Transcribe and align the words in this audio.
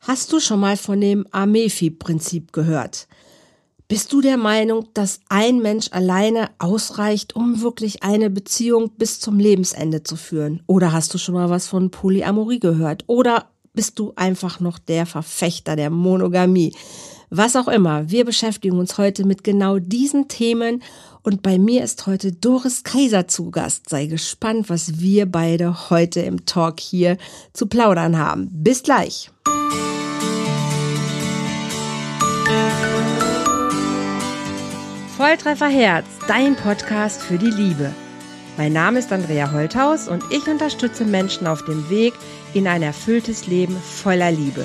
Hast 0.00 0.32
du 0.32 0.40
schon 0.40 0.60
mal 0.60 0.78
von 0.78 0.98
dem 0.98 1.26
Amefi-Prinzip 1.30 2.54
gehört? 2.54 3.06
Bist 3.86 4.12
du 4.12 4.22
der 4.22 4.38
Meinung, 4.38 4.88
dass 4.94 5.20
ein 5.28 5.60
Mensch 5.60 5.88
alleine 5.90 6.48
ausreicht, 6.58 7.36
um 7.36 7.60
wirklich 7.60 8.02
eine 8.02 8.30
Beziehung 8.30 8.92
bis 8.96 9.20
zum 9.20 9.38
Lebensende 9.38 10.02
zu 10.02 10.16
führen? 10.16 10.62
Oder 10.66 10.92
hast 10.92 11.12
du 11.12 11.18
schon 11.18 11.34
mal 11.34 11.50
was 11.50 11.66
von 11.66 11.90
Polyamorie 11.90 12.60
gehört? 12.60 13.04
Oder 13.08 13.50
bist 13.74 13.98
du 13.98 14.12
einfach 14.16 14.58
noch 14.58 14.78
der 14.78 15.04
Verfechter 15.04 15.76
der 15.76 15.90
Monogamie? 15.90 16.72
Was 17.28 17.54
auch 17.54 17.68
immer, 17.68 18.10
wir 18.10 18.24
beschäftigen 18.24 18.78
uns 18.78 18.96
heute 18.96 19.26
mit 19.26 19.44
genau 19.44 19.78
diesen 19.78 20.28
Themen 20.28 20.82
und 21.22 21.42
bei 21.42 21.58
mir 21.58 21.84
ist 21.84 22.06
heute 22.06 22.32
Doris 22.32 22.84
Kaiser 22.84 23.28
zu 23.28 23.50
Gast. 23.50 23.88
Sei 23.88 24.06
gespannt, 24.06 24.70
was 24.70 24.98
wir 24.98 25.26
beide 25.26 25.90
heute 25.90 26.20
im 26.22 26.46
Talk 26.46 26.80
hier 26.80 27.18
zu 27.52 27.66
plaudern 27.66 28.16
haben. 28.18 28.48
Bis 28.50 28.82
gleich. 28.82 29.30
Volltreffer 35.20 35.68
Herz, 35.68 36.06
dein 36.28 36.56
Podcast 36.56 37.20
für 37.20 37.36
die 37.36 37.50
Liebe. 37.50 37.92
Mein 38.56 38.72
Name 38.72 39.00
ist 39.00 39.12
Andrea 39.12 39.52
Holthaus 39.52 40.08
und 40.08 40.24
ich 40.30 40.48
unterstütze 40.48 41.04
Menschen 41.04 41.46
auf 41.46 41.62
dem 41.66 41.90
Weg 41.90 42.14
in 42.54 42.66
ein 42.66 42.80
erfülltes 42.80 43.46
Leben 43.46 43.76
voller 43.76 44.30
Liebe. 44.30 44.64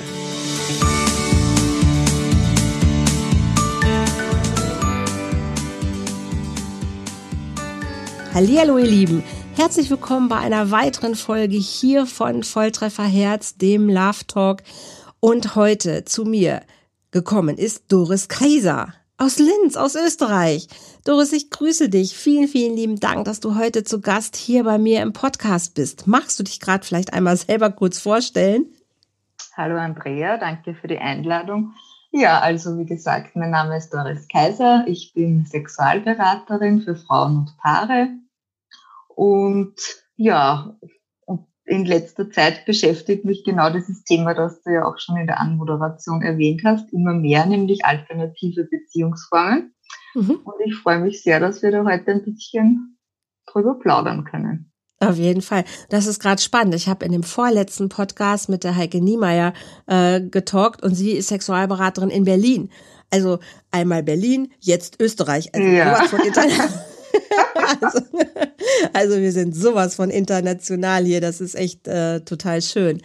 Hallihallo 8.32 8.78
ihr 8.78 8.86
Lieben, 8.86 9.22
herzlich 9.56 9.90
willkommen 9.90 10.30
bei 10.30 10.38
einer 10.38 10.70
weiteren 10.70 11.16
Folge 11.16 11.58
hier 11.58 12.06
von 12.06 12.42
Volltreffer 12.42 13.04
Herz, 13.04 13.58
dem 13.58 13.90
Love 13.90 14.26
Talk. 14.26 14.62
Und 15.20 15.54
heute 15.54 16.06
zu 16.06 16.24
mir 16.24 16.62
gekommen 17.10 17.58
ist 17.58 17.92
Doris 17.92 18.28
Kaiser 18.28 18.94
aus 19.18 19.38
Linz, 19.38 19.76
aus 19.76 19.94
Österreich. 19.94 20.68
Doris, 21.04 21.32
ich 21.32 21.50
grüße 21.50 21.88
dich. 21.88 22.16
Vielen, 22.16 22.48
vielen 22.48 22.76
lieben 22.76 23.00
Dank, 23.00 23.24
dass 23.24 23.40
du 23.40 23.56
heute 23.56 23.84
zu 23.84 24.00
Gast 24.00 24.36
hier 24.36 24.64
bei 24.64 24.78
mir 24.78 25.02
im 25.02 25.12
Podcast 25.12 25.74
bist. 25.74 26.06
Magst 26.06 26.38
du 26.38 26.42
dich 26.42 26.60
gerade 26.60 26.84
vielleicht 26.84 27.12
einmal 27.12 27.36
selber 27.36 27.70
kurz 27.70 27.98
vorstellen? 27.98 28.66
Hallo 29.56 29.76
Andrea, 29.76 30.36
danke 30.36 30.74
für 30.74 30.88
die 30.88 30.98
Einladung. 30.98 31.72
Ja, 32.10 32.40
also 32.40 32.78
wie 32.78 32.86
gesagt, 32.86 33.36
mein 33.36 33.50
Name 33.50 33.76
ist 33.76 33.92
Doris 33.92 34.28
Kaiser. 34.28 34.84
Ich 34.86 35.12
bin 35.14 35.46
Sexualberaterin 35.46 36.82
für 36.82 36.96
Frauen 36.96 37.38
und 37.38 37.56
Paare. 37.58 38.08
Und 39.08 39.74
ja, 40.16 40.76
in 41.66 41.84
letzter 41.84 42.30
Zeit 42.30 42.64
beschäftigt 42.64 43.24
mich 43.24 43.44
genau 43.44 43.70
dieses 43.70 44.04
Thema, 44.04 44.34
das 44.34 44.62
du 44.62 44.72
ja 44.72 44.84
auch 44.84 44.98
schon 44.98 45.16
in 45.16 45.26
der 45.26 45.40
Anmoderation 45.40 46.22
erwähnt 46.22 46.62
hast, 46.64 46.92
immer 46.92 47.12
mehr, 47.12 47.44
nämlich 47.46 47.84
alternative 47.84 48.64
Beziehungsformen. 48.64 49.74
Mhm. 50.14 50.40
Und 50.44 50.54
ich 50.64 50.76
freue 50.76 51.00
mich 51.00 51.22
sehr, 51.22 51.40
dass 51.40 51.62
wir 51.62 51.72
da 51.72 51.84
heute 51.84 52.12
ein 52.12 52.24
bisschen 52.24 52.98
drüber 53.46 53.78
plaudern 53.78 54.24
können. 54.24 54.72
Auf 54.98 55.16
jeden 55.16 55.42
Fall. 55.42 55.64
Das 55.90 56.06
ist 56.06 56.20
gerade 56.20 56.40
spannend. 56.40 56.74
Ich 56.74 56.88
habe 56.88 57.04
in 57.04 57.12
dem 57.12 57.22
vorletzten 57.22 57.90
Podcast 57.90 58.48
mit 58.48 58.64
der 58.64 58.76
Heike 58.76 59.02
Niemeyer 59.02 59.52
äh, 59.86 60.22
getalkt 60.22 60.82
und 60.82 60.94
sie 60.94 61.12
ist 61.12 61.28
Sexualberaterin 61.28 62.08
in 62.08 62.24
Berlin. 62.24 62.70
Also 63.10 63.38
einmal 63.70 64.02
Berlin, 64.02 64.52
jetzt 64.60 65.00
Österreich. 65.00 65.54
Also 65.54 65.68
ja. 65.68 66.02
von 67.66 67.78
also, 67.82 68.00
also, 68.92 69.16
wir 69.18 69.32
sind 69.32 69.54
sowas 69.54 69.94
von 69.94 70.10
international 70.10 71.04
hier. 71.04 71.20
Das 71.20 71.40
ist 71.40 71.54
echt 71.54 71.86
äh, 71.88 72.20
total 72.20 72.62
schön. 72.62 73.02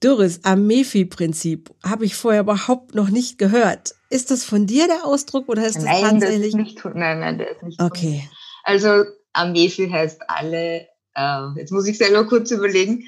Doris, 0.00 0.40
Amefi-Prinzip 0.44 1.70
habe 1.84 2.04
ich 2.04 2.14
vorher 2.14 2.42
überhaupt 2.42 2.94
noch 2.94 3.08
nicht 3.08 3.38
gehört. 3.38 3.94
Ist 4.10 4.30
das 4.30 4.44
von 4.44 4.66
dir 4.66 4.86
der 4.86 5.04
Ausdruck 5.04 5.48
oder 5.48 5.66
ist 5.66 5.76
das 5.76 5.84
nein, 5.84 6.02
tatsächlich? 6.02 6.52
Das 6.52 6.60
ist 6.60 6.66
nicht, 6.66 6.84
nein, 6.84 7.20
nein, 7.20 7.38
der 7.38 7.50
ist 7.50 7.62
nicht. 7.62 7.82
Okay. 7.82 8.28
Also 8.62 9.04
Amefi 9.32 9.88
heißt 9.88 10.22
alle, 10.28 10.86
äh, 11.14 11.46
jetzt 11.56 11.72
muss 11.72 11.86
ich 11.86 11.98
selber 11.98 12.26
kurz 12.26 12.50
überlegen, 12.50 13.04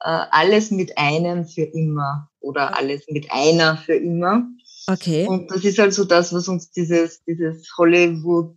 äh, 0.00 0.26
alles 0.30 0.70
mit 0.70 0.98
einem 0.98 1.46
für 1.46 1.62
immer 1.62 2.28
oder 2.40 2.76
alles 2.76 3.04
mit 3.08 3.30
einer 3.30 3.76
für 3.76 3.94
immer. 3.94 4.44
Okay. 4.88 5.26
Und 5.28 5.50
das 5.50 5.64
ist 5.64 5.78
also 5.78 6.04
das, 6.04 6.32
was 6.32 6.48
uns 6.48 6.70
dieses, 6.72 7.22
dieses 7.24 7.68
Hollywood 7.78 8.56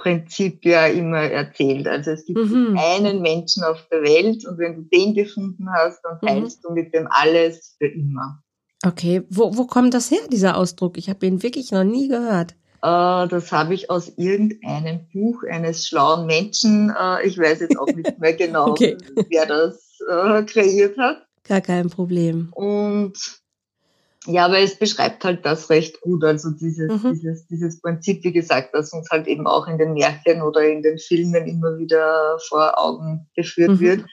Prinzip 0.00 0.64
ja 0.64 0.86
immer 0.86 1.22
erzählt. 1.22 1.86
Also 1.86 2.12
es 2.12 2.24
gibt 2.24 2.38
mhm. 2.38 2.78
einen 2.78 3.20
Menschen 3.20 3.62
auf 3.64 3.86
der 3.90 4.02
Welt 4.02 4.46
und 4.46 4.58
wenn 4.58 4.76
du 4.76 4.82
den 4.82 5.14
gefunden 5.14 5.68
hast, 5.72 6.00
dann 6.02 6.18
mhm. 6.22 6.26
teilst 6.26 6.58
mhm. 6.58 6.68
du 6.68 6.74
mit 6.74 6.94
dem 6.94 7.06
alles 7.10 7.76
für 7.78 7.86
immer. 7.86 8.42
Okay, 8.84 9.22
wo, 9.28 9.56
wo 9.56 9.66
kommt 9.66 9.92
das 9.92 10.10
her, 10.10 10.20
dieser 10.32 10.56
Ausdruck? 10.56 10.96
Ich 10.96 11.10
habe 11.10 11.26
ihn 11.26 11.42
wirklich 11.42 11.70
noch 11.70 11.84
nie 11.84 12.08
gehört. 12.08 12.52
Äh, 12.82 13.28
das 13.28 13.52
habe 13.52 13.74
ich 13.74 13.90
aus 13.90 14.08
irgendeinem 14.16 15.06
Buch 15.12 15.42
eines 15.50 15.86
schlauen 15.86 16.26
Menschen. 16.26 16.90
Äh, 16.98 17.26
ich 17.26 17.38
weiß 17.38 17.60
jetzt 17.60 17.78
auch 17.78 17.86
nicht 17.86 18.18
mehr 18.18 18.32
genau, 18.36 18.70
okay. 18.70 18.96
wer 19.28 19.44
das 19.44 19.98
äh, 20.08 20.42
kreiert 20.44 20.96
hat. 20.96 21.26
Gar 21.44 21.60
kein 21.60 21.90
Problem. 21.90 22.48
Und 22.52 23.39
ja, 24.26 24.44
aber 24.44 24.58
es 24.58 24.78
beschreibt 24.78 25.24
halt 25.24 25.46
das 25.46 25.70
recht 25.70 26.00
gut. 26.02 26.24
Also 26.24 26.50
dieses, 26.50 27.02
mhm. 27.02 27.14
dieses, 27.14 27.46
dieses 27.46 27.80
Prinzip, 27.80 28.22
wie 28.22 28.32
gesagt, 28.32 28.74
das 28.74 28.92
uns 28.92 29.08
halt 29.10 29.26
eben 29.26 29.46
auch 29.46 29.66
in 29.66 29.78
den 29.78 29.94
Märchen 29.94 30.42
oder 30.42 30.62
in 30.62 30.82
den 30.82 30.98
Filmen 30.98 31.46
immer 31.46 31.78
wieder 31.78 32.38
vor 32.48 32.78
Augen 32.78 33.28
geführt 33.34 33.70
mhm. 33.70 33.80
wird. 33.80 34.04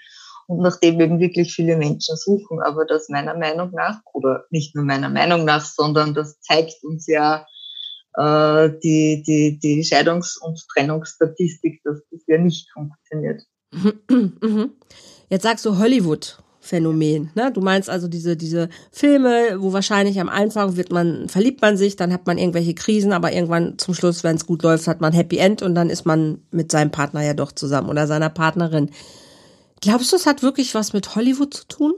Und 0.48 0.62
nachdem 0.62 1.02
eben 1.02 1.20
wirklich 1.20 1.54
viele 1.54 1.76
Menschen 1.76 2.16
suchen, 2.16 2.62
aber 2.62 2.86
das 2.86 3.10
meiner 3.10 3.38
Meinung 3.38 3.72
nach, 3.72 4.00
oder 4.14 4.46
nicht 4.50 4.76
nur 4.76 4.86
meiner 4.86 5.10
Meinung 5.10 5.44
nach, 5.44 5.66
sondern 5.66 6.14
das 6.14 6.40
zeigt 6.40 6.76
uns 6.84 7.06
ja 7.08 7.46
äh, 8.14 8.70
die, 8.82 9.24
die, 9.28 9.60
die 9.60 9.84
Scheidungs- 9.84 10.40
und 10.40 10.58
Trennungsstatistik, 10.74 11.82
dass 11.84 12.00
das 12.10 12.22
ja 12.28 12.38
nicht 12.38 12.72
funktioniert. 12.72 13.44
Mhm. 13.74 14.72
Jetzt 15.30 15.44
sagst 15.44 15.66
du 15.66 15.78
Hollywood. 15.78 16.38
Phänomen. 16.68 17.32
Ne? 17.34 17.52
Du 17.52 17.62
meinst 17.62 17.90
also 17.90 18.08
diese, 18.08 18.36
diese 18.36 18.70
Filme, 18.92 19.58
wo 19.60 19.74
wahrscheinlich 19.74 20.20
am 20.20 20.30
Anfang 20.30 20.76
wird 20.76 20.92
man, 20.92 21.30
verliebt 21.30 21.62
man 21.62 21.78
sich, 21.78 21.96
dann 21.96 22.12
hat 22.12 22.28
man 22.28 22.38
irgendwelche 22.38 22.74
Krisen, 22.74 23.14
aber 23.14 23.32
irgendwann 23.32 23.78
zum 23.78 23.94
Schluss, 23.94 24.24
wenn 24.24 24.36
es 24.36 24.46
gut 24.46 24.64
läuft, 24.64 24.88
hat 24.88 25.02
man 25.02 25.14
Happy 25.14 25.38
End 25.38 25.62
und 25.62 25.76
dann 25.76 25.90
ist 25.90 26.06
man 26.06 26.42
mit 26.52 26.72
seinem 26.72 26.92
Partner 26.92 27.24
ja 27.24 27.34
doch 27.34 27.52
zusammen 27.52 27.90
oder 27.90 28.06
seiner 28.06 28.30
Partnerin. 28.30 28.92
Glaubst 29.82 30.12
du, 30.12 30.18
es 30.18 30.26
hat 30.26 30.44
wirklich 30.44 30.76
was 30.76 30.94
mit 30.94 31.16
Hollywood 31.16 31.54
zu 31.54 31.68
tun? 31.68 31.94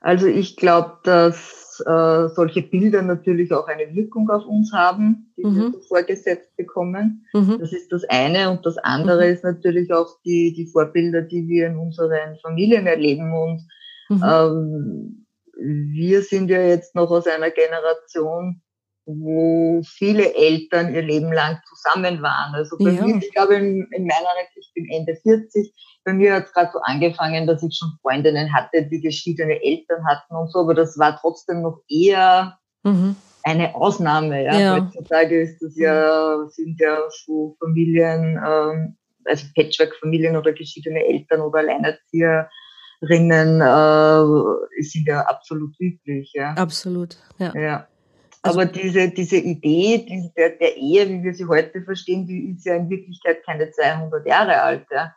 Also 0.00 0.26
ich 0.26 0.56
glaube, 0.56 0.98
dass 1.02 1.65
äh, 1.80 2.28
solche 2.28 2.62
Bilder 2.62 3.02
natürlich 3.02 3.52
auch 3.52 3.66
eine 3.68 3.94
Wirkung 3.94 4.28
auf 4.30 4.44
uns 4.46 4.72
haben, 4.72 5.32
die 5.36 5.44
mhm. 5.44 5.56
wir 5.56 5.70
so 5.72 5.80
vorgesetzt 5.80 6.56
bekommen. 6.56 7.26
Mhm. 7.32 7.58
Das 7.58 7.72
ist 7.72 7.92
das 7.92 8.04
eine. 8.08 8.50
Und 8.50 8.64
das 8.64 8.78
andere 8.78 9.26
mhm. 9.26 9.34
ist 9.34 9.44
natürlich 9.44 9.92
auch 9.92 10.20
die, 10.24 10.52
die 10.54 10.66
Vorbilder, 10.66 11.22
die 11.22 11.46
wir 11.48 11.68
in 11.68 11.76
unseren 11.76 12.36
Familien 12.42 12.86
erleben. 12.86 13.32
Und 13.32 13.66
mhm. 14.08 14.22
ähm, 14.24 15.26
wir 15.58 16.22
sind 16.22 16.50
ja 16.50 16.60
jetzt 16.60 16.94
noch 16.94 17.10
aus 17.10 17.26
einer 17.26 17.50
Generation, 17.50 18.62
wo 19.06 19.82
viele 19.86 20.34
Eltern 20.34 20.92
ihr 20.92 21.02
Leben 21.02 21.32
lang 21.32 21.60
zusammen 21.68 22.20
waren. 22.22 22.54
Also 22.54 22.76
bei 22.76 22.90
ja. 22.90 23.02
mir, 23.02 23.18
ich 23.18 23.32
glaube, 23.32 23.54
in, 23.54 23.86
in 23.92 24.06
meiner, 24.06 24.28
ich 24.56 24.72
bin 24.74 24.90
Ende 24.90 25.16
40, 25.22 25.72
bei 26.04 26.12
mir 26.12 26.34
hat 26.34 26.46
es 26.46 26.52
gerade 26.52 26.70
so 26.72 26.80
angefangen, 26.82 27.46
dass 27.46 27.62
ich 27.62 27.76
schon 27.76 27.92
Freundinnen 28.02 28.52
hatte, 28.52 28.84
die 28.86 29.00
geschiedene 29.00 29.62
Eltern 29.62 30.04
hatten 30.06 30.34
und 30.34 30.50
so, 30.52 30.58
aber 30.60 30.74
das 30.74 30.98
war 30.98 31.18
trotzdem 31.20 31.62
noch 31.62 31.80
eher 31.88 32.58
mhm. 32.82 33.14
eine 33.44 33.74
Ausnahme. 33.74 34.44
Ja. 34.44 34.58
ja. 34.58 34.76
Heutzutage 34.76 35.40
ist 35.40 35.60
das 35.60 35.76
ja, 35.76 36.44
sind 36.48 36.80
ja 36.80 36.98
so 37.24 37.56
Familien, 37.60 38.40
ähm, 38.44 38.96
also 39.24 39.46
Patchwork-Familien 39.54 40.36
oder 40.36 40.52
geschiedene 40.52 41.04
Eltern 41.04 41.42
oder 41.42 41.60
Alleinerzieherinnen 41.60 43.60
äh, 43.60 44.82
sind 44.82 45.06
ja 45.06 45.20
absolut 45.22 45.78
üblich. 45.80 46.32
Ja. 46.34 46.54
Absolut, 46.54 47.18
ja. 47.38 47.52
ja. 47.54 47.86
Also, 48.46 48.60
Aber 48.60 48.70
diese, 48.70 49.08
diese 49.10 49.36
Idee 49.36 50.06
diese, 50.08 50.32
der, 50.36 50.50
der 50.50 50.76
Ehe, 50.76 51.08
wie 51.08 51.22
wir 51.22 51.34
sie 51.34 51.46
heute 51.46 51.82
verstehen, 51.82 52.26
die 52.26 52.50
ist 52.50 52.64
ja 52.64 52.76
in 52.76 52.88
Wirklichkeit 52.88 53.44
keine 53.44 53.70
200 53.70 54.26
Jahre 54.26 54.60
alt. 54.60 54.86
Ja. 54.90 55.12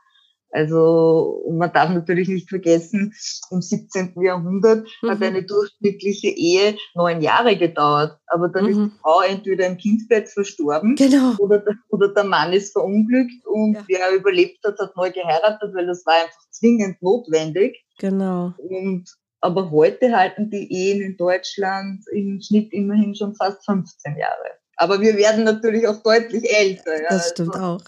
Also, 0.52 1.44
und 1.46 1.58
man 1.58 1.72
darf 1.72 1.92
natürlich 1.92 2.28
nicht 2.28 2.50
vergessen, 2.50 3.14
im 3.52 3.62
17. 3.62 4.16
Jahrhundert 4.22 4.88
mhm. 5.02 5.10
hat 5.10 5.22
eine 5.22 5.44
durchschnittliche 5.44 6.30
Ehe 6.30 6.76
neun 6.96 7.22
Jahre 7.22 7.56
gedauert. 7.56 8.18
Aber 8.28 8.50
dann 8.50 8.64
mhm. 8.64 8.70
ist 8.70 8.78
die 8.78 9.00
Frau 9.02 9.22
entweder 9.22 9.68
im 9.68 9.78
Kindbett 9.78 10.28
verstorben 10.28 10.96
genau. 10.96 11.36
oder, 11.38 11.64
oder 11.90 12.14
der 12.14 12.24
Mann 12.24 12.52
ist 12.54 12.72
verunglückt 12.72 13.46
und 13.46 13.76
ja. 13.76 13.84
wer 13.88 14.16
überlebt 14.16 14.66
hat, 14.66 14.80
hat 14.80 14.96
neu 14.96 15.12
geheiratet, 15.12 15.72
weil 15.76 15.86
das 15.86 16.04
war 16.06 16.16
einfach 16.16 16.50
zwingend 16.50 17.00
notwendig. 17.02 17.86
Genau. 18.00 18.54
Und 18.58 19.06
aber 19.42 19.72
heute 19.72 20.16
halten 20.16 20.50
die 20.50 20.72
Ehen 20.72 21.02
in 21.02 21.18
Deutschland 21.18 22.04
im 22.12 22.42
Schnitt 22.42 22.74
immerhin 22.74 23.16
schon 23.16 23.36
fast 23.36 23.66
15 23.66 24.18
Jahre. 24.18 24.60
Aber 24.76 25.02
wir 25.02 25.18
werden 25.18 25.44
natürlich 25.44 25.86
auch 25.88 26.02
deutlich 26.02 26.50
älter. 26.50 27.02
Ja. 27.02 27.10
Das 27.10 27.30
stimmt 27.32 27.56
also, 27.56 27.66
auch. 27.66 27.82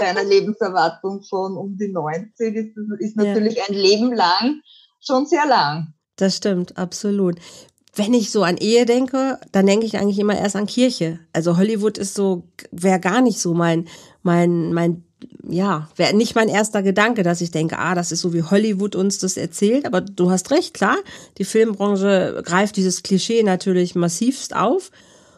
Bei 0.00 0.06
einer 0.06 0.24
Lebenserwartung 0.24 1.22
von 1.24 1.56
um 1.56 1.76
die 1.76 1.88
90 1.88 2.54
ist, 2.54 2.76
ist 3.00 3.16
natürlich 3.16 3.56
ja. 3.56 3.64
ein 3.68 3.74
Leben 3.74 4.12
lang 4.12 4.60
schon 5.00 5.26
sehr 5.26 5.46
lang. 5.46 5.94
Das 6.16 6.36
stimmt, 6.36 6.78
absolut. 6.78 7.36
Wenn 7.94 8.14
ich 8.14 8.30
so 8.30 8.42
an 8.42 8.58
Ehe 8.58 8.84
denke, 8.84 9.40
dann 9.52 9.66
denke 9.66 9.86
ich 9.86 9.98
eigentlich 9.98 10.18
immer 10.18 10.38
erst 10.38 10.54
an 10.54 10.66
Kirche. 10.66 11.18
Also 11.32 11.56
Hollywood 11.56 11.98
ist 11.98 12.14
so, 12.14 12.44
wäre 12.70 13.00
gar 13.00 13.22
nicht 13.22 13.40
so 13.40 13.54
mein, 13.54 13.88
mein, 14.22 14.72
mein, 14.72 15.04
ja, 15.48 15.88
wäre 15.96 16.14
nicht 16.14 16.34
mein 16.34 16.48
erster 16.48 16.82
Gedanke, 16.82 17.22
dass 17.22 17.40
ich 17.40 17.50
denke, 17.50 17.78
ah, 17.78 17.94
das 17.94 18.12
ist 18.12 18.20
so 18.20 18.32
wie 18.32 18.42
Hollywood 18.42 18.96
uns 18.96 19.18
das 19.18 19.36
erzählt. 19.36 19.86
Aber 19.86 20.00
du 20.00 20.30
hast 20.30 20.50
recht, 20.50 20.74
klar, 20.74 20.96
die 21.38 21.44
Filmbranche 21.44 22.42
greift 22.44 22.76
dieses 22.76 23.02
Klischee 23.02 23.42
natürlich 23.42 23.94
massivst 23.94 24.54
auf. 24.54 24.90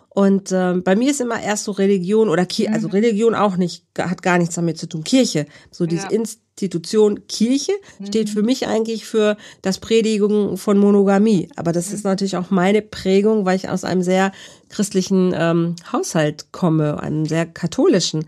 Und 0.08 0.50
ähm, 0.52 0.82
bei 0.82 0.96
mir 0.96 1.10
ist 1.10 1.20
immer 1.20 1.40
erst 1.40 1.64
so 1.64 1.72
Religion 1.72 2.28
oder 2.28 2.44
Kirche, 2.44 2.72
also 2.72 2.88
mhm. 2.88 2.94
Religion 2.94 3.34
auch 3.36 3.56
nicht, 3.56 3.84
hat 3.96 4.22
gar 4.22 4.38
nichts 4.38 4.56
damit 4.56 4.78
zu 4.78 4.88
tun. 4.88 5.04
Kirche, 5.04 5.46
so 5.70 5.86
diese 5.86 6.06
ja. 6.06 6.10
Institution 6.10 7.28
Kirche 7.28 7.72
steht 8.04 8.28
für 8.30 8.40
mhm. 8.40 8.46
mich 8.46 8.66
eigentlich 8.66 9.04
für 9.04 9.36
das 9.62 9.78
Predigen 9.78 10.56
von 10.56 10.76
Monogamie. 10.78 11.48
Aber 11.54 11.70
das 11.70 11.92
ist 11.92 12.04
mhm. 12.04 12.10
natürlich 12.10 12.36
auch 12.36 12.50
meine 12.50 12.82
Prägung, 12.82 13.44
weil 13.44 13.56
ich 13.56 13.68
aus 13.68 13.84
einem 13.84 14.02
sehr 14.02 14.32
christlichen 14.70 15.32
ähm, 15.36 15.76
Haushalt 15.92 16.50
komme, 16.50 17.00
einem 17.00 17.26
sehr 17.26 17.46
katholischen. 17.46 18.24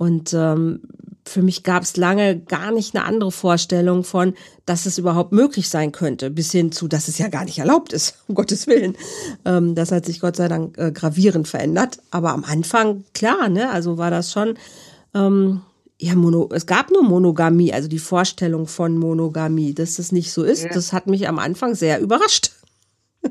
Und 0.00 0.32
ähm, 0.32 0.80
für 1.26 1.42
mich 1.42 1.62
gab 1.62 1.82
es 1.82 1.98
lange 1.98 2.40
gar 2.40 2.72
nicht 2.72 2.96
eine 2.96 3.04
andere 3.04 3.30
Vorstellung 3.30 4.02
von, 4.02 4.32
dass 4.64 4.86
es 4.86 4.96
überhaupt 4.96 5.32
möglich 5.32 5.68
sein 5.68 5.92
könnte, 5.92 6.30
bis 6.30 6.52
hin 6.52 6.72
zu, 6.72 6.88
dass 6.88 7.06
es 7.08 7.18
ja 7.18 7.28
gar 7.28 7.44
nicht 7.44 7.58
erlaubt 7.58 7.92
ist, 7.92 8.16
um 8.26 8.34
Gottes 8.34 8.66
Willen. 8.66 8.96
Ähm, 9.44 9.74
das 9.74 9.92
hat 9.92 10.06
sich 10.06 10.20
Gott 10.20 10.36
sei 10.36 10.48
Dank 10.48 10.78
äh, 10.78 10.90
gravierend 10.90 11.48
verändert. 11.48 11.98
Aber 12.10 12.30
am 12.30 12.44
Anfang, 12.44 13.04
klar, 13.12 13.50
ne, 13.50 13.68
also 13.68 13.98
war 13.98 14.10
das 14.10 14.32
schon, 14.32 14.54
ähm, 15.12 15.60
ja, 15.98 16.14
Mono, 16.14 16.48
es 16.50 16.64
gab 16.64 16.90
nur 16.90 17.02
Monogamie, 17.02 17.74
also 17.74 17.86
die 17.86 17.98
Vorstellung 17.98 18.66
von 18.68 18.96
Monogamie. 18.96 19.74
Dass 19.74 19.96
das 19.96 20.12
nicht 20.12 20.32
so 20.32 20.44
ist, 20.44 20.64
ja. 20.64 20.70
das 20.72 20.94
hat 20.94 21.08
mich 21.08 21.28
am 21.28 21.38
Anfang 21.38 21.74
sehr 21.74 22.00
überrascht. 22.00 22.52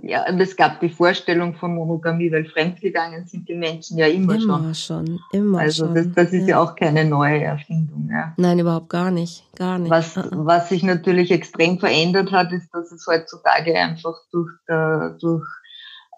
Ja, 0.04 0.30
und 0.30 0.40
es 0.40 0.56
gab 0.56 0.80
die 0.82 0.90
Vorstellung 0.90 1.56
von 1.56 1.74
Monogamie, 1.74 2.32
weil 2.32 2.46
fremdgegangen 2.46 3.26
sind 3.26 3.50
die 3.50 3.56
Menschen 3.56 3.98
ja 3.98 4.06
immer, 4.06 4.36
immer 4.36 4.74
schon. 4.74 5.08
schon. 5.08 5.20
Immer 5.32 5.60
also 5.60 5.86
schon. 5.86 5.98
Also 5.98 6.10
das, 6.10 6.26
das 6.26 6.34
ist 6.34 6.48
ja. 6.48 6.58
ja. 6.58 6.62
auch 6.62 6.76
keine 6.76 7.06
neue 7.06 7.44
Erfindung. 7.44 8.08
Ja. 8.12 8.34
Nein, 8.38 8.60
überhaupt 8.60 8.90
gar 8.90 9.10
nicht. 9.10 9.46
Gar 9.56 9.80
nicht. 9.80 9.90
Was, 9.90 10.16
uh 10.16 10.22
-uh. 10.22 10.46
was 10.46 10.70
sich 10.70 10.84
natürlich 10.84 11.32
extrem 11.32 11.80
verändert 11.80 12.32
hat, 12.32 12.52
ist, 12.52 12.70
dass 12.72 12.92
es 12.92 13.06
heutzutage 13.08 13.76
einfach 13.76 14.16
durch, 14.32 14.52
der, 14.68 15.18
durch, 15.20 15.48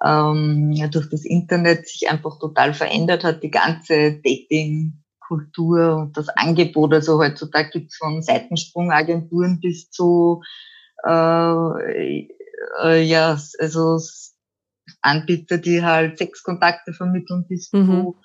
ähm, 0.06 0.76
durch 0.92 1.10
das 1.10 1.24
Internet 1.24 1.88
sich 1.88 2.10
einfach 2.10 2.40
total 2.40 2.74
verändert 2.74 3.24
hat. 3.24 3.42
Die 3.42 3.52
ganze 3.52 4.20
Dating-Kultur 4.22 5.96
und 5.96 6.18
das 6.18 6.28
Angebot. 6.28 6.94
Also 6.94 7.20
heutzutage 7.20 7.70
gibt 7.72 7.92
es 7.92 7.98
von 7.98 8.22
Seitensprungagenturen 8.22 9.62
bis 9.62 9.90
zu 9.90 10.42
äh, 11.06 12.28
äh, 12.84 13.04
ja, 13.04 13.40
also 13.60 14.00
Anbieter, 15.02 15.58
die 15.58 15.84
halt 15.84 16.18
Sexkontakte 16.18 16.94
vermitteln, 16.94 17.46
bis 17.48 17.72
mhm. 17.72 17.86
zu 17.86 18.16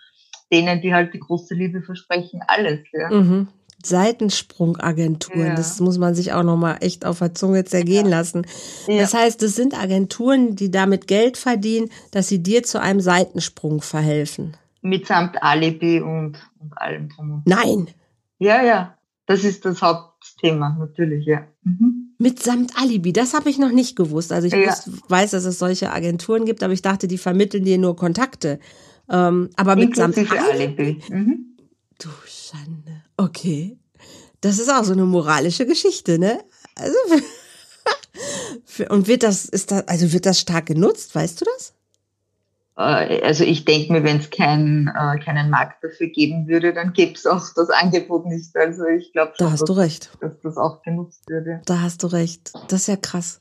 denen, 0.53 0.81
die 0.81 0.95
halt 0.95 1.15
die 1.15 1.21
große 1.21 1.55
Liebe 1.55 1.83
versprechen, 1.83 2.41
alles. 2.47 2.81
Ja. 2.93 3.11
Mhm. 3.11 3.49
Seitensprungagenturen, 3.85 5.49
ja. 5.49 5.55
das 5.55 5.81
muss 5.81 5.99
man 5.99 6.15
sich 6.15 6.33
auch 6.33 6.43
nochmal 6.43 6.79
echt 6.81 7.05
auf 7.05 7.19
der 7.19 7.35
Zunge 7.35 7.65
zergehen 7.65 8.07
ja. 8.07 8.19
lassen. 8.19 8.47
Ja. 8.89 9.01
Das 9.01 9.15
heißt, 9.15 9.43
das 9.43 9.55
sind 9.55 9.79
Agenturen, 9.79 10.57
die 10.57 10.71
damit 10.71 11.07
Geld 11.07 11.37
verdienen, 11.37 11.91
dass 12.11 12.29
sie 12.29 12.43
dir 12.43 12.63
zu 12.63 12.81
einem 12.81 13.01
Seitensprung 13.01 13.83
verhelfen. 13.83 14.57
Mitsamt 14.83 15.43
Alibi 15.43 16.01
und, 16.01 16.39
und 16.59 16.73
allem 16.77 17.11
drum. 17.11 17.43
Nein. 17.45 17.89
Ja, 18.39 18.63
ja. 18.63 18.97
Das 19.27 19.45
ist 19.45 19.65
das 19.65 19.83
Hauptthema, 19.83 20.77
natürlich, 20.79 21.27
ja. 21.27 21.47
Mhm. 21.63 22.06
Mitsamt 22.19 22.73
Alibi, 22.79 23.13
das 23.13 23.35
habe 23.35 23.51
ich 23.51 23.59
noch 23.59 23.73
nicht 23.73 23.97
gewusst. 23.97 24.33
Also 24.33 24.47
ich 24.47 24.55
ja. 24.55 24.69
wusste, 24.69 24.93
weiß, 25.09 25.33
dass 25.33 25.45
es 25.45 25.59
solche 25.59 25.93
Agenturen 25.93 26.45
gibt, 26.45 26.63
aber 26.63 26.73
ich 26.73 26.83
dachte, 26.83 27.09
die 27.09 27.19
vermitteln 27.19 27.65
dir 27.65 27.79
nur 27.79 27.97
Kontakte. 27.97 28.59
Ähm, 29.11 29.51
aber 29.57 29.77
mitsamt 29.77 30.17
Alibi. 30.17 30.39
Alibi. 30.39 31.03
Mhm. 31.11 31.57
Du 31.99 32.09
Schande. 32.27 33.03
Okay. 33.17 33.77
Das 34.41 34.59
ist 34.59 34.71
auch 34.71 34.85
so 34.85 34.93
eine 34.93 35.05
moralische 35.05 35.67
Geschichte, 35.67 36.19
ne? 36.19 36.43
Also 36.75 36.97
und 38.91 39.09
wird 39.09 39.23
das, 39.23 39.45
ist 39.47 39.71
das, 39.71 39.87
also 39.89 40.13
wird 40.13 40.27
das 40.27 40.41
stark 40.41 40.67
genutzt, 40.67 41.15
weißt 41.15 41.41
du 41.41 41.45
das? 41.45 41.73
Äh, 42.77 43.23
also 43.23 43.45
ich 43.45 43.65
denke 43.65 43.93
mir, 43.93 44.05
wenn 44.05 44.19
es 44.19 44.31
kein, 44.31 44.89
äh, 44.89 45.19
keinen 45.19 45.51
Markt 45.51 45.83
dafür 45.83 46.09
geben 46.09 46.47
würde, 46.47 46.73
dann 46.73 46.93
gäbe 46.93 47.13
es 47.15 47.27
auch 47.27 47.43
das 47.57 47.71
Angebot 47.71 48.27
nicht. 48.27 48.55
Also 48.57 48.85
ich 48.87 49.13
glaube 49.13 49.33
schon, 49.37 49.47
da 49.47 49.53
hast 49.53 49.63
dass, 49.63 49.67
du 49.67 49.73
recht. 49.73 50.11
dass 50.21 50.41
das 50.41 50.57
auch 50.57 50.83
genutzt 50.83 51.29
würde. 51.29 51.63
Da 51.67 51.81
hast 51.81 52.03
du 52.03 52.09
recht. 52.09 52.53
Das 52.69 52.83
ist 52.83 52.89
ja 52.89 52.97
krass. 52.97 53.41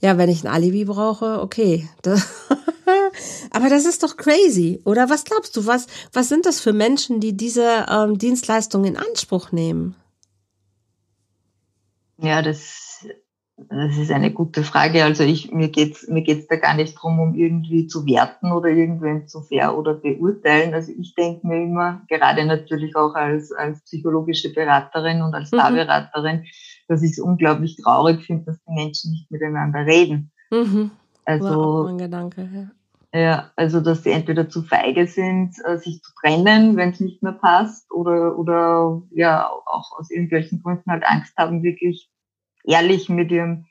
Ja, 0.00 0.18
wenn 0.18 0.28
ich 0.28 0.44
ein 0.44 0.52
Alibi 0.52 0.84
brauche, 0.84 1.40
okay. 1.40 1.88
Aber 3.50 3.70
das 3.70 3.86
ist 3.86 4.02
doch 4.02 4.16
crazy, 4.16 4.82
oder? 4.84 5.08
Was 5.08 5.24
glaubst 5.24 5.56
du, 5.56 5.66
was, 5.66 5.86
was 6.12 6.28
sind 6.28 6.44
das 6.44 6.60
für 6.60 6.74
Menschen, 6.74 7.20
die 7.20 7.34
diese 7.34 7.86
ähm, 7.90 8.18
Dienstleistung 8.18 8.84
in 8.84 8.98
Anspruch 8.98 9.52
nehmen? 9.52 9.96
Ja, 12.18 12.42
das 12.42 13.06
das 13.56 13.96
ist 13.96 14.10
eine 14.10 14.32
gute 14.32 14.62
Frage. 14.62 15.02
Also 15.04 15.24
ich, 15.24 15.50
mir 15.50 15.68
geht's 15.68 16.06
mir 16.08 16.22
geht's 16.22 16.46
da 16.46 16.56
gar 16.56 16.74
nicht 16.74 16.94
drum, 16.94 17.18
um 17.18 17.34
irgendwie 17.34 17.86
zu 17.86 18.04
werten 18.04 18.52
oder 18.52 18.68
irgendwen 18.68 19.28
zu 19.28 19.40
fair 19.40 19.76
oder 19.76 19.94
beurteilen. 19.94 20.74
Also 20.74 20.92
ich 20.98 21.14
denke 21.14 21.46
mir 21.46 21.62
immer, 21.62 22.02
gerade 22.08 22.44
natürlich 22.44 22.94
auch 22.96 23.14
als, 23.14 23.52
als 23.52 23.82
psychologische 23.84 24.52
Beraterin 24.52 25.22
und 25.22 25.34
als 25.34 25.50
Paarberaterin, 25.50 26.40
mhm. 26.40 26.44
dass 26.86 27.02
ich 27.02 27.12
es 27.12 27.18
unglaublich 27.18 27.76
traurig 27.82 28.26
finde, 28.26 28.44
dass 28.44 28.62
die 28.62 28.74
Menschen 28.74 29.12
nicht 29.12 29.30
miteinander 29.30 29.86
reden. 29.86 30.30
Mhm. 30.50 30.90
Also, 31.24 31.84
mein 31.84 31.98
Gedanke, 31.98 32.70
ja. 33.12 33.18
ja. 33.18 33.50
also 33.56 33.80
dass 33.80 34.04
sie 34.04 34.12
entweder 34.12 34.48
zu 34.50 34.62
feige 34.62 35.08
sind, 35.08 35.56
äh, 35.64 35.78
sich 35.78 36.02
zu 36.02 36.12
trennen, 36.20 36.76
wenn 36.76 36.90
es 36.90 37.00
nicht 37.00 37.22
mehr 37.22 37.32
passt, 37.32 37.90
oder, 37.90 38.38
oder 38.38 39.02
ja, 39.10 39.48
auch 39.48 39.98
aus 39.98 40.10
irgendwelchen 40.10 40.62
Gründen 40.62 40.88
halt 40.88 41.04
Angst 41.04 41.36
haben, 41.36 41.64
wirklich 41.64 42.10
ehrlich 42.66 43.08
mit 43.08 43.30
ihrem 43.30 43.66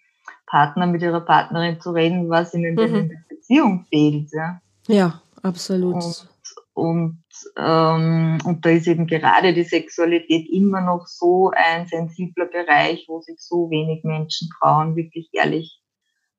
Partner, 0.47 0.88
mit 0.88 1.01
ihrer 1.01 1.21
Partnerin 1.21 1.80
zu 1.81 1.92
reden, 1.92 2.30
was 2.30 2.53
ihnen 2.53 2.75
mhm. 2.75 2.95
in 2.95 3.09
der 3.09 3.18
Beziehung 3.30 3.86
fehlt. 3.89 4.30
Ja, 4.31 4.62
ja 4.88 5.21
absolut. 5.42 5.95
Und, 5.95 6.27
und, 6.74 7.24
ähm, 7.57 8.38
und 8.44 8.65
da 8.65 8.69
ist 8.69 8.88
eben 8.88 9.07
gerade 9.07 9.53
die 9.53 9.63
Sexualität 9.63 10.50
immer 10.50 10.81
noch 10.81 11.07
so 11.07 11.51
ein 11.56 11.88
sensibler 11.88 12.45
Bereich, 12.45 13.06
wo 13.07 13.21
sich 13.21 13.39
so 13.39 13.69
wenig 13.69 14.03
Menschen 14.03 14.50
trauen, 14.59 14.95
wirklich 14.95 15.30
ehrlich 15.33 15.81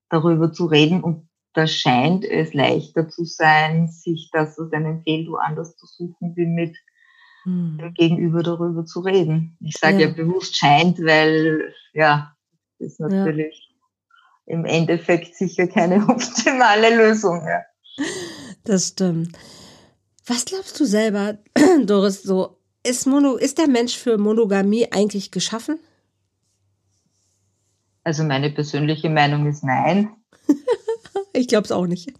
darüber 0.08 0.52
zu 0.52 0.66
reden. 0.66 1.02
Und 1.02 1.28
da 1.54 1.66
scheint 1.66 2.24
es 2.24 2.52
leichter 2.54 3.08
zu 3.08 3.24
sein, 3.24 3.88
sich 3.88 4.30
das 4.30 4.58
aus 4.58 4.72
einem 4.72 5.02
Fehldu 5.02 5.36
anders 5.36 5.76
zu 5.76 5.86
suchen, 5.86 6.36
wie 6.36 6.46
mit 6.46 6.76
hm. 7.44 7.78
dem 7.78 7.94
Gegenüber 7.94 8.42
darüber 8.42 8.84
zu 8.84 9.00
reden. 9.00 9.56
Ich 9.60 9.76
sage 9.78 10.02
ja. 10.02 10.08
ja 10.08 10.14
bewusst 10.14 10.56
scheint, 10.56 10.98
weil 10.98 11.72
ja 11.94 12.35
ist 12.78 13.00
natürlich 13.00 13.70
ja. 14.46 14.54
im 14.54 14.64
Endeffekt 14.64 15.34
sicher 15.36 15.66
keine 15.66 15.96
optimale 16.08 16.96
Lösung. 16.96 17.46
Ja. 17.46 17.62
Das 18.64 18.88
stimmt. 18.88 19.36
Was 20.26 20.44
glaubst 20.44 20.78
du 20.80 20.84
selber, 20.84 21.38
Doris, 21.84 22.22
so 22.22 22.58
ist, 22.82 23.06
Mono, 23.06 23.36
ist 23.36 23.58
der 23.58 23.68
Mensch 23.68 23.96
für 23.96 24.18
Monogamie 24.18 24.88
eigentlich 24.90 25.30
geschaffen? 25.30 25.78
Also 28.04 28.22
meine 28.22 28.50
persönliche 28.50 29.10
Meinung 29.10 29.46
ist 29.46 29.64
nein. 29.64 30.10
ich 31.32 31.48
glaube 31.48 31.64
es 31.64 31.72
auch 31.72 31.86
nicht. 31.86 32.12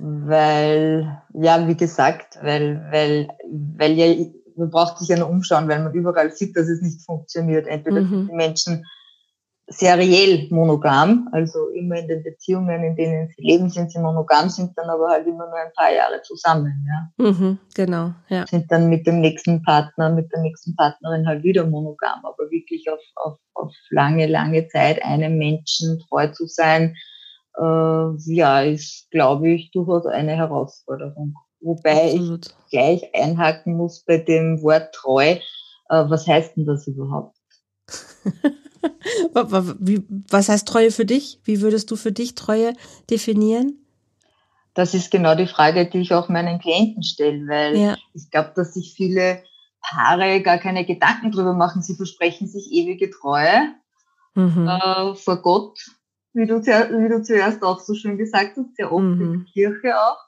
weil, 0.00 1.22
ja, 1.34 1.66
wie 1.66 1.76
gesagt, 1.76 2.38
weil, 2.42 2.86
weil, 2.90 3.28
weil 3.50 3.92
ja 3.92 4.06
man 4.56 4.70
braucht 4.70 4.98
sich 4.98 5.08
ja 5.08 5.16
nur 5.16 5.28
umschauen, 5.28 5.68
weil 5.68 5.82
man 5.82 5.92
überall 5.92 6.32
sieht, 6.32 6.56
dass 6.56 6.68
es 6.68 6.82
nicht 6.82 7.02
funktioniert. 7.04 7.66
Entweder 7.66 8.02
mhm. 8.02 8.08
sind 8.08 8.28
die 8.30 8.34
Menschen 8.34 8.84
seriell 9.68 10.48
monogam, 10.50 11.28
also 11.32 11.68
immer 11.68 11.96
in 11.96 12.08
den 12.08 12.22
Beziehungen, 12.22 12.82
in 12.84 12.96
denen 12.96 13.28
sie 13.28 13.42
leben, 13.42 13.70
sind 13.70 13.90
sie 13.90 13.98
monogam, 13.98 14.48
sind 14.48 14.76
dann 14.76 14.90
aber 14.90 15.08
halt 15.08 15.26
immer 15.26 15.46
nur 15.46 15.56
ein 15.56 15.72
paar 15.74 15.92
Jahre 15.92 16.20
zusammen, 16.22 16.86
ja. 16.86 17.30
Mhm, 17.30 17.58
genau, 17.74 18.12
ja. 18.28 18.46
Sind 18.46 18.70
dann 18.70 18.88
mit 18.88 19.06
dem 19.06 19.20
nächsten 19.20 19.62
Partner, 19.62 20.10
mit 20.10 20.30
der 20.32 20.40
nächsten 20.40 20.74
Partnerin 20.76 21.26
halt 21.26 21.42
wieder 21.42 21.66
monogam, 21.66 22.24
aber 22.24 22.50
wirklich 22.50 22.90
auf, 22.90 23.00
auf, 23.14 23.38
auf 23.54 23.72
lange, 23.90 24.26
lange 24.26 24.68
Zeit 24.68 25.02
einem 25.02 25.38
Menschen 25.38 26.00
treu 26.08 26.28
zu 26.28 26.46
sein, 26.46 26.96
äh, 27.58 28.32
ja, 28.32 28.62
ist, 28.62 29.10
glaube 29.10 29.50
ich, 29.50 29.70
durchaus 29.70 30.06
eine 30.06 30.36
Herausforderung. 30.36 31.34
Wobei 31.62 32.12
Absolut. 32.12 32.46
ich 32.46 32.70
gleich 32.70 33.14
einhaken 33.14 33.76
muss 33.76 34.04
bei 34.04 34.18
dem 34.18 34.62
Wort 34.62 34.94
treu. 34.94 35.22
Äh, 35.24 35.40
was 35.88 36.26
heißt 36.26 36.56
denn 36.56 36.66
das 36.66 36.86
überhaupt? 36.86 37.36
was 40.30 40.48
heißt 40.48 40.66
Treue 40.66 40.90
für 40.90 41.04
dich? 41.04 41.40
Wie 41.44 41.60
würdest 41.60 41.90
du 41.90 41.96
für 41.96 42.12
dich 42.12 42.34
Treue 42.34 42.74
definieren? 43.10 43.78
Das 44.74 44.94
ist 44.94 45.10
genau 45.10 45.34
die 45.34 45.46
Frage, 45.46 45.88
die 45.88 46.00
ich 46.00 46.14
auch 46.14 46.28
meinen 46.28 46.58
Klienten 46.58 47.02
stelle, 47.02 47.46
weil 47.46 47.76
ja. 47.76 47.96
ich 48.14 48.30
glaube, 48.30 48.52
dass 48.56 48.74
sich 48.74 48.94
viele 48.96 49.42
Paare 49.82 50.40
gar 50.40 50.58
keine 50.58 50.86
Gedanken 50.86 51.30
drüber 51.30 51.52
machen. 51.52 51.82
Sie 51.82 51.94
versprechen 51.94 52.48
sich 52.48 52.72
ewige 52.72 53.10
Treue 53.10 53.74
mhm. 54.34 54.66
äh, 54.66 55.14
vor 55.14 55.42
Gott 55.42 55.78
wie 56.34 56.46
du, 56.46 56.60
wie 56.60 57.08
du 57.08 57.22
zuerst 57.22 57.62
auch 57.62 57.80
so 57.80 57.94
schön 57.94 58.16
gesagt 58.16 58.56
hast, 58.56 58.76
sehr 58.76 58.92
oft 58.92 59.04
mhm. 59.04 59.20
in 59.20 59.32
der 59.32 59.52
Kirche 59.52 60.00
auch. 60.00 60.18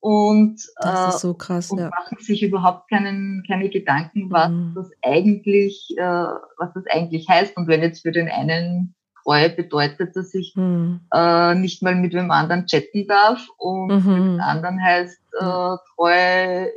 Und, 0.00 0.66
das 0.80 1.16
ist 1.16 1.20
so 1.20 1.34
krass, 1.34 1.70
und 1.70 1.78
ja. 1.78 1.90
machen 1.90 2.16
sich 2.20 2.42
überhaupt 2.42 2.88
keinen, 2.88 3.44
keine 3.46 3.68
Gedanken, 3.68 4.30
was 4.30 4.48
mhm. 4.48 4.72
das 4.74 4.90
eigentlich, 5.02 5.94
äh, 5.98 6.02
was 6.02 6.72
das 6.74 6.84
eigentlich 6.90 7.28
heißt. 7.28 7.54
Und 7.58 7.68
wenn 7.68 7.82
jetzt 7.82 8.00
für 8.00 8.10
den 8.10 8.28
einen 8.28 8.94
Treue 9.22 9.50
bedeutet, 9.50 10.16
dass 10.16 10.34
ich 10.34 10.54
mhm. 10.56 11.00
äh, 11.12 11.54
nicht 11.54 11.82
mal 11.82 11.94
mit 11.94 12.14
dem 12.14 12.30
anderen 12.30 12.66
chatten 12.66 13.06
darf 13.06 13.46
und 13.58 13.88
mhm. 13.88 14.00
für 14.00 14.14
den 14.14 14.40
anderen 14.40 14.82
heißt 14.82 15.20
äh, 15.38 15.76
Treue, 15.96 16.70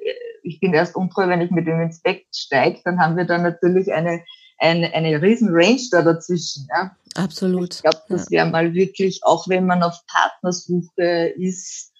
ich 0.43 0.59
bin 0.59 0.73
erst 0.73 0.97
untreu, 0.97 1.27
wenn 1.29 1.39
ich 1.39 1.51
mit 1.51 1.65
dem 1.65 1.79
ins 1.79 2.01
Bett 2.01 2.25
steige, 2.35 2.81
dann 2.83 2.99
haben 2.99 3.15
wir 3.15 3.25
dann 3.25 3.43
natürlich 3.43 3.93
eine, 3.93 4.21
eine, 4.59 4.93
eine 4.93 5.21
riesen 5.21 5.49
Range 5.51 5.81
da 5.91 6.01
dazwischen. 6.01 6.67
Ja? 6.75 6.91
Absolut. 7.15 7.75
Ich 7.75 7.81
glaube, 7.83 8.01
das 8.09 8.29
ja. 8.29 8.39
wäre 8.39 8.51
mal 8.51 8.73
wirklich, 8.73 9.21
auch 9.23 9.47
wenn 9.47 9.65
man 9.65 9.81
auf 9.81 10.01
Partnersuche 10.07 11.33
ist, 11.37 11.92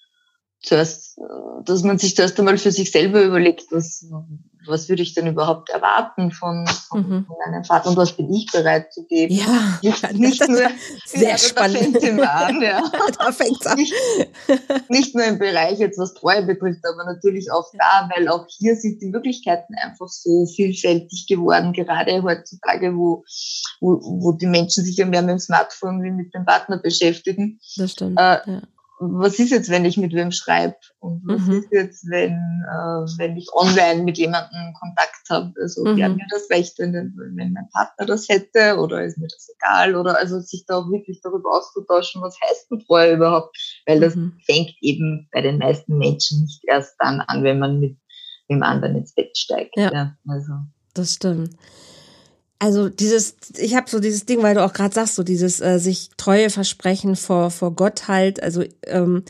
zuerst, 0.64 1.18
dass 1.64 1.82
man 1.82 1.98
sich 1.98 2.16
zuerst 2.16 2.38
einmal 2.38 2.58
für 2.58 2.72
sich 2.72 2.90
selber 2.90 3.22
überlegt, 3.22 3.70
was, 3.70 4.06
was 4.66 4.88
würde 4.88 5.02
ich 5.02 5.14
denn 5.14 5.26
überhaupt 5.26 5.70
erwarten 5.70 6.30
von, 6.30 6.66
von, 6.88 7.00
mhm. 7.00 7.26
von 7.26 7.36
einem 7.46 7.64
Vater 7.64 7.90
und 7.90 7.96
was 7.96 8.12
bin 8.12 8.32
ich 8.32 8.50
bereit 8.50 8.92
zu 8.92 9.04
geben? 9.06 9.34
Ja, 9.34 9.78
nicht, 9.82 10.12
nicht 10.14 10.48
nur, 10.48 10.62
sehr 11.04 11.30
ja, 11.30 11.38
spannend. 11.38 11.96
Da 12.02 12.24
an, 12.24 12.62
ja. 12.62 12.82
da 13.18 13.32
fängt's 13.32 13.66
an. 13.66 13.76
Nicht, 13.76 13.94
nicht, 14.88 15.14
nur 15.14 15.24
im 15.24 15.38
Bereich 15.38 15.78
jetzt, 15.78 15.98
was 15.98 16.14
Treue 16.14 16.44
betrifft, 16.44 16.80
aber 16.84 17.04
natürlich 17.04 17.50
auch 17.50 17.70
da, 17.78 18.08
weil 18.14 18.28
auch 18.28 18.46
hier 18.48 18.76
sind 18.76 19.00
die 19.02 19.08
Möglichkeiten 19.08 19.74
einfach 19.74 20.08
so 20.08 20.46
vielfältig 20.46 21.26
geworden, 21.28 21.72
gerade 21.72 22.22
heutzutage, 22.22 22.96
wo, 22.96 23.24
wo, 23.80 24.00
wo 24.00 24.32
die 24.32 24.46
Menschen 24.46 24.84
sich 24.84 24.96
ja 24.96 25.06
mehr 25.06 25.22
mit 25.22 25.32
dem 25.32 25.38
Smartphone 25.38 26.02
wie 26.02 26.10
mit 26.10 26.34
dem 26.34 26.44
Partner 26.44 26.78
beschäftigen. 26.78 27.60
Das 27.76 27.92
stimmt. 27.92 28.18
Äh, 28.18 28.38
ja 28.46 28.62
was 29.00 29.38
ist 29.38 29.50
jetzt, 29.50 29.70
wenn 29.70 29.84
ich 29.84 29.96
mit 29.96 30.12
wem 30.12 30.30
schreibe? 30.30 30.76
Und 31.00 31.22
was 31.26 31.42
mhm. 31.42 31.58
ist 31.58 31.68
jetzt, 31.72 32.08
wenn, 32.08 32.32
äh, 32.32 33.18
wenn 33.18 33.36
ich 33.36 33.48
online 33.52 34.02
mit 34.02 34.18
jemandem 34.18 34.72
Kontakt 34.78 35.28
habe? 35.30 35.52
Also, 35.60 35.84
mhm. 35.84 35.96
wer 35.96 36.08
mir 36.10 36.26
das 36.30 36.48
Recht, 36.50 36.78
wenn, 36.78 36.92
wenn 36.92 37.52
mein 37.52 37.68
Partner 37.72 38.06
das 38.06 38.28
hätte? 38.28 38.78
Oder 38.78 39.04
ist 39.04 39.18
mir 39.18 39.26
das 39.26 39.48
egal? 39.56 39.96
Oder 39.96 40.18
also 40.18 40.40
sich 40.40 40.64
da 40.66 40.78
auch 40.78 40.90
wirklich 40.90 41.20
darüber 41.22 41.50
auszutauschen, 41.50 42.22
was 42.22 42.38
heißt 42.40 42.68
Treue 42.86 43.14
überhaupt? 43.14 43.56
Weil 43.86 44.00
das 44.00 44.14
mhm. 44.14 44.38
fängt 44.46 44.74
eben 44.80 45.28
bei 45.32 45.40
den 45.40 45.58
meisten 45.58 45.98
Menschen 45.98 46.42
nicht 46.42 46.62
erst 46.66 46.94
dann 46.98 47.20
an, 47.20 47.42
wenn 47.42 47.58
man 47.58 47.80
mit 47.80 47.98
dem 48.48 48.62
anderen 48.62 48.96
ins 48.96 49.14
Bett 49.14 49.36
steigt. 49.36 49.76
Ja, 49.76 49.92
ja 49.92 50.16
also. 50.26 50.52
das 50.94 51.14
stimmt 51.14 51.50
also 52.64 52.88
dieses, 52.88 53.36
ich 53.58 53.74
habe 53.74 53.90
so 53.90 54.00
dieses 54.00 54.24
Ding, 54.24 54.42
weil 54.42 54.54
du 54.54 54.64
auch 54.64 54.72
gerade 54.72 54.94
sagst, 54.94 55.16
so 55.16 55.22
dieses 55.22 55.60
äh, 55.60 55.78
sich 55.78 56.08
treue 56.16 56.48
Versprechen 56.48 57.14
vor, 57.14 57.50
vor 57.50 57.72
Gott 57.72 58.08
halt, 58.08 58.42
also 58.42 58.64
ähm, 58.86 59.22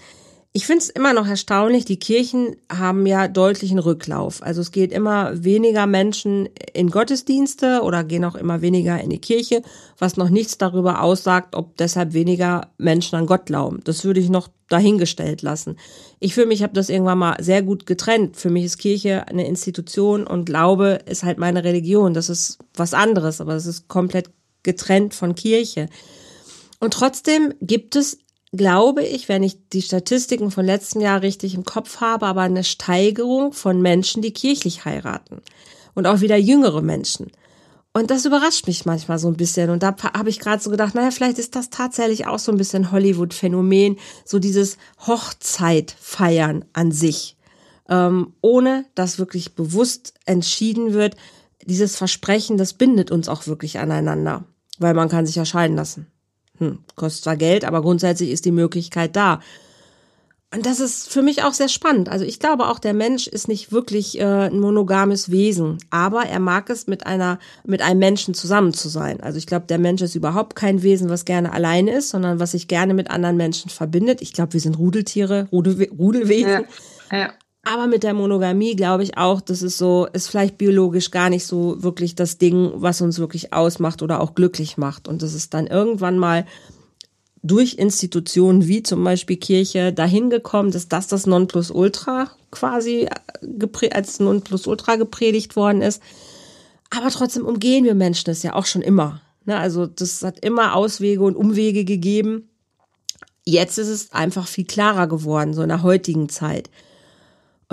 ich 0.56 0.66
finde 0.66 0.82
es 0.82 0.88
immer 0.88 1.12
noch 1.12 1.26
erstaunlich, 1.26 1.84
die 1.84 1.98
Kirchen 1.98 2.54
haben 2.70 3.06
ja 3.06 3.26
deutlichen 3.26 3.80
Rücklauf. 3.80 4.40
Also 4.40 4.60
es 4.60 4.70
geht 4.70 4.92
immer 4.92 5.42
weniger 5.42 5.88
Menschen 5.88 6.48
in 6.72 6.90
Gottesdienste 6.90 7.80
oder 7.82 8.04
gehen 8.04 8.24
auch 8.24 8.36
immer 8.36 8.62
weniger 8.62 9.00
in 9.00 9.10
die 9.10 9.18
Kirche, 9.18 9.62
was 9.98 10.16
noch 10.16 10.28
nichts 10.30 10.56
darüber 10.56 11.02
aussagt, 11.02 11.56
ob 11.56 11.76
deshalb 11.76 12.12
weniger 12.12 12.68
Menschen 12.78 13.16
an 13.16 13.26
Gott 13.26 13.46
glauben. 13.46 13.80
Das 13.82 14.04
würde 14.04 14.20
ich 14.20 14.30
noch 14.30 14.46
dahingestellt 14.68 15.42
lassen. 15.42 15.76
Ich 16.20 16.34
für 16.34 16.46
mich 16.46 16.62
habe 16.62 16.72
das 16.72 16.88
irgendwann 16.88 17.18
mal 17.18 17.42
sehr 17.42 17.62
gut 17.62 17.84
getrennt. 17.84 18.36
Für 18.36 18.48
mich 18.48 18.64
ist 18.64 18.78
Kirche 18.78 19.26
eine 19.26 19.48
Institution 19.48 20.24
und 20.24 20.44
Glaube 20.44 21.00
ist 21.06 21.24
halt 21.24 21.38
meine 21.38 21.64
Religion. 21.64 22.14
Das 22.14 22.28
ist 22.28 22.58
was 22.74 22.94
anderes, 22.94 23.40
aber 23.40 23.56
es 23.56 23.66
ist 23.66 23.88
komplett 23.88 24.30
getrennt 24.62 25.14
von 25.14 25.34
Kirche. 25.34 25.88
Und 26.78 26.94
trotzdem 26.94 27.54
gibt 27.60 27.96
es 27.96 28.18
glaube 28.56 29.02
ich, 29.02 29.28
wenn 29.28 29.42
ich 29.42 29.68
die 29.72 29.82
Statistiken 29.82 30.50
von 30.50 30.64
letzten 30.64 31.00
Jahr 31.00 31.22
richtig 31.22 31.54
im 31.54 31.64
Kopf 31.64 32.00
habe, 32.00 32.26
aber 32.26 32.42
eine 32.42 32.64
Steigerung 32.64 33.52
von 33.52 33.80
Menschen, 33.82 34.22
die 34.22 34.32
kirchlich 34.32 34.84
heiraten. 34.84 35.42
Und 35.94 36.06
auch 36.06 36.20
wieder 36.20 36.36
jüngere 36.36 36.82
Menschen. 36.82 37.30
Und 37.92 38.10
das 38.10 38.24
überrascht 38.24 38.66
mich 38.66 38.86
manchmal 38.86 39.20
so 39.20 39.28
ein 39.28 39.36
bisschen. 39.36 39.70
Und 39.70 39.84
da 39.84 39.94
habe 40.14 40.28
ich 40.28 40.40
gerade 40.40 40.60
so 40.60 40.70
gedacht, 40.70 40.96
naja, 40.96 41.12
vielleicht 41.12 41.38
ist 41.38 41.54
das 41.54 41.70
tatsächlich 41.70 42.26
auch 42.26 42.40
so 42.40 42.50
ein 42.50 42.58
bisschen 42.58 42.90
Hollywood-Phänomen, 42.90 43.98
so 44.24 44.40
dieses 44.40 44.78
Hochzeitfeiern 45.06 46.64
an 46.72 46.90
sich. 46.90 47.36
Ähm, 47.88 48.32
ohne 48.40 48.86
dass 48.96 49.18
wirklich 49.18 49.54
bewusst 49.54 50.14
entschieden 50.24 50.92
wird, 50.92 51.16
dieses 51.64 51.96
Versprechen, 51.96 52.56
das 52.56 52.72
bindet 52.72 53.12
uns 53.12 53.28
auch 53.28 53.46
wirklich 53.46 53.78
aneinander. 53.78 54.44
Weil 54.78 54.94
man 54.94 55.08
kann 55.08 55.26
sich 55.26 55.36
ja 55.36 55.44
scheiden 55.44 55.76
lassen. 55.76 56.08
Hm, 56.64 56.78
kostet 56.96 57.24
zwar 57.24 57.36
Geld, 57.36 57.64
aber 57.64 57.82
grundsätzlich 57.82 58.30
ist 58.30 58.44
die 58.44 58.52
Möglichkeit 58.52 59.16
da. 59.16 59.40
Und 60.54 60.66
das 60.66 60.78
ist 60.78 61.12
für 61.12 61.22
mich 61.22 61.42
auch 61.42 61.52
sehr 61.52 61.68
spannend. 61.68 62.08
Also 62.08 62.24
ich 62.24 62.38
glaube 62.38 62.68
auch, 62.68 62.78
der 62.78 62.94
Mensch 62.94 63.26
ist 63.26 63.48
nicht 63.48 63.72
wirklich 63.72 64.20
äh, 64.20 64.24
ein 64.24 64.60
monogames 64.60 65.30
Wesen, 65.32 65.78
aber 65.90 66.26
er 66.26 66.38
mag 66.38 66.70
es, 66.70 66.86
mit 66.86 67.06
einer, 67.06 67.40
mit 67.64 67.82
einem 67.82 67.98
Menschen 67.98 68.34
zusammen 68.34 68.72
zu 68.72 68.88
sein. 68.88 69.20
Also 69.20 69.36
ich 69.36 69.46
glaube, 69.46 69.66
der 69.66 69.78
Mensch 69.78 70.00
ist 70.00 70.14
überhaupt 70.14 70.54
kein 70.54 70.84
Wesen, 70.84 71.10
was 71.10 71.24
gerne 71.24 71.52
alleine 71.52 71.92
ist, 71.92 72.10
sondern 72.10 72.38
was 72.38 72.52
sich 72.52 72.68
gerne 72.68 72.94
mit 72.94 73.10
anderen 73.10 73.36
Menschen 73.36 73.68
verbindet. 73.68 74.22
Ich 74.22 74.32
glaube, 74.32 74.52
wir 74.52 74.60
sind 74.60 74.78
Rudeltiere, 74.78 75.48
Rudel, 75.50 75.90
Rudelwesen. 75.90 76.66
Ja, 77.10 77.18
ja. 77.18 77.32
Aber 77.64 77.86
mit 77.86 78.02
der 78.02 78.12
Monogamie 78.12 78.76
glaube 78.76 79.02
ich 79.02 79.16
auch, 79.16 79.40
das 79.40 79.62
ist 79.62 79.78
so, 79.78 80.06
ist 80.12 80.28
vielleicht 80.28 80.58
biologisch 80.58 81.10
gar 81.10 81.30
nicht 81.30 81.46
so 81.46 81.82
wirklich 81.82 82.14
das 82.14 82.36
Ding, 82.36 82.72
was 82.74 83.00
uns 83.00 83.18
wirklich 83.18 83.52
ausmacht 83.54 84.02
oder 84.02 84.20
auch 84.20 84.34
glücklich 84.34 84.76
macht. 84.76 85.08
Und 85.08 85.22
das 85.22 85.32
ist 85.32 85.54
dann 85.54 85.66
irgendwann 85.66 86.18
mal 86.18 86.44
durch 87.42 87.74
Institutionen 87.74 88.68
wie 88.68 88.82
zum 88.82 89.02
Beispiel 89.02 89.36
Kirche 89.36 89.92
dahin 89.92 90.30
gekommen, 90.30 90.72
dass 90.72 90.88
das 90.88 91.08
das 91.08 91.26
Nonplusultra 91.26 92.30
quasi 92.50 93.08
als 93.92 94.20
Nonplusultra 94.20 94.96
gepredigt 94.96 95.56
worden 95.56 95.82
ist. 95.82 96.02
Aber 96.90 97.10
trotzdem 97.10 97.44
umgehen 97.44 97.84
wir 97.84 97.94
Menschen 97.94 98.26
das 98.26 98.42
ja 98.42 98.54
auch 98.54 98.66
schon 98.66 98.82
immer. 98.82 99.20
Ne? 99.46 99.56
Also 99.56 99.86
das 99.86 100.22
hat 100.22 100.44
immer 100.44 100.74
Auswege 100.74 101.22
und 101.22 101.36
Umwege 101.36 101.84
gegeben. 101.84 102.48
Jetzt 103.44 103.78
ist 103.78 103.88
es 103.88 104.12
einfach 104.12 104.46
viel 104.46 104.64
klarer 104.64 105.06
geworden, 105.06 105.54
so 105.54 105.62
in 105.62 105.68
der 105.68 105.82
heutigen 105.82 106.28
Zeit 106.28 106.70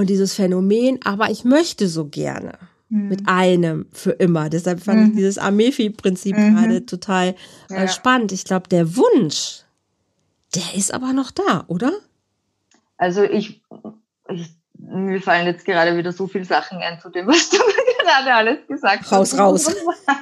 und 0.01 0.10
dieses 0.10 0.34
Phänomen, 0.34 1.00
aber 1.03 1.29
ich 1.29 1.43
möchte 1.46 1.88
so 1.88 2.08
gerne 2.08 2.58
mhm. 2.89 3.08
mit 3.08 3.27
einem 3.27 3.86
für 3.93 4.12
immer. 4.12 4.50
Deshalb 4.50 4.81
fand 4.81 5.00
mhm. 5.00 5.05
ich 5.10 5.15
dieses 5.15 5.38
Amefi-Prinzip 5.38 6.36
mhm. 6.36 6.55
gerade 6.55 6.86
total 6.88 7.36
äh, 7.70 7.75
ja. 7.75 7.88
spannend. 7.88 8.31
Ich 8.31 8.43
glaube, 8.43 8.67
der 8.67 8.96
Wunsch, 8.96 9.62
der 10.55 10.75
ist 10.75 10.91
aber 10.91 11.13
noch 11.13 11.29
da, 11.29 11.65
oder? 11.67 11.91
Also 12.98 13.22
ich, 13.22 13.62
ich, 14.29 14.50
mir 14.74 15.22
fallen 15.22 15.46
jetzt 15.46 15.65
gerade 15.65 15.96
wieder 15.96 16.12
so 16.12 16.25
viele 16.27 16.46
Sachen 16.46 16.79
ein 16.79 17.00
zu 17.00 17.10
dem, 17.10 17.27
was 17.27 17.51
du 17.51 17.58
gerade 18.03 18.34
alles 18.34 18.67
gesagt 18.67 19.03
raus, 19.12 19.34
hast. 19.34 19.39
Raus, 19.39 19.67
raus. 19.67 19.75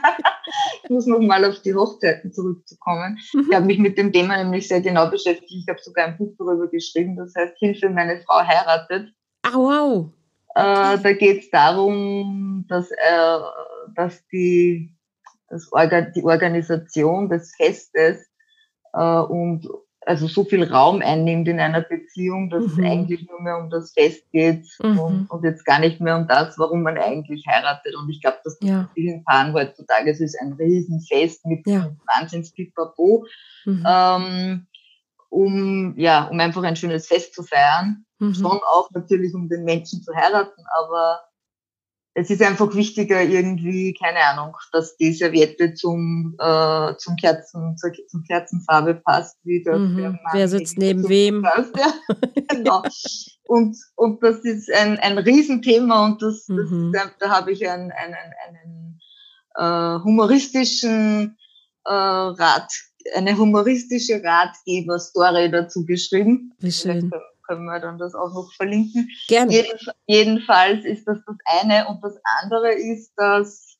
Ich 0.83 0.89
muss 0.89 1.05
noch 1.05 1.19
mal 1.19 1.45
auf 1.45 1.61
die 1.61 1.75
Hochzeiten 1.75 2.33
zurückzukommen. 2.33 3.19
Mhm. 3.33 3.45
Ich 3.47 3.55
habe 3.55 3.65
mich 3.67 3.77
mit 3.77 3.97
dem 3.99 4.11
Thema 4.11 4.37
nämlich 4.37 4.67
sehr 4.67 4.81
genau 4.81 5.07
beschäftigt. 5.07 5.51
Ich 5.51 5.67
habe 5.69 5.79
sogar 5.79 6.07
ein 6.07 6.17
Buch 6.17 6.33
darüber 6.39 6.67
geschrieben, 6.67 7.15
das 7.15 7.35
heißt 7.35 7.57
Hilfe, 7.59 7.89
meine 7.91 8.19
Frau 8.21 8.39
heiratet. 8.39 9.13
Ah, 9.43 9.53
wow. 9.53 10.11
Äh, 10.55 10.97
da 11.01 11.13
geht 11.13 11.43
es 11.43 11.49
darum, 11.49 12.65
dass, 12.67 12.91
äh, 12.91 13.39
dass 13.95 14.25
die, 14.27 14.95
das 15.49 15.71
Orga, 15.71 16.01
die 16.01 16.23
Organisation 16.23 17.29
des 17.29 17.55
Festes 17.55 18.27
äh, 18.93 19.19
und 19.19 19.67
also 20.05 20.27
so 20.27 20.43
viel 20.43 20.63
Raum 20.63 21.01
einnimmt 21.01 21.47
in 21.47 21.59
einer 21.59 21.81
Beziehung, 21.81 22.49
dass 22.49 22.63
mhm. 22.63 22.83
es 22.83 22.91
eigentlich 22.91 23.27
nur 23.27 23.41
mehr 23.41 23.57
um 23.57 23.69
das 23.69 23.91
Fest 23.93 24.23
geht 24.31 24.65
mhm. 24.81 24.99
und, 24.99 25.29
und, 25.29 25.43
jetzt 25.43 25.65
gar 25.65 25.79
nicht 25.79 26.01
mehr 26.01 26.17
um 26.17 26.27
das, 26.27 26.57
warum 26.57 26.81
man 26.83 26.97
eigentlich 26.97 27.45
heiratet. 27.47 27.95
Und 27.95 28.09
ich 28.09 28.21
glaube, 28.21 28.37
dass 28.43 28.57
das 28.57 28.69
ja. 28.69 28.89
vielen 28.95 29.23
Paaren 29.23 29.53
heutzutage 29.53 30.09
es 30.09 30.19
ist 30.19 30.39
ein 30.41 30.53
Riesenfest 30.53 31.45
mit 31.45 31.67
ja. 31.67 31.91
Wahnsinns-Pipapo, 32.07 33.25
mhm. 33.65 33.85
ähm, 33.87 34.67
um, 35.29 35.93
ja, 35.97 36.25
um 36.25 36.39
einfach 36.39 36.63
ein 36.63 36.75
schönes 36.75 37.07
Fest 37.07 37.33
zu 37.33 37.43
feiern. 37.43 38.05
Mhm. 38.19 38.33
Schon 38.33 38.59
auch 38.73 38.89
natürlich, 38.91 39.33
um 39.33 39.47
den 39.47 39.63
Menschen 39.63 40.01
zu 40.01 40.13
heiraten, 40.13 40.63
aber 40.79 41.21
es 42.15 42.29
ist 42.29 42.41
einfach 42.41 42.73
wichtiger 42.75 43.21
irgendwie, 43.21 43.93
keine 43.93 44.19
Ahnung, 44.19 44.55
dass 44.73 44.97
die 44.97 45.13
Serviette 45.13 45.73
zum, 45.73 46.35
äh, 46.39 46.95
zum 46.97 47.15
Kerzen, 47.15 47.77
zur, 47.77 47.91
zum 48.07 48.23
Kerzenfarbe 48.23 48.95
passt, 48.95 49.37
wie 49.43 49.63
das 49.63 49.79
mhm. 49.79 50.19
Wer 50.33 50.47
sitzt 50.47 50.77
neben 50.77 51.07
wem? 51.07 51.43
Passt, 51.43 51.73
ja. 51.77 51.93
genau. 52.49 52.81
Und, 53.43 53.77
und 53.95 54.21
das 54.23 54.39
ist 54.39 54.71
ein, 54.71 54.97
ein 54.99 55.17
Riesenthema 55.17 56.05
und 56.05 56.21
das, 56.21 56.47
mhm. 56.47 56.91
das 56.93 57.09
da 57.19 57.29
habe 57.29 57.51
ich 57.51 57.67
einen, 57.69 57.91
einen, 57.91 58.15
einen 58.47 58.99
äh, 59.55 60.03
humoristischen 60.03 61.37
äh, 61.85 61.91
Rat, 61.93 62.71
eine 63.15 63.37
humoristische 63.37 64.21
Ratgeber-Story 64.23 65.51
dazu 65.51 65.85
geschrieben. 65.85 66.53
Wie 66.59 66.71
schön 66.71 67.11
können 67.47 67.65
wir 67.65 67.79
dann 67.79 67.97
das 67.97 68.13
auch 68.13 68.31
noch 68.31 68.53
verlinken. 68.53 69.09
Gerne. 69.27 69.51
Jeden, 69.51 69.79
jedenfalls 70.05 70.85
ist 70.85 71.07
das 71.07 71.17
das 71.25 71.35
eine 71.61 71.87
und 71.87 72.03
das 72.03 72.15
andere 72.43 72.71
ist, 72.71 73.11
dass 73.17 73.79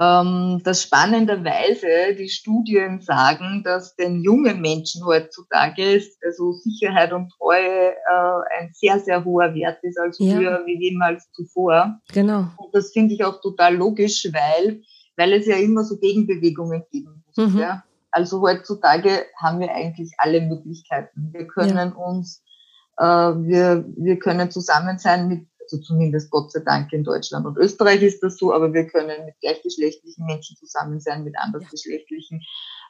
ähm, 0.00 0.62
dass 0.64 0.82
spannenderweise 0.82 2.14
die 2.18 2.30
Studien 2.30 3.02
sagen, 3.02 3.62
dass 3.62 3.94
den 3.96 4.22
jungen 4.22 4.60
Menschen 4.62 5.04
heutzutage 5.04 5.92
ist, 5.92 6.18
also 6.24 6.52
Sicherheit 6.52 7.12
und 7.12 7.30
Treue 7.36 7.90
äh, 7.90 8.58
ein 8.58 8.70
sehr, 8.72 8.98
sehr 8.98 9.22
hoher 9.22 9.54
Wert 9.54 9.78
ist 9.82 10.00
als 10.00 10.16
früher 10.16 10.40
ja. 10.40 10.66
wie 10.66 10.82
jemals 10.82 11.30
zuvor. 11.32 12.00
Genau. 12.14 12.46
Und 12.56 12.74
das 12.74 12.92
finde 12.92 13.12
ich 13.12 13.22
auch 13.22 13.42
total 13.42 13.76
logisch, 13.76 14.26
weil, 14.32 14.80
weil 15.20 15.34
es 15.34 15.46
ja 15.46 15.56
immer 15.56 15.84
so 15.84 15.98
Gegenbewegungen 15.98 16.82
geben 16.90 17.22
muss. 17.26 17.52
Mhm. 17.52 17.58
Ja? 17.58 17.84
Also 18.10 18.40
heutzutage 18.40 19.26
haben 19.36 19.60
wir 19.60 19.70
eigentlich 19.70 20.12
alle 20.16 20.40
Möglichkeiten. 20.40 21.28
Wir 21.32 21.46
können 21.46 21.92
ja. 21.94 22.04
uns, 22.04 22.42
äh, 22.96 23.04
wir, 23.04 23.84
wir 23.98 24.18
können 24.18 24.50
zusammen 24.50 24.98
sein 24.98 25.28
mit 25.28 25.46
also 25.62 25.84
zumindest 25.84 26.32
Gott 26.32 26.50
sei 26.50 26.62
Dank 26.66 26.92
in 26.92 27.04
Deutschland 27.04 27.46
und 27.46 27.56
Österreich 27.56 28.02
ist 28.02 28.24
das 28.24 28.38
so, 28.38 28.52
aber 28.52 28.72
wir 28.72 28.88
können 28.88 29.24
mit 29.24 29.38
gleichgeschlechtlichen 29.40 30.26
Menschen 30.26 30.56
zusammen 30.56 30.98
sein, 30.98 31.22
mit 31.22 31.38
andersgeschlechtlichen 31.38 32.42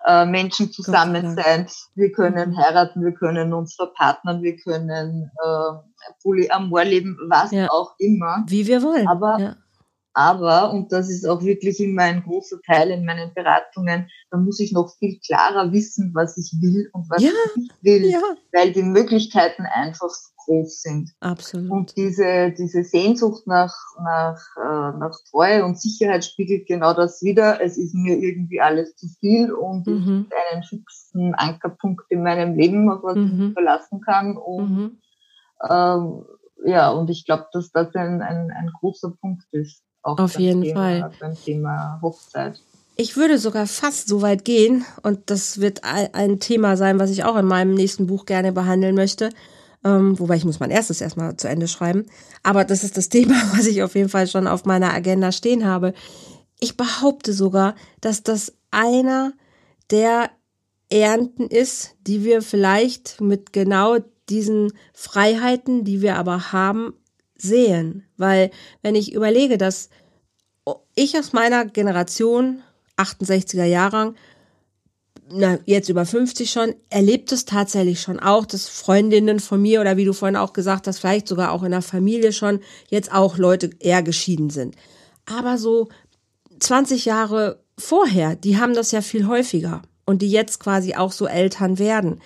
äh, 0.06 0.24
Menschen 0.24 0.72
zusammen 0.72 1.36
sein. 1.36 1.68
Wir 1.94 2.10
können 2.10 2.52
mhm. 2.52 2.56
heiraten, 2.56 3.04
wir 3.04 3.12
können 3.12 3.52
uns 3.52 3.74
verpartnern, 3.74 4.42
wir 4.42 4.56
können 4.56 5.30
äh, 5.44 6.12
Polyamor 6.22 6.84
leben, 6.84 7.18
was 7.28 7.50
ja. 7.50 7.68
auch 7.68 7.96
immer. 7.98 8.44
Wie 8.46 8.66
wir 8.66 8.82
wollen. 8.82 9.06
Aber 9.06 9.38
ja. 9.38 9.56
Aber, 10.12 10.72
und 10.72 10.90
das 10.92 11.08
ist 11.08 11.26
auch 11.26 11.42
wirklich 11.42 11.78
immer 11.80 12.02
ein 12.02 12.22
großer 12.22 12.60
Teil 12.66 12.90
in 12.90 13.04
meinen 13.04 13.32
Beratungen, 13.32 14.08
da 14.30 14.38
muss 14.38 14.58
ich 14.58 14.72
noch 14.72 14.92
viel 14.98 15.20
klarer 15.24 15.72
wissen, 15.72 16.12
was 16.14 16.36
ich 16.36 16.52
will 16.60 16.90
und 16.92 17.08
was 17.08 17.22
ja, 17.22 17.30
ich 17.30 17.56
nicht 17.56 17.74
will, 17.82 18.10
ja. 18.10 18.20
weil 18.52 18.72
die 18.72 18.82
Möglichkeiten 18.82 19.66
einfach 19.66 20.10
so 20.10 20.30
groß 20.44 20.82
sind. 20.82 21.10
Absolut. 21.20 21.70
Und 21.70 21.96
diese, 21.96 22.52
diese 22.56 22.82
Sehnsucht 22.82 23.46
nach, 23.46 23.74
nach, 24.02 24.40
äh, 24.56 24.98
nach 24.98 25.16
Treue 25.30 25.64
und 25.64 25.80
Sicherheit 25.80 26.24
spiegelt 26.24 26.66
genau 26.66 26.94
das 26.94 27.22
wieder. 27.22 27.60
Es 27.60 27.76
ist 27.76 27.94
mir 27.94 28.18
irgendwie 28.18 28.60
alles 28.60 28.96
zu 28.96 29.06
viel 29.20 29.52
und 29.52 29.86
mhm. 29.86 30.26
ich 30.28 30.52
einen 30.52 30.62
fixen 30.64 31.34
Ankerpunkt 31.34 32.04
in 32.10 32.22
meinem 32.22 32.56
Leben, 32.56 32.90
auf 32.90 33.02
was 33.02 33.16
mhm. 33.16 33.26
ich 33.26 33.32
mich 33.32 33.52
verlassen 33.52 34.00
kann. 34.00 34.36
Und 34.36 34.70
mhm. 34.70 34.98
ähm, 35.68 36.24
ja, 36.64 36.90
und 36.90 37.10
ich 37.10 37.24
glaube, 37.24 37.46
dass 37.52 37.70
das 37.70 37.94
ein, 37.94 38.22
ein, 38.22 38.50
ein 38.50 38.70
großer 38.80 39.12
Punkt 39.20 39.44
ist. 39.52 39.82
Auch 40.02 40.18
Auf 40.18 40.38
jeden 40.38 40.62
Thema, 40.62 40.74
Fall. 40.74 41.12
Beim 41.20 41.34
Thema 41.34 41.98
Hochzeit. 42.02 42.60
Ich 42.96 43.16
würde 43.16 43.38
sogar 43.38 43.66
fast 43.66 44.08
so 44.08 44.22
weit 44.22 44.44
gehen, 44.44 44.84
und 45.02 45.30
das 45.30 45.60
wird 45.60 45.84
ein 45.84 46.40
Thema 46.40 46.76
sein, 46.76 46.98
was 46.98 47.10
ich 47.10 47.24
auch 47.24 47.36
in 47.36 47.46
meinem 47.46 47.74
nächsten 47.74 48.06
Buch 48.06 48.26
gerne 48.26 48.52
behandeln 48.52 48.94
möchte. 48.94 49.30
Ähm, 49.82 50.18
wobei 50.18 50.36
ich 50.36 50.44
muss 50.44 50.60
mein 50.60 50.70
erstes 50.70 51.00
erstmal 51.00 51.36
zu 51.36 51.48
Ende 51.48 51.66
schreiben. 51.66 52.06
Aber 52.42 52.64
das 52.64 52.84
ist 52.84 52.96
das 52.96 53.08
Thema, 53.10 53.36
was 53.54 53.66
ich 53.66 53.82
auf 53.82 53.94
jeden 53.94 54.10
Fall 54.10 54.26
schon 54.26 54.46
auf 54.46 54.64
meiner 54.64 54.92
Agenda 54.92 55.32
stehen 55.32 55.64
habe. 55.64 55.94
Ich 56.58 56.76
behaupte 56.76 57.32
sogar, 57.32 57.74
dass 58.00 58.22
das 58.22 58.52
einer 58.70 59.32
der 59.90 60.30
Ernten 60.90 61.46
ist, 61.46 61.96
die 62.06 62.24
wir 62.24 62.42
vielleicht 62.42 63.20
mit 63.20 63.52
genau 63.52 63.98
diesen 64.28 64.72
Freiheiten, 64.92 65.84
die 65.84 66.02
wir 66.02 66.16
aber 66.16 66.52
haben, 66.52 66.94
sehen. 67.40 68.04
Weil 68.16 68.50
wenn 68.82 68.94
ich 68.94 69.12
überlege, 69.12 69.58
dass 69.58 69.90
ich 70.94 71.16
aus 71.18 71.32
meiner 71.32 71.64
Generation, 71.64 72.62
68er 72.96 73.64
Jahrgang, 73.64 74.14
na, 75.32 75.58
jetzt 75.64 75.88
über 75.88 76.04
50 76.04 76.50
schon, 76.50 76.74
erlebt 76.88 77.30
es 77.32 77.44
tatsächlich 77.44 78.00
schon 78.00 78.18
auch, 78.18 78.44
dass 78.46 78.68
Freundinnen 78.68 79.38
von 79.38 79.62
mir 79.62 79.80
oder 79.80 79.96
wie 79.96 80.04
du 80.04 80.12
vorhin 80.12 80.36
auch 80.36 80.52
gesagt 80.52 80.86
hast, 80.86 80.98
vielleicht 80.98 81.28
sogar 81.28 81.52
auch 81.52 81.62
in 81.62 81.70
der 81.70 81.82
Familie 81.82 82.32
schon, 82.32 82.60
jetzt 82.88 83.12
auch 83.12 83.38
Leute 83.38 83.70
eher 83.78 84.02
geschieden 84.02 84.50
sind. 84.50 84.74
Aber 85.26 85.56
so 85.56 85.88
20 86.58 87.04
Jahre 87.04 87.62
vorher, 87.78 88.34
die 88.34 88.58
haben 88.58 88.74
das 88.74 88.90
ja 88.90 89.02
viel 89.02 89.26
häufiger 89.28 89.82
und 90.04 90.20
die 90.22 90.30
jetzt 90.30 90.58
quasi 90.58 90.94
auch 90.94 91.12
so 91.12 91.26
Eltern 91.26 91.78
werden 91.78 92.20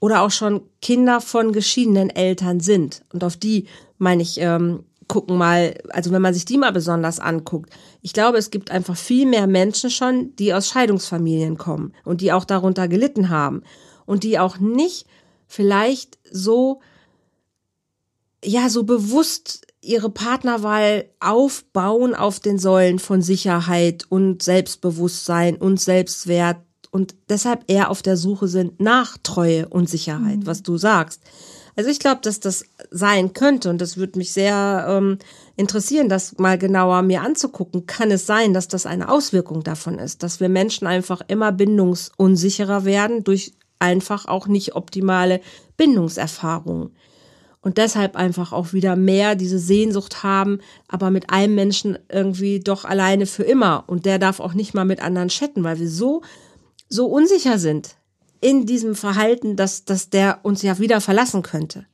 oder 0.00 0.22
auch 0.22 0.30
schon 0.30 0.62
Kinder 0.82 1.20
von 1.20 1.52
geschiedenen 1.52 2.10
Eltern 2.10 2.60
sind. 2.60 3.02
Und 3.12 3.24
auf 3.24 3.36
die 3.36 3.66
meine 3.98 4.22
ich, 4.22 4.38
ähm, 4.40 4.84
gucken 5.08 5.36
mal, 5.36 5.74
also 5.90 6.10
wenn 6.10 6.22
man 6.22 6.34
sich 6.34 6.44
die 6.44 6.58
mal 6.58 6.72
besonders 6.72 7.20
anguckt. 7.20 7.70
Ich 8.02 8.12
glaube, 8.12 8.38
es 8.38 8.50
gibt 8.50 8.70
einfach 8.70 8.96
viel 8.96 9.26
mehr 9.26 9.46
Menschen 9.46 9.90
schon, 9.90 10.34
die 10.36 10.52
aus 10.52 10.68
Scheidungsfamilien 10.68 11.58
kommen 11.58 11.92
und 12.04 12.20
die 12.20 12.32
auch 12.32 12.44
darunter 12.44 12.88
gelitten 12.88 13.28
haben 13.28 13.62
und 14.04 14.24
die 14.24 14.38
auch 14.38 14.58
nicht 14.58 15.06
vielleicht 15.46 16.18
so, 16.30 16.80
ja, 18.44 18.68
so 18.68 18.82
bewusst 18.82 19.66
ihre 19.80 20.10
Partnerwahl 20.10 21.08
aufbauen 21.20 22.14
auf 22.14 22.40
den 22.40 22.58
Säulen 22.58 22.98
von 22.98 23.22
Sicherheit 23.22 24.04
und 24.08 24.42
Selbstbewusstsein 24.42 25.56
und 25.56 25.80
Selbstwert 25.80 26.58
und 26.96 27.14
deshalb 27.28 27.64
eher 27.66 27.90
auf 27.90 28.00
der 28.00 28.16
Suche 28.16 28.48
sind 28.48 28.80
nach 28.80 29.18
Treue 29.22 29.68
und 29.68 29.86
Sicherheit, 29.86 30.38
mhm. 30.38 30.46
was 30.46 30.62
du 30.62 30.78
sagst. 30.78 31.20
Also 31.76 31.90
ich 31.90 31.98
glaube, 31.98 32.22
dass 32.22 32.40
das 32.40 32.64
sein 32.90 33.34
könnte 33.34 33.68
und 33.68 33.82
das 33.82 33.98
würde 33.98 34.18
mich 34.18 34.32
sehr 34.32 34.86
ähm, 34.88 35.18
interessieren, 35.56 36.08
das 36.08 36.38
mal 36.38 36.56
genauer 36.56 37.02
mir 37.02 37.20
anzugucken. 37.20 37.84
Kann 37.84 38.10
es 38.10 38.24
sein, 38.24 38.54
dass 38.54 38.66
das 38.66 38.86
eine 38.86 39.10
Auswirkung 39.10 39.62
davon 39.62 39.98
ist, 39.98 40.22
dass 40.22 40.40
wir 40.40 40.48
Menschen 40.48 40.86
einfach 40.86 41.20
immer 41.28 41.52
bindungsunsicherer 41.52 42.86
werden 42.86 43.24
durch 43.24 43.52
einfach 43.78 44.24
auch 44.24 44.46
nicht 44.46 44.74
optimale 44.74 45.42
Bindungserfahrungen? 45.76 46.96
und 47.66 47.78
deshalb 47.78 48.14
einfach 48.14 48.52
auch 48.52 48.72
wieder 48.72 48.94
mehr 48.94 49.34
diese 49.34 49.58
Sehnsucht 49.58 50.22
haben, 50.22 50.60
aber 50.86 51.10
mit 51.10 51.30
einem 51.30 51.56
Menschen 51.56 51.98
irgendwie 52.08 52.60
doch 52.60 52.84
alleine 52.84 53.26
für 53.26 53.42
immer 53.42 53.82
und 53.88 54.06
der 54.06 54.20
darf 54.20 54.38
auch 54.38 54.54
nicht 54.54 54.72
mal 54.72 54.84
mit 54.84 55.02
anderen 55.02 55.30
chatten, 55.30 55.64
weil 55.64 55.80
wir 55.80 55.90
so 55.90 56.22
so 56.88 57.06
unsicher 57.06 57.58
sind 57.58 57.96
in 58.40 58.66
diesem 58.66 58.94
Verhalten, 58.94 59.56
dass, 59.56 59.84
dass 59.84 60.10
der 60.10 60.40
uns 60.42 60.62
ja 60.62 60.78
wieder 60.78 61.00
verlassen 61.00 61.42
könnte. 61.42 61.86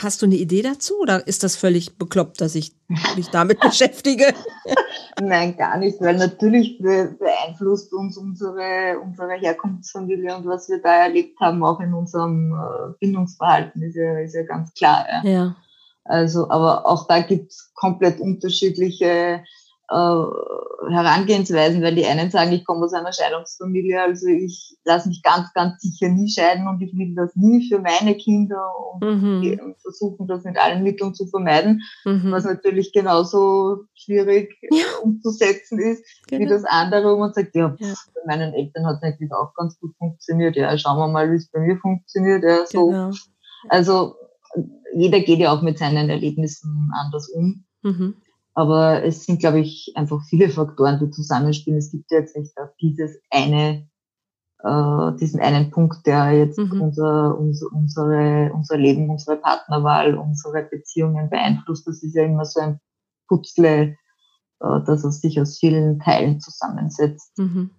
Hast 0.00 0.22
du 0.22 0.26
eine 0.26 0.36
Idee 0.36 0.62
dazu 0.62 0.94
oder 1.00 1.26
ist 1.26 1.42
das 1.42 1.56
völlig 1.56 1.98
bekloppt, 1.98 2.40
dass 2.40 2.54
ich 2.54 2.72
mich 3.16 3.28
damit 3.32 3.60
beschäftige? 3.60 4.32
Nein, 5.20 5.56
gar 5.56 5.76
nicht, 5.76 6.00
weil 6.00 6.16
natürlich 6.16 6.78
beeinflusst 6.78 7.92
uns 7.92 8.16
unsere, 8.16 8.98
unsere 9.02 9.32
Herkunftsfamilie 9.32 10.36
und 10.36 10.46
was 10.46 10.68
wir 10.68 10.80
da 10.80 11.04
erlebt 11.04 11.38
haben, 11.40 11.64
auch 11.64 11.80
in 11.80 11.94
unserem 11.94 12.52
äh, 12.52 12.92
Bindungsverhalten, 13.00 13.82
ist 13.82 13.96
ja, 13.96 14.18
ist 14.20 14.34
ja 14.34 14.44
ganz 14.44 14.72
klar. 14.74 15.04
Ja. 15.24 15.30
ja. 15.30 15.56
Also, 16.04 16.48
aber 16.50 16.86
auch 16.86 17.06
da 17.06 17.20
gibt's 17.20 17.72
komplett 17.74 18.20
unterschiedliche 18.20 19.44
äh, 19.92 20.92
Herangehensweisen, 20.92 21.82
weil 21.82 21.94
die 21.94 22.06
einen 22.06 22.30
sagen, 22.30 22.52
ich 22.52 22.64
komme 22.64 22.84
aus 22.84 22.94
einer 22.94 23.12
Scheidungsfamilie, 23.12 24.00
also 24.00 24.26
ich 24.26 24.76
lasse 24.84 25.08
mich 25.08 25.22
ganz, 25.22 25.52
ganz 25.52 25.80
sicher 25.80 26.08
nie 26.08 26.28
scheiden 26.28 26.66
und 26.66 26.80
ich 26.80 26.92
will 26.96 27.14
das 27.14 27.36
nie 27.36 27.68
für 27.68 27.78
meine 27.78 28.14
Kinder 28.14 28.62
und, 28.92 29.02
mhm. 29.02 29.74
versuchen 29.80 30.26
das 30.26 30.44
mit 30.44 30.58
allen 30.58 30.82
Mitteln 30.82 31.14
zu 31.14 31.26
vermeiden, 31.26 31.82
mhm. 32.04 32.32
was 32.32 32.44
natürlich 32.44 32.92
genauso 32.92 33.84
schwierig 33.94 34.56
ja. 34.70 34.84
umzusetzen 35.02 35.78
ist 35.78 36.04
genau. 36.26 36.42
wie 36.42 36.48
das 36.48 36.64
andere, 36.64 37.14
wo 37.14 37.18
man 37.18 37.32
sagt, 37.32 37.54
ja, 37.54 37.76
ja. 37.78 37.94
bei 38.14 38.20
meinen 38.26 38.54
Eltern 38.54 38.86
hat 38.86 38.96
es 38.96 39.02
eigentlich 39.02 39.32
auch 39.32 39.54
ganz 39.54 39.78
gut 39.78 39.94
funktioniert, 39.98 40.56
ja, 40.56 40.76
schauen 40.78 40.98
wir 40.98 41.08
mal, 41.08 41.30
wie 41.30 41.36
es 41.36 41.50
bei 41.50 41.60
mir 41.60 41.76
funktioniert, 41.76 42.42
ja, 42.42 42.66
so. 42.66 42.88
Genau. 42.88 43.10
Also 43.68 44.16
jeder 44.94 45.20
geht 45.20 45.38
ja 45.38 45.52
auch 45.52 45.62
mit 45.62 45.78
seinen 45.78 46.10
Erlebnissen 46.10 46.90
anders 46.94 47.28
um. 47.28 47.64
Mhm. 47.82 48.16
Aber 48.54 49.02
es 49.02 49.24
sind, 49.24 49.40
glaube 49.40 49.60
ich, 49.60 49.92
einfach 49.94 50.22
viele 50.28 50.48
Faktoren, 50.50 50.98
die 51.00 51.10
zusammenspielen. 51.10 51.78
Es 51.78 51.90
gibt 51.90 52.10
ja 52.10 52.18
jetzt 52.18 52.36
nicht 52.36 52.52
dieses 52.80 53.18
eine, 53.30 53.88
äh, 54.62 55.16
diesen 55.18 55.40
einen 55.40 55.70
Punkt, 55.70 56.06
der 56.06 56.32
jetzt 56.32 56.58
mhm. 56.58 56.82
unser, 56.82 57.38
unser, 57.38 57.66
unsere, 57.72 58.50
unser 58.52 58.76
Leben, 58.76 59.08
unsere 59.08 59.38
Partnerwahl, 59.38 60.14
unsere 60.14 60.64
Beziehungen 60.64 61.30
beeinflusst. 61.30 61.86
Das 61.86 62.02
ist 62.02 62.14
ja 62.14 62.24
immer 62.24 62.44
so 62.44 62.60
ein 62.60 62.78
Putzle, 63.26 63.96
äh, 64.60 64.80
das 64.86 65.04
es 65.04 65.20
sich 65.22 65.40
aus 65.40 65.58
vielen 65.58 65.98
Teilen 66.00 66.40
zusammensetzt. 66.40 67.38
Mhm. 67.38 67.70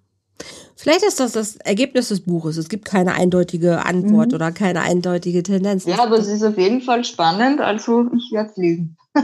Vielleicht 0.76 1.04
ist 1.04 1.20
das 1.20 1.34
das 1.34 1.58
Ergebnis 1.58 2.10
des 2.10 2.22
Buches. 2.22 2.58
Es 2.58 2.68
gibt 2.68 2.86
keine 2.86 3.14
eindeutige 3.14 3.86
Antwort 3.86 4.30
mhm. 4.30 4.36
oder 4.36 4.52
keine 4.52 4.82
eindeutige 4.82 5.44
Tendenz. 5.44 5.86
Ja, 5.86 6.04
aber 6.04 6.18
es 6.18 6.28
ist 6.28 6.44
auf 6.44 6.58
jeden 6.58 6.82
Fall 6.82 7.04
spannend, 7.04 7.62
also 7.62 8.08
ich 8.16 8.32
werde 8.32 8.50
es 8.50 8.58
lesen. 8.58 8.98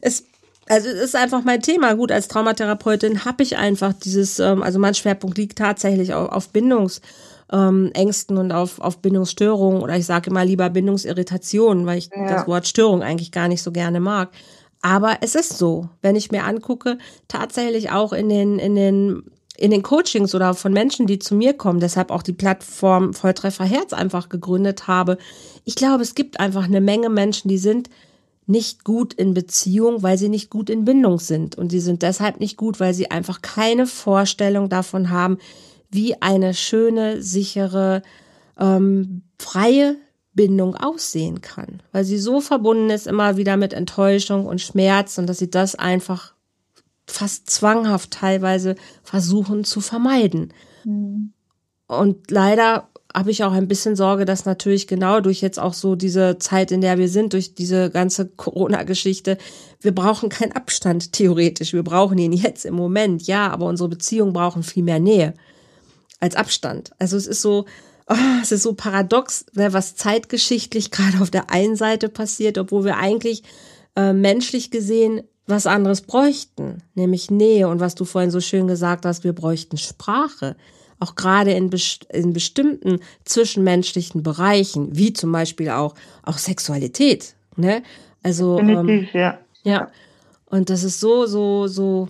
es 0.00 0.24
also 0.68 0.88
es 0.88 1.00
ist 1.00 1.16
einfach 1.16 1.44
mein 1.44 1.62
Thema. 1.62 1.94
Gut, 1.94 2.10
als 2.10 2.28
Traumatherapeutin 2.28 3.24
habe 3.24 3.42
ich 3.42 3.56
einfach 3.56 3.92
dieses, 3.92 4.38
ähm, 4.38 4.62
also 4.62 4.78
mein 4.78 4.94
Schwerpunkt 4.94 5.38
liegt 5.38 5.58
tatsächlich 5.58 6.12
auf, 6.12 6.30
auf 6.30 6.48
Bindungsängsten 6.48 8.36
ähm, 8.36 8.40
und 8.42 8.52
auf, 8.52 8.80
auf 8.80 8.98
Bindungsstörungen 8.98 9.82
oder 9.82 9.96
ich 9.96 10.06
sage 10.06 10.30
immer 10.30 10.44
lieber 10.44 10.68
Bindungsirritation, 10.70 11.86
weil 11.86 11.98
ich 11.98 12.10
ja. 12.14 12.28
das 12.28 12.48
Wort 12.48 12.66
Störung 12.66 13.02
eigentlich 13.02 13.30
gar 13.30 13.48
nicht 13.48 13.62
so 13.62 13.70
gerne 13.70 14.00
mag. 14.00 14.30
Aber 14.82 15.18
es 15.20 15.34
ist 15.34 15.56
so, 15.56 15.88
wenn 16.02 16.16
ich 16.16 16.30
mir 16.30 16.44
angucke, 16.44 16.98
tatsächlich 17.28 17.90
auch 17.90 18.12
in 18.12 18.28
den, 18.28 18.58
in 18.58 18.74
den 18.74 19.22
in 19.58 19.70
den 19.70 19.82
Coachings 19.82 20.34
oder 20.34 20.52
von 20.52 20.74
Menschen, 20.74 21.06
die 21.06 21.18
zu 21.18 21.34
mir 21.34 21.54
kommen, 21.54 21.80
deshalb 21.80 22.10
auch 22.10 22.22
die 22.22 22.34
Plattform 22.34 23.14
Volltreffer 23.14 23.64
Herz 23.64 23.94
einfach 23.94 24.28
gegründet 24.28 24.86
habe. 24.86 25.16
Ich 25.64 25.76
glaube, 25.76 26.02
es 26.02 26.14
gibt 26.14 26.40
einfach 26.40 26.64
eine 26.64 26.82
Menge 26.82 27.08
Menschen, 27.08 27.48
die 27.48 27.56
sind 27.56 27.88
nicht 28.46 28.84
gut 28.84 29.12
in 29.12 29.34
Beziehung, 29.34 30.02
weil 30.02 30.18
sie 30.18 30.28
nicht 30.28 30.50
gut 30.50 30.70
in 30.70 30.84
Bindung 30.84 31.18
sind. 31.18 31.56
Und 31.56 31.70
sie 31.70 31.80
sind 31.80 32.02
deshalb 32.02 32.40
nicht 32.40 32.56
gut, 32.56 32.78
weil 32.78 32.94
sie 32.94 33.10
einfach 33.10 33.42
keine 33.42 33.86
Vorstellung 33.86 34.68
davon 34.68 35.10
haben, 35.10 35.38
wie 35.90 36.20
eine 36.22 36.54
schöne, 36.54 37.22
sichere, 37.22 38.02
ähm, 38.58 39.22
freie 39.38 39.96
Bindung 40.32 40.76
aussehen 40.76 41.40
kann. 41.40 41.82
Weil 41.92 42.04
sie 42.04 42.18
so 42.18 42.40
verbunden 42.40 42.90
ist 42.90 43.06
immer 43.06 43.36
wieder 43.36 43.56
mit 43.56 43.72
Enttäuschung 43.72 44.46
und 44.46 44.60
Schmerz 44.60 45.18
und 45.18 45.26
dass 45.26 45.38
sie 45.38 45.50
das 45.50 45.74
einfach 45.74 46.34
fast 47.06 47.50
zwanghaft 47.50 48.12
teilweise 48.12 48.76
versuchen 49.02 49.64
zu 49.64 49.80
vermeiden. 49.80 50.52
Mhm. 50.84 51.32
Und 51.86 52.30
leider 52.30 52.88
habe 53.16 53.30
ich 53.30 53.42
auch 53.44 53.52
ein 53.52 53.66
bisschen 53.66 53.96
Sorge, 53.96 54.26
dass 54.26 54.44
natürlich 54.44 54.86
genau 54.86 55.20
durch 55.20 55.40
jetzt 55.40 55.58
auch 55.58 55.72
so 55.72 55.96
diese 55.96 56.38
Zeit, 56.38 56.70
in 56.70 56.82
der 56.82 56.98
wir 56.98 57.08
sind, 57.08 57.32
durch 57.32 57.54
diese 57.54 57.88
ganze 57.88 58.26
Corona-Geschichte, 58.36 59.38
wir 59.80 59.94
brauchen 59.94 60.28
keinen 60.28 60.52
Abstand 60.52 61.14
theoretisch. 61.14 61.72
Wir 61.72 61.82
brauchen 61.82 62.18
ihn 62.18 62.32
jetzt 62.32 62.66
im 62.66 62.74
Moment, 62.74 63.26
ja, 63.26 63.48
aber 63.50 63.66
unsere 63.66 63.88
Beziehungen 63.88 64.34
brauchen 64.34 64.62
viel 64.62 64.82
mehr 64.82 65.00
Nähe 65.00 65.32
als 66.20 66.36
Abstand. 66.36 66.90
Also 66.98 67.16
es 67.16 67.26
ist 67.26 67.40
so, 67.40 67.64
oh, 68.06 68.14
es 68.42 68.52
ist 68.52 68.62
so 68.62 68.74
paradox, 68.74 69.46
ne, 69.54 69.72
was 69.72 69.96
zeitgeschichtlich 69.96 70.90
gerade 70.90 71.22
auf 71.22 71.30
der 71.30 71.50
einen 71.50 71.76
Seite 71.76 72.10
passiert, 72.10 72.58
obwohl 72.58 72.84
wir 72.84 72.98
eigentlich 72.98 73.44
äh, 73.96 74.12
menschlich 74.12 74.70
gesehen 74.70 75.22
was 75.46 75.66
anderes 75.66 76.02
bräuchten, 76.02 76.82
nämlich 76.94 77.30
Nähe 77.30 77.68
und 77.68 77.78
was 77.78 77.94
du 77.94 78.04
vorhin 78.04 78.32
so 78.32 78.40
schön 78.40 78.66
gesagt 78.66 79.06
hast, 79.06 79.22
wir 79.22 79.32
bräuchten 79.32 79.78
Sprache 79.78 80.56
auch 80.98 81.14
gerade 81.14 81.52
in, 81.52 81.70
best 81.70 82.04
in 82.12 82.32
bestimmten 82.32 83.00
zwischenmenschlichen 83.24 84.22
Bereichen, 84.22 84.96
wie 84.96 85.12
zum 85.12 85.32
Beispiel 85.32 85.70
auch, 85.70 85.94
auch 86.22 86.38
Sexualität. 86.38 87.34
Ne? 87.56 87.82
Also, 88.22 88.58
ähm, 88.58 89.08
ja. 89.12 89.38
Ja. 89.62 89.90
Und 90.46 90.70
das 90.70 90.84
ist 90.84 91.00
so, 91.00 91.26
so, 91.26 91.66
so, 91.66 92.08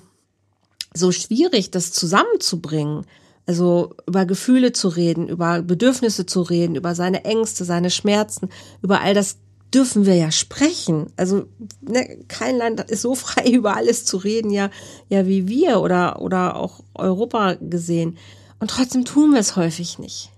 so 0.94 1.12
schwierig, 1.12 1.70
das 1.70 1.92
zusammenzubringen. 1.92 3.06
Also 3.46 3.94
über 4.06 4.26
Gefühle 4.26 4.72
zu 4.72 4.88
reden, 4.88 5.28
über 5.28 5.62
Bedürfnisse 5.62 6.26
zu 6.26 6.42
reden, 6.42 6.74
über 6.74 6.94
seine 6.94 7.24
Ängste, 7.24 7.64
seine 7.64 7.90
Schmerzen, 7.90 8.48
über 8.82 9.00
all 9.00 9.14
das 9.14 9.38
dürfen 9.72 10.06
wir 10.06 10.14
ja 10.14 10.30
sprechen. 10.32 11.06
Also 11.16 11.46
ne, 11.80 12.18
kein 12.28 12.56
Land 12.56 12.80
ist 12.90 13.02
so 13.02 13.14
frei, 13.26 13.48
über 13.50 13.76
alles 13.76 14.04
zu 14.04 14.16
reden, 14.16 14.50
ja, 14.50 14.70
ja 15.08 15.26
wie 15.26 15.48
wir 15.48 15.80
oder, 15.80 16.20
oder 16.22 16.56
auch 16.56 16.80
Europa 16.94 17.54
gesehen. 17.54 18.16
Und 18.58 18.70
trotzdem 18.70 19.04
tun 19.04 19.32
wir 19.32 19.40
es 19.40 19.56
häufig 19.56 19.98
nicht. 19.98 20.30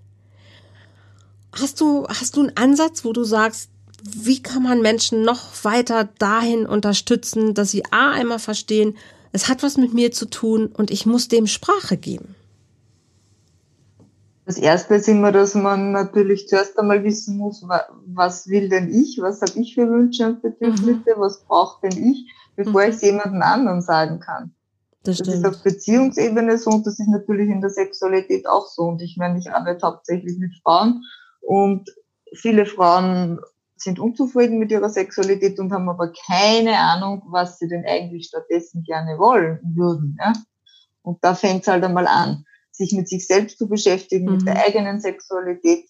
Hast 1.53 1.81
du, 1.81 2.07
hast 2.09 2.37
du 2.37 2.41
einen 2.41 2.57
Ansatz, 2.57 3.05
wo 3.05 3.13
du 3.13 3.25
sagst, 3.25 3.71
wie 4.03 4.43
kann 4.43 4.63
man 4.63 4.81
Menschen 4.81 5.23
noch 5.23 5.65
weiter 5.65 6.09
dahin 6.19 6.67
unterstützen, 6.67 7.55
dass 7.55 7.71
sie 7.71 7.85
A 7.91 8.13
einmal 8.13 8.39
verstehen, 8.39 8.97
es 9.33 9.49
hat 9.49 9.63
was 9.63 9.77
mit 9.77 9.93
mir 9.93 10.13
zu 10.13 10.27
tun 10.27 10.67
und 10.67 10.91
ich 10.91 11.05
muss 11.05 11.29
dem 11.29 11.47
Sprache 11.47 11.97
geben? 11.97 12.35
Das 14.47 14.57
erste 14.57 14.95
ist 14.95 15.09
immer, 15.09 15.31
dass 15.31 15.55
man 15.55 15.93
natürlich 15.93 16.49
zuerst 16.49 16.79
einmal 16.79 17.05
wissen 17.05 17.37
muss, 17.37 17.63
was 18.07 18.49
will 18.49 18.71
denn 18.71 18.89
ich, 18.89 19.19
was 19.21 19.43
habe 19.43 19.61
ich 19.61 19.75
für 19.75 19.87
Wünsche 19.91 20.27
und 20.27 20.41
Bedürfnisse, 20.41 21.17
mhm. 21.17 21.21
was 21.21 21.45
braucht 21.45 21.83
denn 21.83 22.13
ich, 22.13 22.33
bevor 22.57 22.83
mhm. 22.83 22.89
ich 22.89 22.97
es 22.97 23.03
jemandem 23.03 23.43
anderen 23.43 23.83
sagen 23.83 24.21
kann. 24.21 24.55
Das, 25.09 25.17
das 25.19 25.29
ist 25.29 25.47
auf 25.47 25.63
Beziehungsebene 25.63 26.59
so 26.59 26.69
und 26.69 26.87
das 26.87 26.99
ist 26.99 27.09
natürlich 27.09 27.49
in 27.49 27.63
der 27.63 27.71
Sexualität 27.71 28.47
auch 28.47 28.67
so. 28.67 28.83
Und 28.83 29.01
ich 29.01 29.17
meine, 29.17 29.39
ich 29.39 29.51
arbeite 29.51 29.87
hauptsächlich 29.87 30.37
mit 30.39 30.53
Frauen 30.63 31.03
und 31.41 31.89
viele 32.35 32.67
Frauen 32.67 33.41
sind 33.77 33.99
unzufrieden 33.99 34.59
mit 34.59 34.71
ihrer 34.71 34.91
Sexualität 34.91 35.59
und 35.61 35.73
haben 35.73 35.89
aber 35.89 36.13
keine 36.27 36.77
Ahnung, 36.77 37.23
was 37.29 37.59
sie 37.59 37.69
denn 37.69 37.87
eigentlich 37.87 38.27
stattdessen 38.27 38.83
gerne 38.83 39.19
wollen 39.19 39.61
würden. 39.75 40.19
Ja? 40.21 40.35
Und 41.01 41.25
da 41.25 41.35
fängt 41.35 41.63
es 41.63 41.69
halt 41.69 41.85
einmal 41.85 42.07
an, 42.07 42.45
sich 42.71 42.93
mit 42.93 43.09
sich 43.09 43.27
selbst 43.27 43.57
zu 43.57 43.67
beschäftigen, 43.67 44.27
mhm. 44.27 44.33
mit 44.33 44.47
der 44.47 44.57
mhm. 44.57 44.61
eigenen 44.67 45.01
Sexualität 45.01 45.89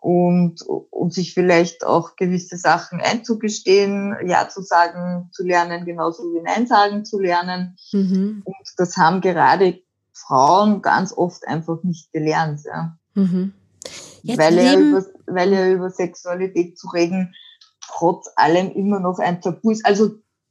und, 0.00 0.62
und 0.62 1.12
sich 1.12 1.34
vielleicht 1.34 1.84
auch 1.84 2.16
gewisse 2.16 2.56
Sachen 2.56 3.00
einzugestehen, 3.00 4.16
Ja 4.26 4.48
zu 4.48 4.62
sagen 4.62 5.28
zu 5.32 5.44
lernen, 5.44 5.84
genauso 5.84 6.22
wie 6.32 6.42
Nein 6.42 6.66
sagen 6.66 7.04
zu 7.04 7.18
lernen. 7.18 7.76
Mhm. 7.92 8.42
Und 8.44 8.56
das 8.76 8.96
haben 8.96 9.20
gerade 9.20 9.80
Frauen 10.12 10.82
ganz 10.82 11.12
oft 11.12 11.46
einfach 11.46 11.82
nicht 11.82 12.12
gelernt. 12.12 12.60
Ja. 12.64 12.96
Mhm. 13.14 13.52
Weil, 14.24 14.56
ja 14.56 14.78
über, 14.78 15.04
weil 15.26 15.52
ja 15.52 15.68
über 15.70 15.90
Sexualität 15.90 16.78
zu 16.78 16.88
reden 16.88 17.34
trotz 17.80 18.30
allem 18.36 18.70
immer 18.72 19.00
noch 19.00 19.18
ein 19.18 19.40
Tabu 19.40 19.70
ist. 19.70 19.84
Also 19.84 20.10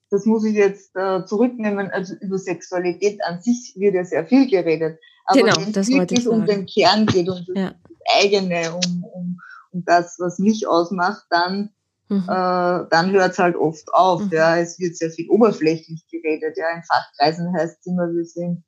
das 0.09 0.25
muss 0.25 0.45
ich 0.45 0.55
jetzt 0.55 0.95
äh, 0.95 1.25
zurücknehmen. 1.25 1.91
Also 1.91 2.15
über 2.15 2.37
Sexualität 2.37 3.23
an 3.23 3.41
sich 3.41 3.73
wird 3.77 3.95
ja 3.95 4.05
sehr 4.05 4.25
viel 4.25 4.49
geredet. 4.49 4.99
Aber 5.25 5.41
genau, 5.41 5.55
wenn 5.57 5.75
es 5.75 5.89
wirklich 5.89 6.27
um 6.27 6.45
den 6.45 6.65
Kern 6.65 7.05
geht, 7.05 7.27
um 7.29 7.45
ja. 7.53 7.73
Eigene, 8.15 8.73
um, 8.73 9.03
um, 9.03 9.41
um 9.71 9.85
das, 9.85 10.17
was 10.19 10.39
mich 10.39 10.67
ausmacht, 10.67 11.25
dann, 11.29 11.69
mhm. 12.09 12.23
äh, 12.23 12.87
dann 12.89 13.11
hört 13.11 13.31
es 13.31 13.39
halt 13.39 13.55
oft 13.55 13.93
auf. 13.93 14.21
Mhm. 14.23 14.31
Ja, 14.31 14.57
es 14.57 14.79
wird 14.79 14.97
sehr 14.97 15.11
viel 15.11 15.29
oberflächlich 15.29 16.05
geredet. 16.09 16.57
Ja, 16.57 16.75
in 16.75 16.83
Fachkreisen 16.83 17.53
heißt 17.55 17.79
es 17.79 17.85
immer, 17.85 18.07
wir 18.13 18.25
sind 18.25 18.63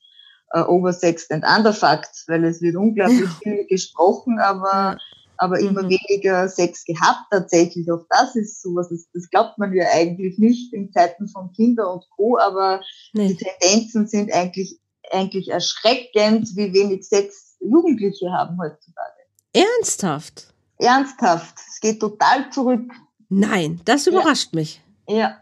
äh, 0.53 0.61
oversexed 0.61 1.31
and 1.31 1.45
underfucked, 1.45 2.25
weil 2.27 2.43
es 2.43 2.61
wird 2.61 2.75
unglaublich 2.75 3.29
viel 3.43 3.65
gesprochen, 3.67 4.39
aber 4.39 4.97
aber 5.41 5.57
immer 5.59 5.83
mhm. 5.83 5.89
weniger 5.89 6.49
Sex 6.49 6.83
gehabt 6.83 7.27
tatsächlich. 7.31 7.89
Auch 7.89 8.05
das 8.09 8.35
ist 8.35 8.61
sowas, 8.61 8.89
das, 8.89 9.07
das 9.13 9.29
glaubt 9.29 9.57
man 9.57 9.73
ja 9.73 9.85
eigentlich 9.93 10.37
nicht 10.37 10.73
in 10.73 10.91
Zeiten 10.91 11.29
von 11.29 11.53
Kinder 11.53 11.93
und 11.93 12.03
Co., 12.15 12.37
aber 12.37 12.81
nee. 13.13 13.29
die 13.29 13.37
Tendenzen 13.37 14.05
sind 14.07 14.33
eigentlich 14.33 14.79
eigentlich 15.11 15.49
erschreckend, 15.49 16.49
wie 16.55 16.73
wenig 16.73 17.07
Sex 17.07 17.57
Jugendliche 17.59 18.31
haben 18.31 18.57
heutzutage. 18.59 19.18
Ernsthaft? 19.53 20.53
Ernsthaft. 20.77 21.55
Es 21.67 21.79
geht 21.79 21.99
total 21.99 22.51
zurück. 22.51 22.91
Nein, 23.29 23.81
das 23.85 24.07
überrascht 24.07 24.49
ja. 24.53 24.59
mich. 24.59 24.81
Ja. 25.07 25.37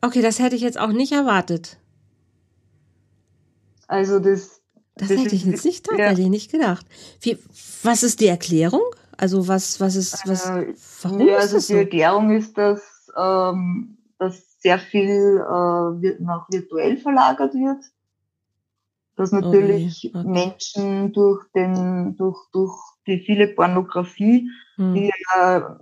Okay, 0.00 0.22
das 0.22 0.38
hätte 0.38 0.56
ich 0.56 0.62
jetzt 0.62 0.78
auch 0.78 0.92
nicht 0.92 1.12
erwartet. 1.12 1.78
Also 3.86 4.18
das. 4.18 4.60
Das, 4.94 5.08
das 5.08 5.18
hätte 5.18 5.34
ich 5.34 5.46
jetzt 5.46 5.64
nicht, 5.64 5.88
ja. 5.90 6.10
hätte 6.10 6.20
ich 6.20 6.28
nicht 6.28 6.50
gedacht. 6.50 6.84
Wie, 7.22 7.38
was 7.82 8.02
ist 8.02 8.20
die 8.20 8.26
Erklärung? 8.26 8.82
Also 9.16 9.48
was, 9.48 9.80
was 9.80 9.96
ist, 9.96 10.26
was, 10.26 10.50
äh, 10.50 10.74
warum 11.02 11.26
ja, 11.26 11.36
also 11.36 11.56
ist 11.56 11.70
die 11.70 11.74
so? 11.74 11.78
Erklärung 11.78 12.36
ist, 12.36 12.58
dass, 12.58 12.82
ähm, 13.16 13.96
dass 14.18 14.60
sehr 14.60 14.78
viel 14.78 15.38
äh, 15.38 16.22
nach 16.22 16.46
virtuell 16.50 16.98
verlagert 16.98 17.54
wird 17.54 17.82
dass 19.16 19.32
natürlich 19.32 20.10
okay. 20.12 20.18
Okay. 20.18 20.28
Menschen 20.28 21.12
durch 21.12 21.44
den, 21.54 22.16
durch, 22.16 22.38
durch 22.52 22.74
die 23.06 23.20
viele 23.20 23.48
Pornografie, 23.48 24.48
hm. 24.76 24.94
die 24.94 25.10
ja 25.34 25.78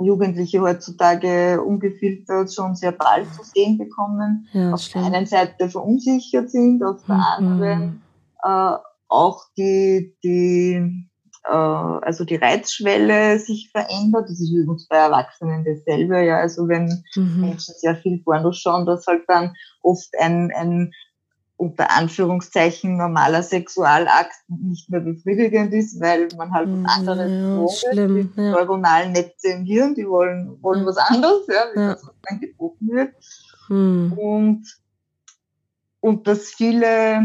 Jugendliche 0.00 0.60
heutzutage 0.60 1.60
ungefiltert 1.60 2.52
schon 2.52 2.76
sehr 2.76 2.92
bald 2.92 3.32
zu 3.34 3.42
sehen 3.42 3.78
bekommen, 3.78 4.48
ja, 4.52 4.72
auf 4.72 4.80
stimmt. 4.80 5.06
der 5.06 5.12
einen 5.12 5.26
Seite 5.26 5.68
verunsichert 5.68 6.50
sind, 6.50 6.84
auf 6.84 7.04
der 7.06 7.16
mhm. 7.16 7.22
anderen 7.22 8.02
äh, 8.44 8.76
auch 9.08 9.44
die, 9.56 10.14
die 10.22 11.08
äh, 11.44 11.50
also 11.50 12.24
die 12.24 12.36
Reizschwelle 12.36 13.38
sich 13.38 13.70
verändert. 13.72 14.24
Das 14.24 14.40
ist 14.40 14.52
übrigens 14.52 14.86
bei 14.86 14.96
Erwachsenen 14.96 15.64
dasselbe, 15.64 16.24
ja. 16.24 16.38
Also 16.38 16.68
wenn 16.68 17.02
mhm. 17.16 17.40
Menschen 17.40 17.74
sehr 17.78 17.96
viel 17.96 18.18
Porno 18.22 18.52
schauen, 18.52 18.86
dass 18.86 19.06
halt 19.06 19.22
dann 19.26 19.54
oft 19.82 20.10
ein, 20.18 20.52
ein 20.54 20.92
unter 21.58 21.90
Anführungszeichen 21.90 22.96
normaler 22.96 23.42
Sexualakt 23.42 24.32
nicht 24.46 24.88
mehr 24.90 25.00
befriedigend 25.00 25.74
ist, 25.74 26.00
weil 26.00 26.28
man 26.36 26.52
halt 26.52 26.68
was 26.70 26.98
anderes 26.98 27.82
ja, 27.82 27.90
schlimm, 27.90 28.32
die 28.36 28.40
ja. 28.40 28.52
neuronalen 28.52 29.10
Netze 29.10 29.48
im 29.48 29.64
Hirn, 29.64 29.94
die 29.96 30.08
wollen, 30.08 30.62
wollen 30.62 30.86
was 30.86 30.96
anderes, 30.96 31.46
ja, 31.48 31.64
wie 31.74 31.80
ja. 31.80 31.92
das 31.94 32.08
dann 32.22 32.40
geboten 32.40 32.88
wird. 32.88 33.12
Hm. 33.66 34.12
Und, 34.12 34.78
und 35.98 36.28
dass 36.28 36.50
viele 36.50 37.22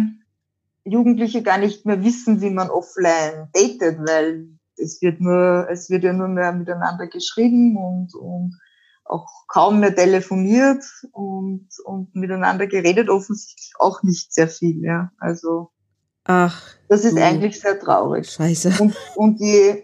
Jugendliche 0.83 1.43
gar 1.43 1.59
nicht 1.59 1.85
mehr 1.85 2.03
wissen, 2.03 2.41
wie 2.41 2.49
man 2.49 2.71
offline 2.71 3.49
datet, 3.53 3.99
weil 3.99 4.47
es 4.77 4.99
wird 5.03 5.21
nur, 5.21 5.67
es 5.69 5.91
wird 5.91 6.03
ja 6.03 6.11
nur 6.11 6.27
mehr 6.27 6.51
miteinander 6.53 7.05
geschrieben 7.05 7.77
und, 7.77 8.15
und 8.15 8.59
auch 9.05 9.47
kaum 9.47 9.79
mehr 9.79 9.95
telefoniert 9.95 10.83
und, 11.11 11.67
und 11.85 12.15
miteinander 12.15 12.67
geredet, 12.67 13.09
offensichtlich 13.09 13.73
auch 13.79 14.03
nicht 14.03 14.33
sehr 14.33 14.47
viel, 14.47 14.83
ja. 14.83 15.11
Also 15.19 15.71
Ach, 16.25 16.61
das 16.87 17.03
ist 17.03 17.17
eigentlich 17.17 17.59
sehr 17.59 17.79
traurig. 17.79 18.29
Scheiße. 18.29 18.81
Und, 18.81 18.95
und 19.15 19.39
je, 19.39 19.83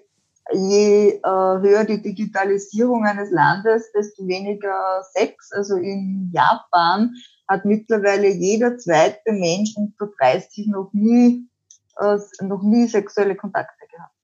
je 0.54 1.10
äh, 1.10 1.22
höher 1.24 1.84
die 1.84 2.02
Digitalisierung 2.02 3.06
eines 3.06 3.30
Landes, 3.32 3.92
desto 3.92 4.26
weniger 4.26 5.04
Sex. 5.14 5.52
Also 5.52 5.76
in 5.76 6.32
Japan 6.34 7.14
hat 7.48 7.66
mittlerweile 7.66 8.30
jeder 8.30 8.78
zweite 8.78 9.32
Mensch 9.32 9.72
unter 9.76 10.08
30 10.18 10.68
noch 10.68 10.92
nie, 10.94 11.50
äh, 11.98 12.18
noch 12.42 12.64
nie 12.64 12.88
sexuelle 12.88 13.36
Kontakte 13.36 13.86
gehabt. 13.92 14.16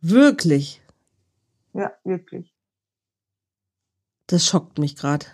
Wirklich? 0.00 0.80
Ja, 1.72 1.92
wirklich. 2.04 2.51
Das 4.32 4.46
schockt 4.46 4.78
mich 4.78 4.96
gerade. 4.96 5.26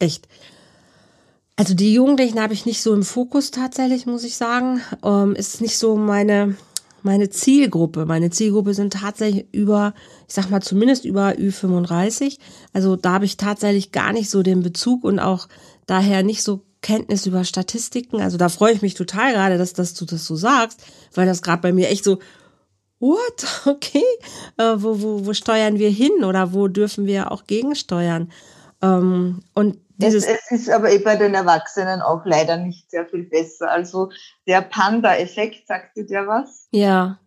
Echt. 0.00 0.26
Also 1.54 1.74
die 1.74 1.94
Jugendlichen 1.94 2.40
habe 2.40 2.52
ich 2.52 2.66
nicht 2.66 2.82
so 2.82 2.92
im 2.92 3.04
Fokus 3.04 3.52
tatsächlich, 3.52 4.04
muss 4.04 4.24
ich 4.24 4.36
sagen. 4.36 4.80
Ähm, 5.04 5.36
ist 5.36 5.60
nicht 5.60 5.78
so 5.78 5.94
meine, 5.94 6.56
meine 7.04 7.30
Zielgruppe. 7.30 8.04
Meine 8.04 8.30
Zielgruppe 8.30 8.74
sind 8.74 8.94
tatsächlich 8.94 9.46
über, 9.52 9.94
ich 10.26 10.34
sag 10.34 10.50
mal 10.50 10.60
zumindest 10.60 11.04
über 11.04 11.34
Ü35. 11.34 12.38
Also 12.72 12.96
da 12.96 13.12
habe 13.12 13.26
ich 13.26 13.36
tatsächlich 13.36 13.92
gar 13.92 14.12
nicht 14.12 14.28
so 14.28 14.42
den 14.42 14.64
Bezug 14.64 15.04
und 15.04 15.20
auch 15.20 15.46
daher 15.86 16.24
nicht 16.24 16.42
so 16.42 16.64
Kenntnis 16.82 17.26
über 17.26 17.44
Statistiken. 17.44 18.20
Also 18.20 18.38
da 18.38 18.48
freue 18.48 18.72
ich 18.72 18.82
mich 18.82 18.94
total 18.94 19.34
gerade, 19.34 19.56
dass, 19.56 19.72
dass 19.72 19.94
du 19.94 20.04
das 20.04 20.24
so 20.24 20.34
sagst, 20.34 20.82
weil 21.14 21.26
das 21.26 21.42
gerade 21.42 21.62
bei 21.62 21.72
mir 21.72 21.90
echt 21.90 22.02
so, 22.02 22.18
what? 23.00 23.46
Okay, 23.66 24.04
äh, 24.56 24.74
wo, 24.76 25.00
wo, 25.02 25.26
wo 25.26 25.32
steuern 25.32 25.78
wir 25.78 25.90
hin 25.90 26.24
oder 26.24 26.52
wo 26.52 26.68
dürfen 26.68 27.06
wir 27.06 27.32
auch 27.32 27.44
gegensteuern? 27.46 28.32
Ähm, 28.82 29.42
und 29.54 29.78
dieses 29.98 30.24
es, 30.24 30.38
es 30.50 30.60
ist 30.60 30.70
aber 30.70 30.92
eh 30.92 30.98
bei 30.98 31.16
den 31.16 31.34
Erwachsenen 31.34 32.00
auch 32.00 32.24
leider 32.24 32.56
nicht 32.56 32.90
sehr 32.90 33.06
viel 33.06 33.24
besser. 33.24 33.70
Also 33.70 34.10
der 34.46 34.62
Panda-Effekt, 34.62 35.66
sagt 35.66 35.96
dir 35.96 36.06
der 36.06 36.26
was? 36.26 36.68
Ja. 36.70 37.18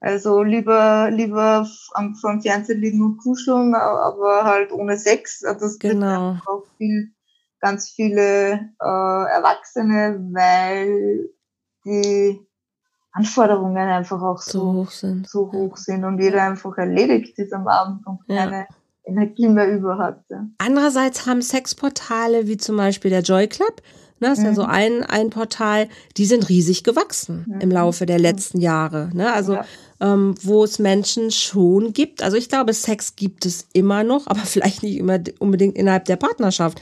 Also 0.00 0.42
lieber, 0.42 1.10
lieber 1.10 1.66
am, 1.94 2.14
vom 2.14 2.40
Fernsehen 2.40 2.80
liegen 2.80 3.02
und 3.02 3.16
kuscheln, 3.16 3.74
aber 3.74 4.44
halt 4.44 4.70
ohne 4.72 4.96
Sex. 4.96 5.42
Also 5.42 5.60
das 5.60 5.78
genau. 5.78 6.38
auch 6.46 6.64
viel, 6.76 7.12
ganz 7.60 7.90
viele 7.90 8.52
äh, 8.80 9.24
Erwachsene, 9.32 10.20
weil 10.32 11.30
die 11.84 12.46
Anforderungen 13.12 13.76
einfach 13.76 14.20
auch 14.22 14.40
so, 14.40 14.58
so 14.60 14.72
hoch 14.72 14.90
sind, 14.90 15.28
so 15.28 15.50
hoch 15.52 15.76
sind 15.76 16.04
und 16.04 16.20
jeder 16.20 16.42
einfach 16.42 16.76
erledigt 16.76 17.38
ist 17.38 17.52
am 17.52 17.66
Abend 17.66 18.06
und 18.06 18.26
keine 18.28 18.52
ja. 18.52 18.66
Energie 19.04 19.48
mehr 19.48 19.72
über 19.72 19.98
hat. 19.98 20.20
Ja. 20.28 20.46
Andererseits 20.58 21.26
haben 21.26 21.42
Sexportale 21.42 22.46
wie 22.46 22.58
zum 22.58 22.76
Beispiel 22.76 23.10
der 23.10 23.22
Joy 23.22 23.48
Club, 23.48 23.82
ne, 24.20 24.32
ist 24.32 24.40
mhm. 24.40 24.44
ja 24.44 24.54
so 24.54 24.64
mhm. 24.64 24.70
ein, 24.70 25.04
ein 25.04 25.30
Portal, 25.30 25.88
die 26.16 26.26
sind 26.26 26.48
riesig 26.48 26.84
gewachsen 26.84 27.46
mhm. 27.48 27.60
im 27.60 27.70
Laufe 27.70 28.06
der 28.06 28.18
letzten 28.18 28.60
Jahre. 28.60 29.10
Ne? 29.14 29.32
Also 29.32 29.54
ja. 29.54 29.64
ähm, 30.00 30.34
wo 30.42 30.64
es 30.64 30.78
Menschen 30.78 31.30
schon 31.30 31.92
gibt. 31.92 32.22
Also 32.22 32.36
ich 32.36 32.48
glaube, 32.48 32.72
Sex 32.72 33.16
gibt 33.16 33.46
es 33.46 33.66
immer 33.72 34.04
noch, 34.04 34.26
aber 34.26 34.40
vielleicht 34.44 34.82
nicht 34.82 34.98
immer 34.98 35.18
unbedingt 35.38 35.76
innerhalb 35.76 36.04
der 36.04 36.16
Partnerschaft. 36.16 36.80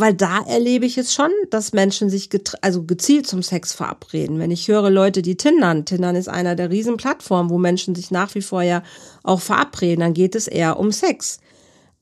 Weil 0.00 0.14
da 0.14 0.40
erlebe 0.46 0.86
ich 0.86 0.96
es 0.96 1.12
schon, 1.12 1.30
dass 1.50 1.74
Menschen 1.74 2.08
sich 2.08 2.30
also 2.62 2.84
gezielt 2.84 3.26
zum 3.26 3.42
Sex 3.42 3.74
verabreden. 3.74 4.38
Wenn 4.38 4.50
ich 4.50 4.66
höre 4.66 4.88
Leute, 4.88 5.20
die 5.20 5.36
Tindern, 5.36 5.84
Tindern 5.84 6.16
ist 6.16 6.26
einer 6.26 6.56
der 6.56 6.70
Riesenplattformen, 6.70 7.50
wo 7.50 7.58
Menschen 7.58 7.94
sich 7.94 8.10
nach 8.10 8.34
wie 8.34 8.40
vor 8.40 8.62
ja 8.62 8.82
auch 9.24 9.42
verabreden, 9.42 10.00
dann 10.00 10.14
geht 10.14 10.34
es 10.34 10.48
eher 10.48 10.78
um 10.78 10.90
Sex. 10.90 11.38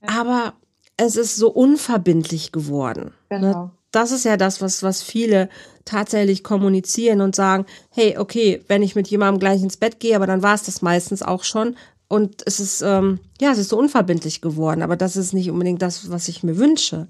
Aber 0.00 0.52
es 0.96 1.16
ist 1.16 1.34
so 1.34 1.50
unverbindlich 1.50 2.52
geworden. 2.52 3.14
Ne? 3.30 3.40
Genau. 3.40 3.70
Das 3.90 4.12
ist 4.12 4.24
ja 4.24 4.36
das, 4.36 4.62
was, 4.62 4.84
was 4.84 5.02
viele 5.02 5.48
tatsächlich 5.84 6.44
kommunizieren 6.44 7.20
und 7.20 7.34
sagen, 7.34 7.66
hey, 7.90 8.16
okay, 8.16 8.62
wenn 8.68 8.84
ich 8.84 8.94
mit 8.94 9.08
jemandem 9.08 9.40
gleich 9.40 9.60
ins 9.60 9.76
Bett 9.76 9.98
gehe, 9.98 10.14
aber 10.14 10.28
dann 10.28 10.44
war 10.44 10.54
es 10.54 10.62
das 10.62 10.82
meistens 10.82 11.20
auch 11.20 11.42
schon. 11.42 11.74
Und 12.06 12.44
es 12.46 12.60
ist, 12.60 12.80
ähm, 12.80 13.18
ja, 13.40 13.50
es 13.50 13.58
ist 13.58 13.70
so 13.70 13.76
unverbindlich 13.76 14.40
geworden, 14.40 14.82
aber 14.82 14.94
das 14.94 15.16
ist 15.16 15.32
nicht 15.32 15.50
unbedingt 15.50 15.82
das, 15.82 16.08
was 16.10 16.28
ich 16.28 16.44
mir 16.44 16.58
wünsche 16.58 17.08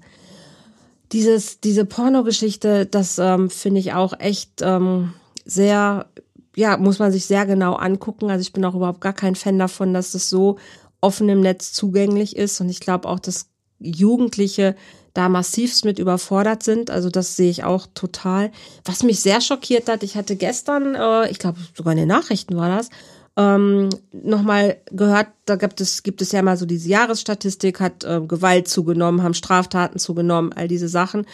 dieses, 1.11 1.59
diese 1.59 1.85
Pornogeschichte, 1.85 2.85
das 2.85 3.17
ähm, 3.19 3.49
finde 3.49 3.79
ich 3.79 3.93
auch 3.93 4.19
echt 4.19 4.61
ähm, 4.61 5.13
sehr, 5.45 6.07
ja, 6.55 6.77
muss 6.77 6.99
man 6.99 7.11
sich 7.11 7.25
sehr 7.25 7.45
genau 7.45 7.73
angucken. 7.73 8.29
Also 8.29 8.41
ich 8.41 8.53
bin 8.53 8.65
auch 8.65 8.75
überhaupt 8.75 9.01
gar 9.01 9.13
kein 9.13 9.35
Fan 9.35 9.57
davon, 9.57 9.93
dass 9.93 10.11
das 10.11 10.29
so 10.29 10.57
offen 11.01 11.29
im 11.29 11.41
Netz 11.41 11.73
zugänglich 11.73 12.35
ist. 12.35 12.61
Und 12.61 12.69
ich 12.69 12.79
glaube 12.79 13.07
auch, 13.07 13.19
dass 13.19 13.47
Jugendliche 13.79 14.75
da 15.13 15.29
massivst 15.29 15.85
mit 15.85 15.99
überfordert 15.99 16.63
sind. 16.63 16.91
Also 16.91 17.09
das 17.09 17.35
sehe 17.35 17.49
ich 17.49 17.63
auch 17.63 17.87
total. 17.93 18.51
Was 18.85 19.03
mich 19.03 19.19
sehr 19.21 19.41
schockiert 19.41 19.89
hat, 19.89 20.03
ich 20.03 20.15
hatte 20.15 20.35
gestern, 20.35 20.95
äh, 20.95 21.29
ich 21.29 21.39
glaube 21.39 21.59
sogar 21.75 21.93
in 21.93 21.99
den 21.99 22.07
Nachrichten 22.07 22.55
war 22.55 22.69
das, 22.69 22.89
ähm, 23.39 23.87
nochmal 24.11 24.81
gehört, 24.91 25.27
da 25.45 25.55
gibt 25.55 25.79
es, 25.79 26.03
gibt 26.03 26.21
es 26.21 26.33
ja 26.33 26.41
mal 26.41 26.57
so 26.57 26.65
diese 26.65 26.89
Jahresstatistik, 26.89 27.79
hat 27.79 28.03
äh, 28.03 28.19
Gewalt 28.19 28.67
zugenommen, 28.67 29.23
haben 29.23 29.33
Straftaten 29.33 29.97
zugenommen, 29.97 30.51
all 30.51 30.67
diese 30.67 30.89
Sachen. 30.89 31.25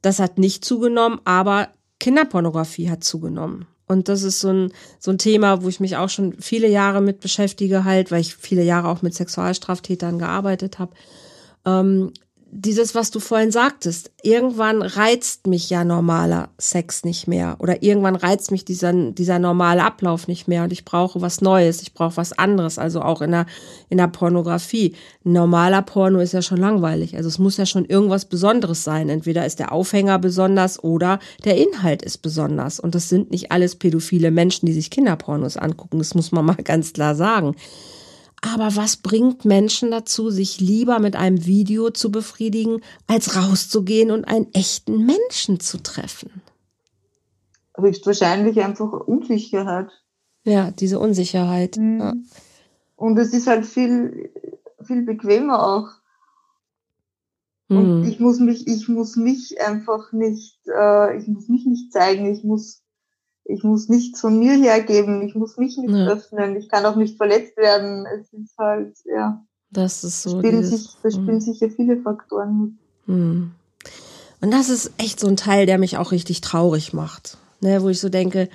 Das 0.00 0.20
hat 0.20 0.38
nicht 0.38 0.64
zugenommen, 0.64 1.20
aber 1.24 1.68
Kinderpornografie 1.98 2.88
hat 2.88 3.02
zugenommen. 3.02 3.66
Und 3.88 4.08
das 4.08 4.22
ist 4.22 4.38
so 4.38 4.50
ein, 4.50 4.72
so 5.00 5.10
ein 5.10 5.18
Thema, 5.18 5.62
wo 5.64 5.68
ich 5.68 5.80
mich 5.80 5.96
auch 5.96 6.10
schon 6.10 6.34
viele 6.38 6.68
Jahre 6.68 7.00
mit 7.00 7.18
beschäftige, 7.18 7.82
halt, 7.82 8.12
weil 8.12 8.20
ich 8.20 8.36
viele 8.36 8.62
Jahre 8.62 8.86
auch 8.86 9.02
mit 9.02 9.14
Sexualstraftätern 9.14 10.20
gearbeitet 10.20 10.78
habe. 10.78 10.92
Ähm, 11.64 12.12
dieses, 12.50 12.94
was 12.94 13.10
du 13.10 13.20
vorhin 13.20 13.50
sagtest, 13.50 14.10
irgendwann 14.22 14.80
reizt 14.80 15.46
mich 15.46 15.68
ja 15.68 15.84
normaler 15.84 16.48
Sex 16.58 17.04
nicht 17.04 17.28
mehr 17.28 17.56
oder 17.58 17.82
irgendwann 17.82 18.16
reizt 18.16 18.50
mich 18.50 18.64
dieser, 18.64 18.92
dieser 18.92 19.38
normale 19.38 19.84
Ablauf 19.84 20.28
nicht 20.28 20.48
mehr 20.48 20.64
und 20.64 20.72
ich 20.72 20.84
brauche 20.84 21.20
was 21.20 21.42
Neues, 21.42 21.82
ich 21.82 21.92
brauche 21.92 22.16
was 22.16 22.32
anderes, 22.32 22.78
also 22.78 23.02
auch 23.02 23.20
in 23.20 23.32
der, 23.32 23.46
in 23.90 23.98
der 23.98 24.08
Pornografie. 24.08 24.94
Normaler 25.24 25.82
Porno 25.82 26.20
ist 26.20 26.32
ja 26.32 26.40
schon 26.40 26.58
langweilig, 26.58 27.16
also 27.16 27.28
es 27.28 27.38
muss 27.38 27.58
ja 27.58 27.66
schon 27.66 27.84
irgendwas 27.84 28.24
Besonderes 28.24 28.82
sein. 28.82 29.10
Entweder 29.10 29.44
ist 29.44 29.58
der 29.58 29.72
Aufhänger 29.72 30.18
besonders 30.18 30.82
oder 30.82 31.18
der 31.44 31.58
Inhalt 31.58 32.02
ist 32.02 32.18
besonders 32.18 32.80
und 32.80 32.94
das 32.94 33.10
sind 33.10 33.30
nicht 33.30 33.52
alles 33.52 33.76
pädophile 33.76 34.30
Menschen, 34.30 34.66
die 34.66 34.72
sich 34.72 34.90
Kinderpornos 34.90 35.58
angucken, 35.58 35.98
das 35.98 36.14
muss 36.14 36.32
man 36.32 36.46
mal 36.46 36.56
ganz 36.64 36.94
klar 36.94 37.14
sagen. 37.14 37.56
Aber 38.40 38.76
was 38.76 38.96
bringt 38.96 39.44
Menschen 39.44 39.90
dazu, 39.90 40.30
sich 40.30 40.60
lieber 40.60 41.00
mit 41.00 41.16
einem 41.16 41.44
Video 41.44 41.90
zu 41.90 42.10
befriedigen, 42.10 42.82
als 43.06 43.36
rauszugehen 43.36 44.10
und 44.10 44.26
einen 44.26 44.52
echten 44.54 45.04
Menschen 45.06 45.60
zu 45.60 45.82
treffen? 45.82 46.42
Höchstwahrscheinlich 47.76 48.60
einfach 48.60 48.92
Unsicherheit. 48.92 49.90
Ja, 50.44 50.70
diese 50.70 50.98
Unsicherheit. 50.98 51.76
Mhm. 51.76 52.00
Ja. 52.00 52.14
Und 52.96 53.18
es 53.18 53.32
ist 53.32 53.46
halt 53.46 53.66
viel, 53.66 54.30
viel 54.82 55.02
bequemer 55.02 55.62
auch. 55.62 55.88
Und 57.68 58.00
mhm. 58.00 58.08
ich 58.08 58.18
muss 58.18 58.40
mich, 58.40 58.66
ich 58.66 58.88
muss 58.88 59.16
mich 59.16 59.60
einfach 59.60 60.12
nicht, 60.12 60.58
äh, 60.66 61.18
ich 61.18 61.28
muss 61.28 61.48
mich 61.48 61.66
nicht 61.66 61.92
zeigen, 61.92 62.32
ich 62.32 62.42
muss 62.42 62.82
ich 63.48 63.64
muss 63.64 63.88
nichts 63.88 64.20
von 64.20 64.38
mir 64.38 64.52
hergeben, 64.52 65.22
ich 65.22 65.34
muss 65.34 65.56
mich 65.56 65.78
nicht 65.78 65.94
ja. 65.94 66.06
öffnen, 66.06 66.54
ich 66.56 66.68
kann 66.68 66.84
auch 66.84 66.96
nicht 66.96 67.16
verletzt 67.16 67.56
werden. 67.56 68.06
Es 68.06 68.30
ist 68.32 68.56
halt, 68.58 68.94
ja. 69.06 69.42
Das 69.70 70.04
ist 70.04 70.22
so. 70.22 70.34
Da 70.34 70.38
spielen, 70.40 70.60
dieses, 70.60 70.84
sich, 70.84 70.96
da 71.02 71.10
spielen 71.10 71.28
hm. 71.28 71.40
sicher 71.40 71.70
viele 71.70 71.96
Faktoren 71.96 72.60
mit. 72.60 72.72
Hm. 73.06 73.50
Und 74.40 74.50
das 74.52 74.68
ist 74.68 74.92
echt 74.98 75.18
so 75.18 75.26
ein 75.26 75.36
Teil, 75.36 75.64
der 75.64 75.78
mich 75.78 75.96
auch 75.96 76.12
richtig 76.12 76.42
traurig 76.42 76.92
macht. 76.92 77.38
Ne, 77.60 77.82
wo 77.82 77.88
ich 77.88 77.98
so 77.98 78.08
denke, 78.08 78.48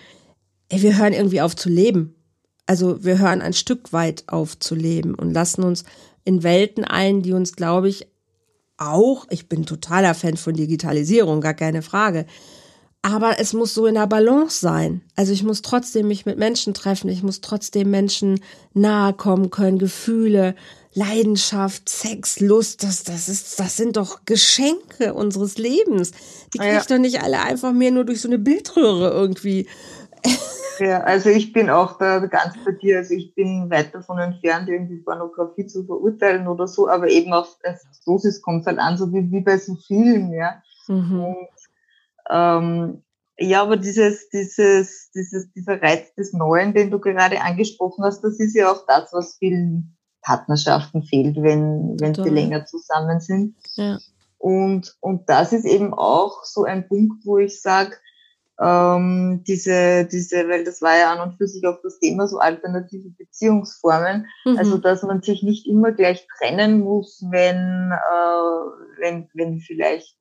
ey, 0.70 0.82
wir 0.82 0.98
hören 0.98 1.12
irgendwie 1.12 1.42
auf 1.42 1.56
zu 1.56 1.70
leben. 1.70 2.16
Also 2.68 3.04
wir 3.04 3.20
hören 3.20 3.42
ein 3.42 3.54
Stück 3.54 3.92
weit 3.92 4.24
auf 4.28 4.58
zu 4.58 4.76
leben 4.76 5.16
und 5.16 5.32
lassen 5.32 5.64
uns 5.64 5.84
in 6.24 6.44
Welten 6.44 6.86
ein, 6.86 7.22
die 7.22 7.34
uns, 7.34 7.54
glaube 7.54 7.90
ich, 7.90 8.08
auch, 8.78 9.26
ich 9.30 9.50
bin 9.50 9.66
totaler 9.66 10.14
Fan 10.14 10.38
von 10.38 10.54
Digitalisierung, 10.54 11.42
gar 11.42 11.54
keine 11.54 11.82
Frage, 11.82 12.26
aber 13.04 13.40
es 13.40 13.52
muss 13.54 13.74
so 13.74 13.86
in 13.86 13.96
der 13.96 14.08
Balance 14.08 14.60
sein. 14.60 15.02
Also 15.16 15.34
ich 15.34 15.44
muss 15.44 15.62
trotzdem 15.62 16.08
mich 16.08 16.26
mit 16.26 16.40
Menschen 16.40 16.74
treffen, 16.74 17.10
ich 17.10 17.22
muss 17.22 17.42
trotzdem 17.42 17.92
Menschen 17.92 18.40
nahe 18.74 19.14
kommen 19.14 19.50
können, 19.50 19.78
Gefühle, 19.78 20.56
Leidenschaft, 20.94 21.90
Sex, 21.90 22.40
Lust, 22.40 22.82
das, 22.82 23.04
das 23.04 23.28
ist, 23.28 23.60
das 23.60 23.76
sind 23.76 23.98
doch 23.98 24.22
Geschenke 24.26 25.14
unseres 25.14 25.58
Lebens. 25.58 26.12
Die 26.54 26.60
kriege 26.60 26.78
ich 26.78 26.90
ja. 26.90 26.96
doch 26.96 27.02
nicht 27.02 27.22
alle 27.22 27.42
einfach 27.42 27.74
mehr 27.74 27.92
nur 27.92 28.06
durch 28.06 28.22
so 28.22 28.30
eine 28.30 28.40
Bildröhre 28.40 29.12
irgendwie. 29.12 29.68
Ja, 30.80 31.02
also 31.02 31.30
ich 31.30 31.52
bin 31.52 31.70
auch 31.70 31.98
da 31.98 32.20
ganz 32.20 32.56
bei 32.64 32.72
dir. 32.72 33.00
Also 33.00 33.14
ich 33.14 33.36
bin 33.36 33.70
weit 33.70 33.94
davon 33.94 34.18
entfernt, 34.20 34.70
irgendwie 34.70 34.98
Pornografie 34.98 35.68
zu 35.68 35.84
verurteilen 35.86 36.48
oder 36.48 36.68
so, 36.68 36.88
aber 36.88 37.10
eben 37.10 37.34
auf 37.34 37.58
das 37.62 37.86
Dosis 38.06 38.42
kommt 38.42 38.66
halt 38.66 38.80
an, 38.80 38.98
so 38.98 39.12
wie, 39.12 39.30
wie 39.30 39.42
bei 39.42 39.58
so 39.58 39.76
vielen, 39.76 40.32
ja. 40.32 40.62
Mhm. 40.88 41.36
Ähm, 42.30 43.04
ja, 43.38 43.64
aber 43.64 43.78
dieses, 43.78 44.30
dieses, 44.30 45.10
dieses, 45.12 45.52
dieser 45.54 45.82
Reiz 45.82 46.14
des 46.16 46.34
Neuen, 46.34 46.74
den 46.74 46.92
du 46.92 47.00
gerade 47.00 47.42
angesprochen 47.42 48.04
hast, 48.04 48.22
das 48.24 48.40
ist 48.40 48.56
ja 48.56 48.72
auch 48.72 48.86
das, 48.88 49.12
was 49.12 49.38
vielen 49.38 49.98
Partnerschaften 50.22 51.04
fehlt, 51.04 51.36
wenn, 51.38 51.98
wenn 52.00 52.14
sie 52.14 52.30
länger 52.30 52.66
zusammen 52.66 53.20
sind. 53.20 53.56
Ja. 53.76 53.98
Und, 54.38 54.96
und 55.00 55.30
das 55.30 55.54
ist 55.54 55.66
eben 55.66 55.94
auch 55.94 56.44
so 56.44 56.64
ein 56.64 56.88
Punkt, 56.88 57.26
wo 57.26 57.38
ich 57.38 57.62
sage, 57.62 57.96
ähm, 58.60 59.44
diese, 59.48 60.06
diese, 60.06 60.48
weil 60.48 60.64
das 60.64 60.82
war 60.82 60.98
ja 60.98 61.14
an 61.14 61.28
und 61.28 61.38
für 61.38 61.48
sich 61.48 61.66
auch 61.66 61.80
das 61.82 62.00
Thema, 62.00 62.28
so 62.28 62.38
alternative 62.38 63.10
Beziehungsformen, 63.18 64.28
mhm. 64.46 64.58
also 64.58 64.78
dass 64.78 65.02
man 65.04 65.22
sich 65.22 65.44
nicht 65.44 65.68
immer 65.68 65.92
gleich 65.92 66.28
trennen 66.38 66.82
muss, 66.82 67.26
wenn, 67.30 67.92
äh, 67.92 69.02
wenn, 69.02 69.30
wenn 69.34 69.60
vielleicht 69.60 70.18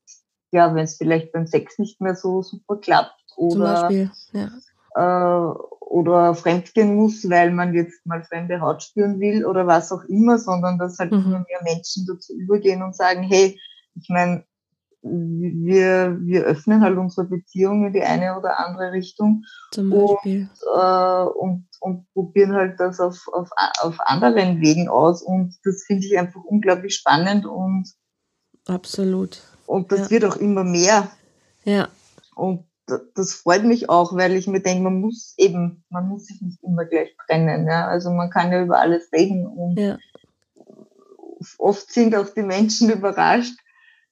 ja, 0.53 0.75
wenn 0.75 0.85
es 0.85 0.97
vielleicht 0.97 1.33
beim 1.33 1.47
Sex 1.47 1.79
nicht 1.79 2.01
mehr 2.01 2.15
so 2.15 2.43
super 2.43 2.77
klappt 2.77 3.15
oder, 3.37 3.91
ja. 3.91 4.51
äh, 4.95 5.55
oder 5.81 6.35
fremdgehen 6.35 6.95
muss, 6.95 7.29
weil 7.29 7.51
man 7.51 7.75
jetzt 7.75 8.05
mal 8.07 8.23
fremde 8.23 8.61
Haut 8.61 8.83
spüren 8.83 9.19
will 9.19 9.45
oder 9.45 9.67
was 9.67 9.91
auch 9.91 10.05
immer, 10.05 10.39
sondern 10.39 10.79
dass 10.79 10.99
halt 10.99 11.11
mhm. 11.11 11.21
immer 11.21 11.45
mehr 11.49 11.63
Menschen 11.65 12.07
dazu 12.07 12.35
übergehen 12.35 12.83
und 12.83 12.95
sagen, 12.95 13.23
hey, 13.23 13.59
ich 13.95 14.09
meine, 14.09 14.45
wir, 15.03 16.17
wir 16.21 16.45
öffnen 16.45 16.81
halt 16.81 16.97
unsere 16.97 17.27
Beziehung 17.27 17.87
in 17.87 17.93
die 17.93 18.03
eine 18.03 18.39
oder 18.39 18.61
andere 18.61 18.93
Richtung 18.93 19.45
Beispiel. 19.75 20.49
Und, 20.49 20.81
äh, 20.81 21.25
und, 21.25 21.67
und 21.81 22.13
probieren 22.13 22.53
halt 22.53 22.79
das 22.79 23.01
auf, 23.01 23.27
auf, 23.33 23.51
auf 23.81 23.99
anderen 24.01 24.61
Wegen 24.61 24.89
aus. 24.89 25.23
Und 25.23 25.57
das 25.65 25.83
finde 25.85 26.07
ich 26.07 26.17
einfach 26.17 26.43
unglaublich 26.45 26.95
spannend 26.95 27.47
und 27.47 27.91
absolut. 28.67 29.43
Und 29.73 29.91
das 29.91 30.01
ja. 30.01 30.11
wird 30.11 30.25
auch 30.27 30.37
immer 30.37 30.65
mehr. 30.65 31.11
Ja. 31.65 31.89
Und 32.35 32.67
das 33.15 33.33
freut 33.33 33.65
mich 33.65 33.89
auch, 33.89 34.15
weil 34.15 34.37
ich 34.37 34.47
mir 34.47 34.61
denke, 34.61 34.83
man 34.83 35.01
muss 35.01 35.33
eben, 35.39 35.83
man 35.89 36.09
muss 36.09 36.27
sich 36.27 36.43
nicht 36.43 36.63
immer 36.63 36.85
gleich 36.85 37.17
trennen. 37.27 37.67
Ja? 37.67 37.89
Also 37.89 38.11
man 38.11 38.29
kann 38.29 38.53
ja 38.53 38.63
über 38.63 38.79
alles 38.79 39.11
reden 39.15 39.47
und 39.47 39.79
ja. 39.79 39.97
oft 41.57 41.91
sind 41.91 42.15
auch 42.15 42.29
die 42.29 42.43
Menschen 42.43 42.91
überrascht. 42.93 43.55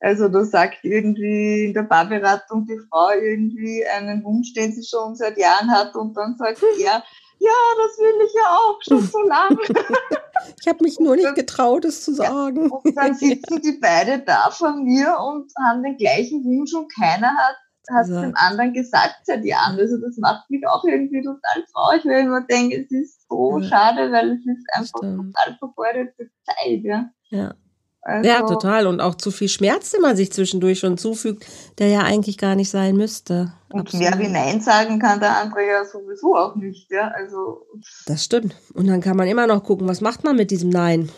Also 0.01 0.29
da 0.29 0.47
sagt 0.47 0.79
irgendwie 0.83 1.67
in 1.67 1.75
der 1.75 1.83
Barberatung 1.83 2.67
die 2.67 2.81
Frau 2.89 3.11
irgendwie 3.11 3.85
einen 3.85 4.25
Wunsch, 4.25 4.55
den 4.55 4.73
sie 4.73 4.83
schon 4.83 5.15
seit 5.15 5.37
Jahren 5.37 5.71
hat 5.71 5.95
und 5.95 6.17
dann 6.17 6.37
sagt 6.39 6.63
er, 6.63 6.69
ja, 7.39 7.59
das 7.77 7.99
will 7.99 8.27
ich 8.27 8.33
ja 8.35 8.57
auch 8.57 8.79
schon 8.83 9.03
so 9.03 9.19
lange. 9.29 9.59
ich 10.61 10.69
habe 10.69 10.83
mich 10.83 10.99
nur 11.01 11.17
nicht 11.17 11.35
getraut, 11.35 11.85
es 11.85 12.05
zu 12.05 12.15
sagen. 12.15 12.69
Ja, 12.69 12.77
und 12.77 12.97
dann 12.97 13.15
sitzen 13.17 13.61
die 13.63 13.79
beide 13.81 14.21
da 14.21 14.51
vor 14.51 14.75
mir 14.75 15.17
und 15.19 15.53
haben 15.65 15.83
den 15.83 15.97
gleichen 15.97 16.45
Wunsch 16.45 16.75
und 16.75 16.93
keiner 16.93 17.37
hat 17.37 17.57
hat 17.91 18.09
es 18.09 18.21
dem 18.21 18.35
anderen 18.37 18.73
gesagt 18.73 19.21
seit 19.25 19.45
Jahren. 19.45 19.79
Also 19.79 19.99
das 19.99 20.17
macht 20.19 20.49
mich 20.51 20.67
auch 20.67 20.85
irgendwie 20.85 21.23
total 21.23 21.65
traurig, 21.73 22.05
weil 22.05 22.23
ich 22.23 22.29
mir 22.29 22.47
denke, 22.47 22.83
es 22.83 22.91
ist 22.91 23.29
so 23.29 23.59
ja. 23.59 23.69
schade, 23.69 24.13
weil 24.13 24.33
es 24.33 24.47
ist 24.47 24.67
einfach 24.73 24.99
Stimmt. 24.99 25.35
total 25.35 25.59
vergeudete 25.59 26.31
Zeit. 26.45 26.85
Ja. 26.85 27.11
ja. 27.31 27.55
Also, 28.03 28.29
ja, 28.29 28.43
total. 28.43 28.87
Und 28.87 29.01
auch 29.01 29.15
zu 29.15 29.31
viel 29.31 29.49
Schmerz, 29.49 29.91
den 29.91 30.01
man 30.01 30.17
sich 30.17 30.33
zwischendurch 30.33 30.79
schon 30.79 30.97
zufügt, 30.97 31.45
der 31.79 31.89
ja 31.89 32.01
eigentlich 32.01 32.39
gar 32.39 32.55
nicht 32.55 32.71
sein 32.71 32.97
müsste. 32.97 33.53
Und 33.69 33.81
Absolut. 33.81 34.09
mehr 34.09 34.19
wie 34.19 34.29
Nein 34.29 34.61
sagen 34.61 34.99
kann 34.99 35.21
der 35.21 35.37
andere 35.37 35.67
ja 35.67 35.85
sowieso 35.85 36.35
auch 36.35 36.57
nicht, 36.57 36.91
ja. 36.91 37.09
Also. 37.09 37.67
Das 38.07 38.25
stimmt. 38.25 38.57
Und 38.75 38.87
dann 38.87 39.01
kann 39.01 39.17
man 39.17 39.29
immer 39.29 39.47
noch 39.47 39.63
gucken, 39.63 39.87
was 39.87 40.01
macht 40.01 40.25
man 40.25 40.37
mit 40.37 40.51
diesem 40.51 40.71
Nein? 40.71 41.11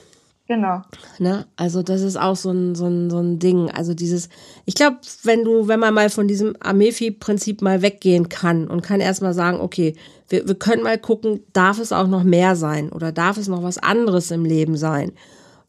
Genau. 0.49 0.83
Ne? 1.18 1.47
Also 1.57 1.83
das 1.83 2.03
ist 2.03 2.16
auch 2.16 2.37
so 2.37 2.51
ein, 2.51 2.75
so 2.75 2.87
ein, 2.87 3.11
so 3.11 3.18
ein 3.21 3.38
Ding. 3.38 3.71
Also 3.71 3.95
dieses, 3.95 4.29
ich 4.66 4.75
glaube, 4.75 4.99
wenn 5.23 5.45
du, 5.45 5.68
wenn 5.68 5.81
man 5.81 5.95
mal 5.95 6.11
von 6.11 6.27
diesem 6.27 6.57
Amefi-Prinzip 6.61 7.62
mal 7.62 7.81
weggehen 7.81 8.29
kann 8.29 8.66
und 8.68 8.83
kann 8.83 9.01
erstmal 9.01 9.35
sagen, 9.35 9.61
okay, 9.61 9.95
wir, 10.29 10.47
wir 10.49 10.57
können 10.57 10.83
mal 10.83 10.99
gucken, 10.99 11.45
darf 11.53 11.79
es 11.79 11.92
auch 11.92 12.09
noch 12.09 12.25
mehr 12.25 12.57
sein 12.57 12.90
oder 12.90 13.12
darf 13.12 13.37
es 13.37 13.49
noch 13.49 13.62
was 13.62 13.79
anderes 13.79 14.31
im 14.31 14.45
Leben 14.45 14.77
sein? 14.77 15.12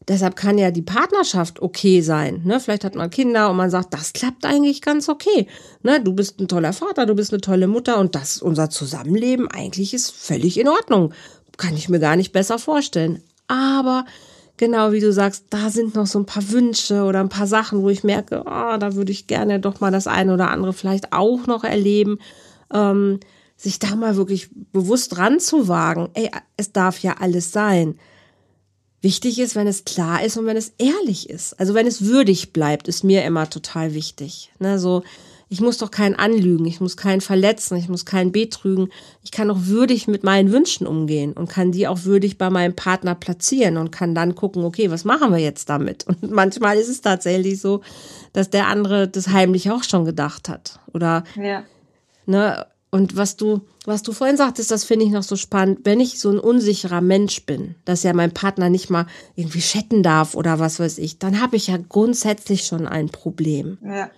Deshalb 0.06 0.36
kann 0.36 0.58
ja 0.58 0.70
die 0.70 0.82
Partnerschaft 0.82 1.62
okay 1.62 2.02
sein. 2.02 2.42
Ne? 2.44 2.60
Vielleicht 2.60 2.84
hat 2.84 2.94
man 2.94 3.08
Kinder 3.08 3.50
und 3.50 3.56
man 3.56 3.70
sagt, 3.70 3.94
das 3.94 4.12
klappt 4.12 4.44
eigentlich 4.44 4.82
ganz 4.82 5.08
okay. 5.08 5.46
Ne? 5.82 6.00
Du 6.00 6.12
bist 6.12 6.40
ein 6.40 6.48
toller 6.48 6.74
Vater, 6.74 7.06
du 7.06 7.14
bist 7.14 7.32
eine 7.32 7.40
tolle 7.40 7.68
Mutter 7.68 7.98
und 7.98 8.14
das, 8.14 8.42
unser 8.42 8.68
Zusammenleben 8.68 9.48
eigentlich 9.48 9.94
ist 9.94 10.10
völlig 10.10 10.58
in 10.58 10.68
Ordnung. 10.68 11.14
Kann 11.56 11.76
ich 11.76 11.88
mir 11.88 12.00
gar 12.00 12.16
nicht 12.16 12.32
besser 12.32 12.58
vorstellen. 12.58 13.22
Aber 13.48 14.04
genau 14.58 14.92
wie 14.92 15.00
du 15.00 15.12
sagst, 15.12 15.46
da 15.50 15.70
sind 15.70 15.94
noch 15.94 16.06
so 16.06 16.18
ein 16.18 16.26
paar 16.26 16.50
Wünsche 16.50 17.04
oder 17.04 17.20
ein 17.20 17.30
paar 17.30 17.46
Sachen, 17.46 17.82
wo 17.82 17.88
ich 17.88 18.04
merke, 18.04 18.40
oh, 18.40 18.76
da 18.78 18.94
würde 18.94 19.12
ich 19.12 19.26
gerne 19.26 19.58
doch 19.58 19.80
mal 19.80 19.90
das 19.90 20.06
eine 20.06 20.34
oder 20.34 20.50
andere 20.50 20.74
vielleicht 20.74 21.12
auch 21.12 21.46
noch 21.46 21.64
erleben. 21.64 22.18
Ähm, 22.72 23.20
sich 23.56 23.78
da 23.78 23.94
mal 23.94 24.16
wirklich 24.16 24.50
bewusst 24.72 25.16
ranzuwagen. 25.16 26.10
Ey, 26.12 26.30
es 26.56 26.72
darf 26.72 26.98
ja 26.98 27.16
alles 27.20 27.52
sein. 27.52 27.98
Wichtig 29.04 29.38
ist, 29.38 29.54
wenn 29.54 29.66
es 29.66 29.84
klar 29.84 30.24
ist 30.24 30.38
und 30.38 30.46
wenn 30.46 30.56
es 30.56 30.72
ehrlich 30.78 31.28
ist. 31.28 31.60
Also 31.60 31.74
wenn 31.74 31.86
es 31.86 32.06
würdig 32.06 32.54
bleibt, 32.54 32.88
ist 32.88 33.04
mir 33.04 33.22
immer 33.24 33.50
total 33.50 33.92
wichtig. 33.92 34.50
Ne, 34.60 34.78
so, 34.78 35.02
ich 35.50 35.60
muss 35.60 35.76
doch 35.76 35.90
keinen 35.90 36.14
anlügen, 36.14 36.64
ich 36.64 36.80
muss 36.80 36.96
keinen 36.96 37.20
verletzen, 37.20 37.76
ich 37.76 37.90
muss 37.90 38.06
keinen 38.06 38.32
betrügen. 38.32 38.88
Ich 39.22 39.30
kann 39.30 39.50
auch 39.50 39.58
würdig 39.66 40.08
mit 40.08 40.24
meinen 40.24 40.52
Wünschen 40.52 40.86
umgehen 40.86 41.34
und 41.34 41.50
kann 41.50 41.70
die 41.70 41.86
auch 41.86 42.04
würdig 42.04 42.38
bei 42.38 42.48
meinem 42.48 42.74
Partner 42.74 43.14
platzieren 43.14 43.76
und 43.76 43.90
kann 43.92 44.14
dann 44.14 44.34
gucken, 44.34 44.64
okay, 44.64 44.90
was 44.90 45.04
machen 45.04 45.32
wir 45.32 45.38
jetzt 45.38 45.68
damit? 45.68 46.06
Und 46.08 46.30
manchmal 46.30 46.78
ist 46.78 46.88
es 46.88 47.02
tatsächlich 47.02 47.60
so, 47.60 47.82
dass 48.32 48.48
der 48.48 48.68
andere 48.68 49.06
das 49.06 49.28
heimlich 49.28 49.70
auch 49.70 49.84
schon 49.84 50.06
gedacht 50.06 50.48
hat. 50.48 50.80
Oder, 50.94 51.24
ja. 51.36 51.64
ne, 52.24 52.64
und 52.94 53.16
was 53.16 53.36
du, 53.36 53.62
was 53.86 54.04
du 54.04 54.12
vorhin 54.12 54.36
sagtest, 54.36 54.70
das 54.70 54.84
finde 54.84 55.04
ich 55.04 55.10
noch 55.10 55.24
so 55.24 55.34
spannend. 55.34 55.80
Wenn 55.82 55.98
ich 55.98 56.20
so 56.20 56.30
ein 56.30 56.38
unsicherer 56.38 57.00
Mensch 57.00 57.44
bin, 57.44 57.74
dass 57.84 58.04
ja 58.04 58.12
mein 58.12 58.30
Partner 58.30 58.70
nicht 58.70 58.88
mal 58.88 59.08
irgendwie 59.34 59.58
chatten 59.58 60.04
darf 60.04 60.36
oder 60.36 60.60
was 60.60 60.78
weiß 60.78 60.98
ich, 60.98 61.18
dann 61.18 61.40
habe 61.40 61.56
ich 61.56 61.66
ja 61.66 61.76
grundsätzlich 61.88 62.66
schon 62.66 62.86
ein 62.86 63.08
Problem. 63.08 63.78
Ja. 63.84 64.12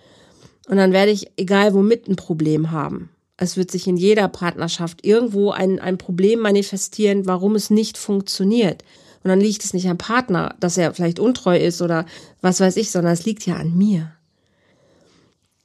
Und 0.69 0.77
dann 0.77 0.93
werde 0.93 1.09
ich, 1.09 1.31
egal 1.37 1.73
womit, 1.73 2.07
ein 2.07 2.17
Problem 2.17 2.69
haben. 2.69 3.09
Es 3.35 3.57
wird 3.57 3.71
sich 3.71 3.87
in 3.87 3.97
jeder 3.97 4.27
Partnerschaft 4.27 5.03
irgendwo 5.03 5.49
ein, 5.49 5.79
ein 5.79 5.97
Problem 5.97 6.41
manifestieren, 6.41 7.25
warum 7.25 7.55
es 7.55 7.71
nicht 7.71 7.97
funktioniert. 7.97 8.83
Und 9.23 9.29
dann 9.29 9.41
liegt 9.41 9.65
es 9.65 9.73
nicht 9.73 9.89
am 9.89 9.97
Partner, 9.97 10.53
dass 10.59 10.77
er 10.77 10.93
vielleicht 10.93 11.19
untreu 11.19 11.57
ist 11.57 11.81
oder 11.81 12.05
was 12.41 12.59
weiß 12.59 12.77
ich, 12.77 12.91
sondern 12.91 13.13
es 13.13 13.25
liegt 13.25 13.43
ja 13.47 13.55
an 13.55 13.75
mir. 13.75 14.11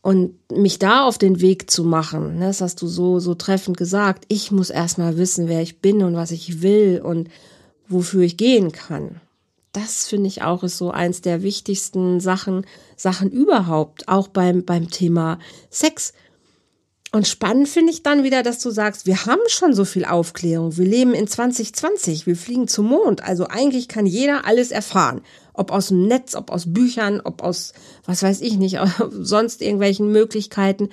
Und 0.03 0.35
mich 0.51 0.79
da 0.79 1.05
auf 1.05 1.17
den 1.17 1.41
Weg 1.41 1.71
zu 1.71 1.85
machen, 1.85 2.39
ne, 2.39 2.47
das 2.47 2.61
hast 2.61 2.83
du 2.83 2.89
so, 2.89 3.21
so 3.21 3.35
treffend 3.35 3.77
gesagt, 3.77 4.25
ich 4.29 4.51
muss 4.51 4.69
erstmal 4.69 5.17
wissen, 5.17 5.49
wer 5.49 5.63
ich 5.63 5.79
bin 5.79 6.03
und 6.03 6.17
was 6.17 6.33
ich 6.33 6.61
will 6.61 7.01
und 7.03 7.29
wofür 7.89 8.23
ich 8.23 8.37
gehen 8.37 8.73
kann 8.73 9.21
das 9.73 10.07
finde 10.07 10.29
ich 10.29 10.43
auch 10.43 10.63
ist 10.63 10.79
so 10.79 10.91
eins 10.91 11.23
der 11.23 11.43
wichtigsten 11.43 12.21
Sachen, 12.21 12.67
Sachen 12.97 13.31
überhaupt, 13.31 14.09
auch 14.09 14.29
beim, 14.29 14.65
beim 14.65 14.91
Thema 14.91 15.39
Sex. 15.71 16.13
Und 17.11 17.27
spannend 17.27 17.69
finde 17.69 17.93
ich 17.93 18.03
dann 18.03 18.23
wieder, 18.23 18.43
dass 18.43 18.59
du 18.61 18.71
sagst, 18.71 19.07
wir 19.07 19.27
haben 19.27 19.41
schon 19.49 19.75
so 19.75 19.85
viel 19.85 20.05
Aufklärung. 20.05 20.77
Wir 20.79 20.87
leben 20.87 21.15
in 21.15 21.27
2020. 21.27 22.27
Wir 22.27 22.37
fliegen 22.37 22.69
zum 22.69 22.87
Mond. 22.87 23.23
Also 23.23 23.49
eigentlich 23.49 23.89
kann 23.89 24.07
jeder 24.07 24.47
alles 24.47 24.71
erfahren. 24.71 25.23
Ob 25.55 25.71
aus 25.71 25.89
dem 25.89 26.07
Netz, 26.07 26.35
ob 26.35 26.51
aus 26.51 26.73
Büchern, 26.73 27.21
ob 27.23 27.43
aus, 27.43 27.73
was 28.05 28.23
weiß 28.23 28.41
ich 28.41 28.57
nicht, 28.57 28.79
sonst 29.11 29.63
irgendwelchen 29.63 30.11
Möglichkeiten. 30.11 30.89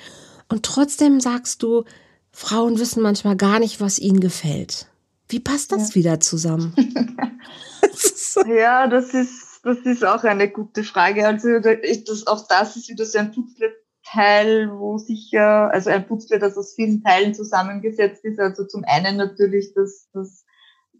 Und 0.49 0.63
trotzdem 0.63 1.19
sagst 1.19 1.63
du, 1.63 1.83
Frauen 2.31 2.79
wissen 2.79 3.01
manchmal 3.01 3.35
gar 3.35 3.59
nicht, 3.59 3.81
was 3.81 3.99
ihnen 3.99 4.19
gefällt. 4.19 4.87
Wie 5.27 5.39
passt 5.39 5.71
das 5.71 5.89
ja. 5.89 5.95
wieder 5.95 6.19
zusammen? 6.19 6.73
ja, 8.47 8.87
das 8.87 9.13
ist, 9.13 9.59
das 9.63 9.77
ist 9.79 10.03
auch 10.03 10.23
eine 10.23 10.49
gute 10.49 10.83
Frage. 10.83 11.27
Also 11.27 11.59
das, 11.59 12.27
auch 12.27 12.47
das 12.47 12.75
ist 12.75 12.89
wieder 12.89 13.05
so 13.05 13.19
ein 13.19 13.31
Putzle-Teil, 13.31 14.71
wo 14.71 14.97
sicher, 14.97 15.69
also 15.71 15.91
ein 15.91 16.07
Putzle, 16.07 16.39
das 16.39 16.57
aus 16.57 16.73
vielen 16.73 17.03
Teilen 17.03 17.33
zusammengesetzt 17.35 18.25
ist. 18.25 18.39
Also 18.39 18.65
zum 18.65 18.83
einen 18.85 19.17
natürlich, 19.17 19.73
dass, 19.75 20.07
dass, 20.13 20.45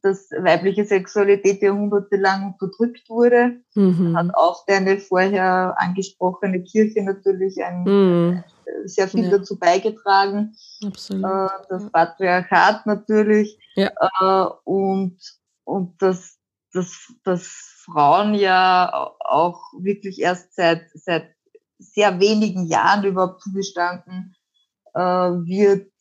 dass 0.04 0.30
weibliche 0.32 0.86
Sexualität 0.86 1.62
jahrhundertelang 1.62 2.54
unterdrückt 2.54 3.10
wurde. 3.10 3.62
Mhm. 3.76 4.18
Hat 4.18 4.34
auch 4.34 4.66
deine 4.66 4.98
vorher 4.98 5.76
angesprochene 5.78 6.64
Kirche 6.64 7.04
natürlich 7.04 7.64
ein, 7.64 7.84
mhm. 7.84 8.44
sehr 8.86 9.08
viel 9.08 9.26
ja. 9.26 9.38
dazu 9.38 9.58
beigetragen. 9.58 10.56
Absolut. 10.86 11.26
Äh, 11.26 11.48
das 11.70 11.92
Patriarchat 11.92 12.86
natürlich. 12.86 13.60
Ja. 13.76 13.92
Äh, 14.22 14.50
und, 14.64 15.18
und 15.64 16.02
das, 16.02 16.38
dass, 16.74 17.14
dass 17.24 17.84
Frauen 17.86 18.34
ja 18.34 19.12
auch 19.20 19.62
wirklich 19.80 20.20
erst 20.20 20.56
seit, 20.56 20.84
seit 20.94 21.28
sehr 21.80 22.20
wenigen 22.20 22.66
Jahren 22.68 23.06
überhaupt 23.06 23.42
zugestanden 23.42 24.36
äh, 24.94 25.00
wird, 25.00 25.92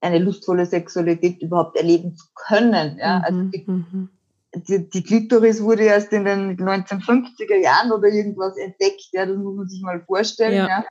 eine 0.00 0.18
lustvolle 0.18 0.66
Sexualität 0.66 1.42
überhaupt 1.42 1.76
erleben 1.76 2.16
zu 2.16 2.26
können. 2.34 2.98
Ja? 2.98 3.18
Mhm, 3.18 3.24
also 3.24 3.42
die, 3.42 3.64
mhm. 3.66 4.08
die, 4.54 4.90
die 4.90 5.02
Klitoris 5.02 5.62
wurde 5.62 5.84
erst 5.84 6.12
in 6.12 6.24
den 6.24 6.56
1950er 6.56 7.56
Jahren 7.56 7.92
oder 7.92 8.08
irgendwas 8.08 8.56
entdeckt. 8.56 9.08
Ja, 9.12 9.26
das 9.26 9.36
muss 9.36 9.56
man 9.56 9.68
sich 9.68 9.82
mal 9.82 10.00
vorstellen. 10.00 10.54
Ja. 10.54 10.68
ja? 10.68 10.84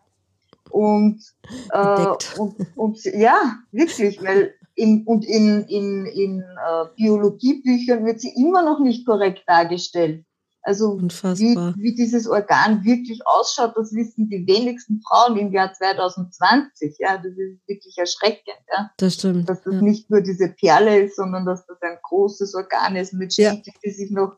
Und, 0.69 1.23
äh, 1.71 2.39
und, 2.39 2.55
und 2.75 3.03
ja, 3.05 3.55
wirklich, 3.71 4.21
weil 4.21 4.53
in, 4.75 5.03
und 5.05 5.25
in, 5.25 5.63
in, 5.63 6.05
in 6.05 6.41
äh, 6.41 6.85
Biologiebüchern 6.95 8.05
wird 8.05 8.21
sie 8.21 8.33
immer 8.35 8.61
noch 8.61 8.79
nicht 8.79 9.05
korrekt 9.05 9.43
dargestellt. 9.47 10.23
Also 10.67 10.99
wie, 10.99 11.55
wie 11.77 11.95
dieses 11.95 12.27
Organ 12.27 12.83
wirklich 12.83 13.25
ausschaut, 13.25 13.71
das 13.77 13.93
wissen 13.93 14.27
die 14.27 14.45
wenigsten 14.45 15.01
Frauen 15.01 15.37
im 15.37 15.53
Jahr 15.53 15.71
2020. 15.71 16.97
Ja, 16.99 17.15
das 17.15 17.31
ist 17.37 17.65
wirklich 17.69 17.97
erschreckend. 17.97 18.59
Ja. 18.75 18.91
Das 18.97 19.13
stimmt. 19.13 19.47
Dass 19.47 19.61
das 19.63 19.75
ja. 19.75 19.81
nicht 19.81 20.09
nur 20.09 20.19
diese 20.19 20.49
Perle 20.49 21.05
ist, 21.05 21.15
sondern 21.15 21.45
dass 21.45 21.65
das 21.67 21.81
ein 21.81 21.97
großes 22.03 22.53
Organ 22.53 22.97
ist 22.97 23.13
mit 23.13 23.33
Schichten, 23.33 23.63
ja. 23.65 23.73
die 23.81 23.89
sich 23.91 24.11
noch 24.11 24.33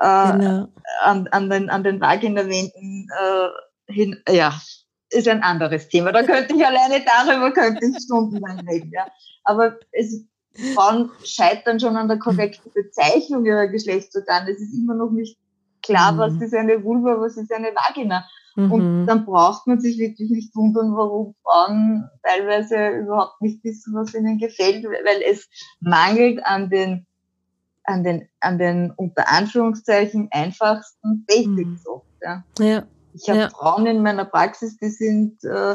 äh, 0.00 0.32
genau. 0.32 0.68
an, 1.02 1.28
an 1.28 1.48
den, 1.48 1.70
an 1.70 1.84
den 1.84 2.00
Vaginawänden 2.00 3.08
äh, 3.16 3.92
hin, 3.92 4.20
ja, 4.28 4.60
ist 5.10 5.28
ein 5.28 5.44
anderes 5.44 5.88
Thema. 5.88 6.10
Da 6.10 6.24
könnte 6.24 6.56
ich 6.56 6.66
alleine 6.66 7.04
darüber 7.04 7.52
könnte 7.52 7.86
ich 7.86 8.02
stundenlang 8.02 8.68
reden. 8.68 8.90
Ja. 8.92 9.06
Aber 9.44 9.78
es, 9.92 10.24
Frauen 10.74 11.12
scheitern 11.22 11.78
schon 11.78 11.96
an 11.96 12.08
der 12.08 12.18
korrekten 12.18 12.72
Bezeichnung 12.72 13.46
ihrer 13.46 13.68
Geschlechtsorgane. 13.68 14.50
Es 14.50 14.60
ist 14.60 14.74
immer 14.74 14.94
noch 14.94 15.12
nicht 15.12 15.38
klar, 15.82 16.12
mhm. 16.12 16.18
was 16.18 16.34
ist 16.40 16.54
eine 16.54 16.82
Vulva, 16.82 17.20
was 17.20 17.36
ist 17.36 17.52
eine 17.52 17.68
Vagina. 17.68 18.24
Mhm. 18.56 18.72
Und 18.72 19.06
dann 19.06 19.24
braucht 19.24 19.66
man 19.66 19.80
sich 19.80 19.98
wirklich 19.98 20.30
nicht 20.30 20.54
wundern, 20.54 20.94
warum 20.94 21.34
Frauen 21.42 22.08
teilweise 22.22 22.88
überhaupt 22.98 23.40
nicht 23.40 23.64
wissen, 23.64 23.94
was 23.94 24.14
ihnen 24.14 24.38
gefällt, 24.38 24.84
weil 24.84 25.22
es 25.28 25.48
mangelt 25.80 26.44
an 26.44 26.68
den, 26.68 27.06
an 27.84 28.04
den, 28.04 28.28
an 28.40 28.58
den 28.58 28.90
unter 28.96 29.28
Anführungszeichen 29.28 30.28
einfachsten 30.30 31.24
Basics 31.26 31.84
mhm. 31.84 31.92
oft. 31.92 32.06
Ja. 32.22 32.44
ja. 32.58 32.82
Ich 33.14 33.28
habe 33.28 33.40
ja. 33.40 33.48
Frauen 33.50 33.86
in 33.86 34.02
meiner 34.02 34.24
Praxis, 34.24 34.78
die 34.78 34.88
sind 34.88 35.44
äh, 35.44 35.74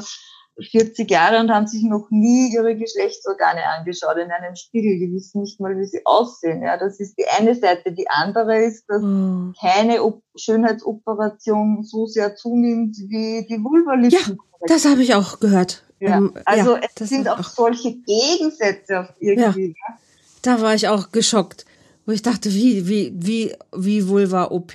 40 0.60 1.10
Jahre 1.10 1.40
und 1.40 1.52
haben 1.52 1.68
sich 1.68 1.84
noch 1.84 2.08
nie 2.10 2.52
ihre 2.54 2.76
Geschlechtsorgane 2.76 3.64
angeschaut 3.78 4.18
in 4.18 4.32
einem 4.32 4.56
Spiegel. 4.56 4.98
Die 5.00 5.14
wissen 5.14 5.42
nicht 5.42 5.60
mal, 5.60 5.78
wie 5.78 5.86
sie 5.86 6.02
aussehen. 6.06 6.64
Ja, 6.64 6.78
das 6.78 7.00
ist 7.00 7.18
die 7.18 7.28
eine 7.28 7.54
Seite. 7.56 7.92
Die 7.92 8.10
andere 8.10 8.64
ist, 8.64 8.86
dass 8.88 9.02
mhm. 9.02 9.54
keine 9.60 10.04
Op 10.04 10.24
Schönheitsoperation 10.36 11.84
so 11.84 12.06
sehr 12.06 12.36
zunimmt 12.36 12.98
wie 13.08 13.46
die 13.48 13.64
Vulvalippen. 13.64 14.10
Ja, 14.12 14.36
das 14.68 14.86
habe 14.86 15.04
ich 15.04 15.14
auch 15.14 15.40
gehört. 15.40 15.84
Ja, 16.00 16.18
ähm, 16.18 16.34
also 16.46 16.76
ja, 16.76 16.82
es 17.00 17.10
sind 17.10 17.28
auch, 17.28 17.40
auch 17.40 17.44
solche 17.44 17.96
Gegensätze 17.96 19.02
auf 19.02 19.08
irgendwie. 19.20 19.76
Ja. 19.88 19.98
Da 20.42 20.62
war 20.62 20.74
ich 20.74 20.88
auch 20.88 21.12
geschockt 21.12 21.66
wo 22.08 22.14
ich 22.14 22.22
dachte, 22.22 22.54
wie, 22.54 22.88
wie, 22.88 23.12
wie, 23.14 23.54
wie 23.76 24.08
Vulva-OP, 24.08 24.74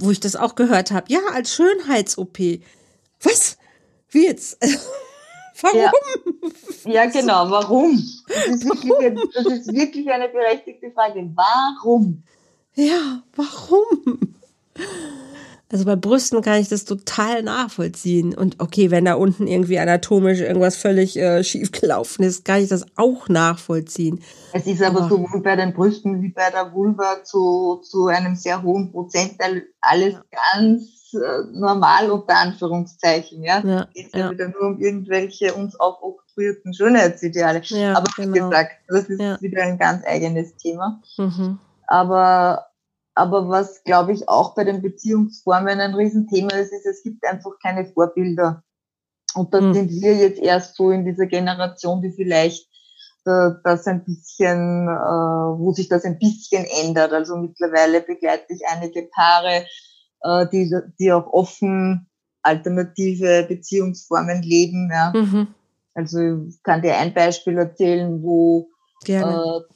wo 0.00 0.10
ich 0.10 0.20
das 0.20 0.36
auch 0.36 0.54
gehört 0.54 0.90
habe. 0.90 1.10
Ja, 1.10 1.20
als 1.32 1.54
Schönheits-OP. 1.54 2.38
Was? 3.22 3.56
Wie 4.10 4.26
jetzt? 4.26 4.58
Warum? 5.62 5.80
Ja, 6.84 6.92
ja, 6.92 7.06
genau, 7.06 7.50
warum? 7.50 8.02
Das 8.28 8.46
ist, 8.46 8.64
wirklich, 8.84 9.28
das 9.34 9.46
ist 9.46 9.72
wirklich 9.72 10.10
eine 10.10 10.28
berechtigte 10.28 10.90
Frage. 10.90 11.30
Warum? 11.34 12.22
Ja, 12.74 13.22
warum? 13.34 14.36
Also 15.70 15.84
bei 15.84 15.96
Brüsten 15.96 16.40
kann 16.40 16.60
ich 16.60 16.68
das 16.68 16.86
total 16.86 17.42
nachvollziehen. 17.42 18.34
Und 18.34 18.58
okay, 18.58 18.90
wenn 18.90 19.04
da 19.04 19.14
unten 19.14 19.46
irgendwie 19.46 19.78
anatomisch 19.78 20.40
irgendwas 20.40 20.76
völlig 20.76 21.18
äh, 21.18 21.44
schief 21.44 21.72
gelaufen 21.72 22.22
ist, 22.22 22.44
kann 22.44 22.62
ich 22.62 22.68
das 22.68 22.86
auch 22.96 23.28
nachvollziehen. 23.28 24.22
Es 24.54 24.66
ist 24.66 24.82
aber, 24.82 25.00
aber 25.00 25.08
sowohl 25.10 25.42
bei 25.42 25.56
den 25.56 25.74
Brüsten 25.74 26.22
wie 26.22 26.30
bei 26.30 26.50
der 26.50 26.72
Vulva 26.72 27.22
zu, 27.22 27.82
zu 27.82 28.06
einem 28.06 28.34
sehr 28.34 28.62
hohen 28.62 28.90
Prozentteil 28.90 29.64
alles 29.80 30.14
ja. 30.14 30.22
ganz 30.54 30.97
äh, 31.14 31.44
normal 31.52 32.10
unter 32.10 32.36
Anführungszeichen. 32.36 33.42
Ja, 33.42 33.60
ja 33.60 33.80
es 33.82 33.92
geht 33.94 34.14
ja, 34.14 34.20
ja, 34.20 34.30
wieder 34.30 34.48
nur 34.48 34.62
um 34.62 34.80
irgendwelche 34.80 35.54
uns 35.54 35.78
aufoktroyierten 35.78 36.74
Schönheitsideale. 36.74 37.62
Ja, 37.64 37.96
Aber 37.96 38.08
wie 38.16 38.22
genau. 38.22 38.48
gesagt, 38.48 38.72
das 38.88 39.04
ist 39.08 39.20
ja. 39.20 39.40
wieder 39.40 39.62
ein 39.62 39.78
ganz 39.78 40.04
eigenes 40.06 40.56
Thema. 40.56 41.00
Mhm. 41.16 41.58
Aber 41.86 42.68
aber 43.18 43.48
was, 43.48 43.82
glaube 43.82 44.12
ich, 44.12 44.28
auch 44.28 44.54
bei 44.54 44.62
den 44.62 44.80
Beziehungsformen 44.80 45.80
ein 45.80 45.94
Riesenthema 45.94 46.54
ist, 46.54 46.72
ist, 46.72 46.86
es 46.86 47.02
gibt 47.02 47.26
einfach 47.26 47.50
keine 47.60 47.84
Vorbilder. 47.86 48.62
Und 49.34 49.52
da 49.52 49.60
mhm. 49.60 49.74
sind 49.74 49.90
wir 49.90 50.14
jetzt 50.14 50.38
erst 50.38 50.76
so 50.76 50.92
in 50.92 51.04
dieser 51.04 51.26
Generation, 51.26 52.00
die 52.00 52.12
vielleicht 52.12 52.68
äh, 53.26 53.50
das 53.64 53.86
ein 53.86 54.04
bisschen, 54.04 54.88
äh, 54.88 55.58
wo 55.58 55.72
sich 55.72 55.88
das 55.88 56.04
ein 56.04 56.18
bisschen 56.18 56.64
ändert. 56.64 57.12
Also 57.12 57.36
mittlerweile 57.36 58.00
begleite 58.00 58.52
ich 58.52 58.66
einige 58.68 59.08
Paare, 59.12 59.66
äh, 60.22 60.46
die, 60.52 60.74
die 60.98 61.12
auch 61.12 61.26
offen 61.32 62.06
alternative 62.42 63.46
Beziehungsformen 63.48 64.42
leben. 64.42 64.90
Ja. 64.92 65.12
Mhm. 65.14 65.48
Also 65.94 66.46
ich 66.48 66.62
kann 66.62 66.82
dir 66.82 66.96
ein 66.96 67.12
Beispiel 67.12 67.58
erzählen, 67.58 68.22
wo, 68.22 68.68
äh, 69.06 69.22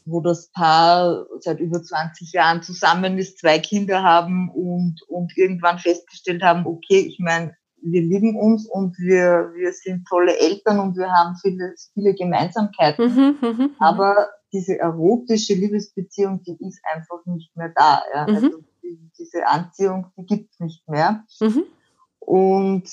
wo 0.05 0.20
das 0.20 0.51
Paar 0.53 1.26
seit 1.40 1.61
über 1.61 1.82
20 1.82 2.32
Jahren 2.32 2.62
zusammen 2.62 3.18
ist, 3.18 3.38
zwei 3.38 3.59
Kinder 3.59 4.03
haben 4.03 4.51
und, 4.51 5.03
und 5.09 5.36
irgendwann 5.36 5.78
festgestellt 5.78 6.43
haben, 6.43 6.66
okay, 6.66 7.01
ich 7.01 7.18
meine, 7.18 7.55
wir 7.84 8.01
lieben 8.01 8.38
uns 8.38 8.66
und 8.66 8.97
wir, 8.99 9.51
wir 9.55 9.72
sind 9.72 10.07
tolle 10.09 10.38
Eltern 10.38 10.78
und 10.78 10.97
wir 10.97 11.11
haben 11.11 11.34
viele, 11.43 11.74
viele 11.93 12.14
Gemeinsamkeiten. 12.14 13.07
Mhm, 13.07 13.36
mh, 13.40 13.53
mh. 13.53 13.68
Aber 13.80 14.28
diese 14.53 14.78
erotische 14.78 15.55
Liebesbeziehung, 15.55 16.43
die 16.45 16.57
ist 16.64 16.80
einfach 16.95 17.24
nicht 17.26 17.57
mehr 17.57 17.72
da. 17.74 18.03
Ja. 18.14 18.26
Mhm. 18.28 18.34
Also 18.34 18.51
diese 19.18 19.47
Anziehung, 19.47 20.07
die 20.16 20.26
gibt's 20.26 20.61
nicht 20.61 20.88
mehr. 20.88 21.24
Mhm. 21.40 21.64
Und, 22.18 22.90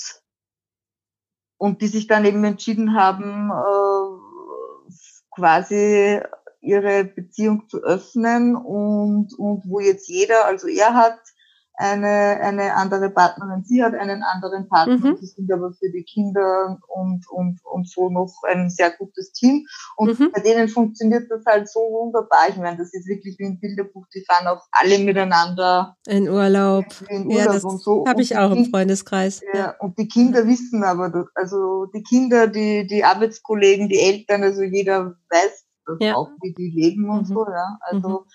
und 1.58 1.82
die 1.82 1.88
sich 1.88 2.08
dann 2.08 2.26
eben 2.26 2.44
entschieden 2.44 2.96
haben, 2.96 3.52
äh, 3.52 4.92
quasi 5.32 6.20
ihre 6.62 7.06
Beziehung 7.06 7.68
zu 7.70 7.80
öffnen 7.84 8.56
und, 8.56 9.34
und 9.38 9.70
wo 9.70 9.80
jetzt 9.80 10.08
jeder, 10.08 10.46
also 10.46 10.68
er 10.68 10.94
hat 10.94 11.20
eine, 11.80 12.42
eine 12.42 12.76
andere 12.76 13.10
Partnerin, 13.10 13.64
sie 13.64 13.82
hat 13.82 13.94
einen 13.94 14.22
anderen 14.22 14.68
Partner, 14.68 14.98
mhm. 14.98 15.18
sie 15.18 15.28
sind 15.28 15.50
aber 15.50 15.72
für 15.72 15.90
die 15.90 16.04
Kinder 16.04 16.78
und, 16.88 17.24
und, 17.32 17.58
und 17.64 17.90
so 17.90 18.10
noch 18.10 18.34
ein 18.50 18.70
sehr 18.70 18.92
gutes 18.92 19.32
Team. 19.32 19.66
Und 19.96 20.20
mhm. 20.20 20.30
bei 20.34 20.42
denen 20.42 20.68
funktioniert 20.68 21.32
das 21.32 21.46
halt 21.46 21.70
so 21.70 21.80
wunderbar. 21.80 22.50
Ich 22.50 22.58
meine, 22.58 22.76
das 22.76 22.94
ist 22.94 23.08
wirklich 23.08 23.40
wie 23.40 23.46
ein 23.46 23.62
Bilderbuch, 23.62 24.06
die 24.14 24.26
fahren 24.26 24.48
auch 24.48 24.62
alle 24.72 25.00
miteinander 25.00 25.96
in 26.06 26.28
Urlaub. 26.28 26.84
In 27.08 27.28
Urlaub 27.28 27.40
ja, 27.40 27.46
das 27.46 27.64
und 27.64 27.82
so. 27.82 28.06
Habe 28.06 28.24
ich 28.24 28.38
auch 28.38 28.52
im 28.52 28.66
Freundeskreis. 28.66 29.40
Ja, 29.54 29.60
ja, 29.60 29.76
und 29.80 29.98
die 29.98 30.10
Kinder 30.10 30.46
wissen 30.46 30.84
aber, 30.84 31.28
also 31.34 31.86
die 31.86 32.04
Kinder, 32.04 32.48
die, 32.48 32.88
die 32.88 33.06
Arbeitskollegen, 33.06 33.88
die 33.88 34.00
Eltern, 34.00 34.44
also 34.44 34.64
jeder 34.64 35.16
weiß 35.30 35.66
das 35.86 35.98
ja. 36.02 36.16
auch, 36.16 36.30
wie 36.42 36.54
die 36.54 36.72
leben 36.72 37.10
und 37.10 37.30
mhm. 37.30 37.34
so, 37.34 37.46
ja. 37.46 37.78
Also, 37.90 38.10
mhm 38.10 38.26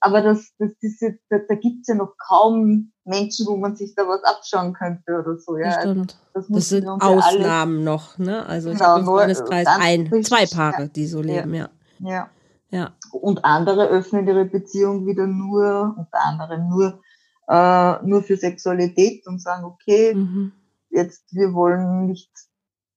aber 0.00 0.22
das, 0.22 0.52
das, 0.58 0.70
diese, 0.82 1.18
da, 1.28 1.38
da 1.48 1.54
gibt 1.54 1.86
ja 1.88 1.94
noch 1.94 2.14
kaum 2.18 2.92
Menschen, 3.04 3.46
wo 3.46 3.56
man 3.56 3.76
sich 3.76 3.94
da 3.94 4.02
was 4.08 4.22
abschauen 4.24 4.72
könnte 4.72 5.18
oder 5.18 5.36
so. 5.38 5.56
Ja, 5.56 5.76
also 5.76 6.04
das, 6.32 6.46
das, 6.48 6.68
sind 6.68 6.88
Ausnahmen 6.88 7.76
alles, 7.76 7.84
noch, 7.84 8.18
ne? 8.18 8.46
Also 8.46 8.70
ich 8.70 8.78
genau, 8.78 8.98
im 8.98 9.04
Freundeskreis 9.04 9.66
ein, 9.66 10.24
zwei 10.24 10.46
Paare, 10.46 10.82
ja. 10.82 10.88
die 10.88 11.06
so 11.06 11.20
leben, 11.20 11.54
ja. 11.54 11.68
ja. 12.00 12.28
Ja. 12.70 12.92
Und 13.12 13.44
andere 13.44 13.86
öffnen 13.86 14.26
ihre 14.26 14.46
Beziehung 14.46 15.06
wieder 15.06 15.28
nur, 15.28 15.94
unter 15.96 16.18
anderem 16.24 16.68
nur, 16.68 17.00
äh, 17.46 18.04
nur 18.04 18.22
für 18.24 18.36
Sexualität 18.36 19.26
und 19.28 19.40
sagen, 19.40 19.64
okay, 19.64 20.12
mhm. 20.12 20.52
jetzt 20.90 21.32
wir 21.32 21.54
wollen 21.54 22.06
nicht 22.06 22.32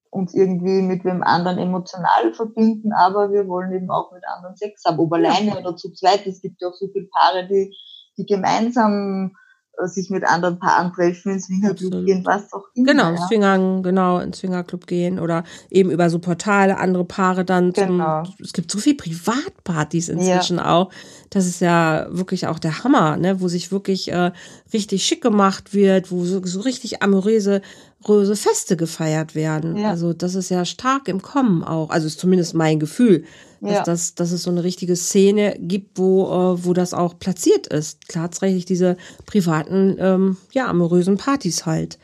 uns 0.10 0.34
irgendwie 0.34 0.82
mit 0.82 1.04
wem 1.06 1.24
anderen 1.24 1.58
emotional 1.58 2.34
verbinden, 2.34 2.92
aber 2.94 3.32
wir 3.32 3.48
wollen 3.48 3.72
eben 3.72 3.90
auch 3.90 4.12
mit 4.12 4.24
anderen 4.28 4.56
Sex 4.56 4.84
haben, 4.86 5.00
ob 5.00 5.14
alleine 5.14 5.58
oder 5.58 5.76
zu 5.76 5.92
zweit. 5.94 6.26
Es 6.26 6.42
gibt 6.42 6.62
ja 6.62 6.70
auch 6.70 6.74
so 6.74 6.88
viele 6.92 7.08
Paare, 7.08 7.48
die, 7.48 7.76
die 8.18 8.26
gemeinsam 8.26 9.36
äh, 9.78 9.88
sich 9.88 10.10
mit 10.10 10.24
anderen 10.24 10.60
Paaren 10.60 10.92
treffen, 10.92 11.34
ins 11.34 11.46
Swingerclub 11.46 12.06
gehen, 12.06 12.26
was 12.26 12.52
auch 12.54 12.66
immer. 12.74 12.86
Genau, 12.86 13.12
ja. 13.12 13.28
Swinger, 13.28 13.82
genau, 13.82 14.20
ins 14.20 14.40
Swingerclub 14.40 14.88
gehen 14.88 15.20
oder 15.20 15.44
eben 15.70 15.92
über 15.92 16.10
so 16.10 16.20
Portale 16.20 16.78
andere 16.78 17.06
Paare 17.06 17.46
dann 17.46 17.74
zum, 17.74 17.98
genau. 17.98 18.24
es 18.42 18.54
gibt 18.54 18.72
so 18.72 18.80
viele 18.80 18.98
Privatpartys 18.98 20.10
inzwischen 20.10 20.58
ja. 20.58 20.74
auch. 20.74 20.92
Das 21.30 21.46
ist 21.46 21.62
ja 21.62 22.08
wirklich 22.10 22.48
auch 22.48 22.60
der 22.60 22.84
Hammer, 22.84 23.18
ne, 23.18 23.40
wo 23.42 23.48
sich 23.48 23.72
wirklich 23.72 24.12
äh, 24.12 24.32
richtig 24.74 25.06
schick 25.06 25.22
gemacht 25.22 25.74
wird, 25.74 26.12
wo 26.12 26.24
so, 26.26 26.44
so 26.44 26.62
richtig 26.62 27.04
amoröse 27.04 27.62
röse 28.08 28.36
Feste 28.36 28.78
gefeiert 28.78 29.36
werden. 29.36 29.78
Ja. 29.78 29.90
Also 29.90 30.14
das 30.14 30.36
ist 30.36 30.50
ja 30.50 30.66
stark 30.66 31.08
im 31.08 31.22
Kommen 31.22 31.64
auch. 31.64 31.90
Also 31.90 32.08
ist 32.08 32.20
zumindest 32.20 32.54
mein 32.54 32.80
Gefühl, 32.80 33.26
dass, 33.62 33.72
ja. 33.72 33.84
das, 33.84 34.16
dass 34.16 34.32
es 34.32 34.44
so 34.44 34.52
eine 34.52 34.64
richtige 34.64 34.96
Szene 34.96 35.56
gibt, 35.60 35.98
wo, 35.98 36.26
äh, 36.26 36.66
wo 36.66 36.74
das 36.74 36.94
auch 36.94 37.18
platziert 37.18 37.68
ist. 37.68 38.08
Klar, 38.08 38.26
tatsächlich 38.26 38.66
diese 38.66 38.98
privaten, 39.26 39.98
ähm, 40.00 40.38
ja, 40.52 40.68
amorösen 40.68 41.18
Partys 41.18 41.66
halt. 41.66 41.98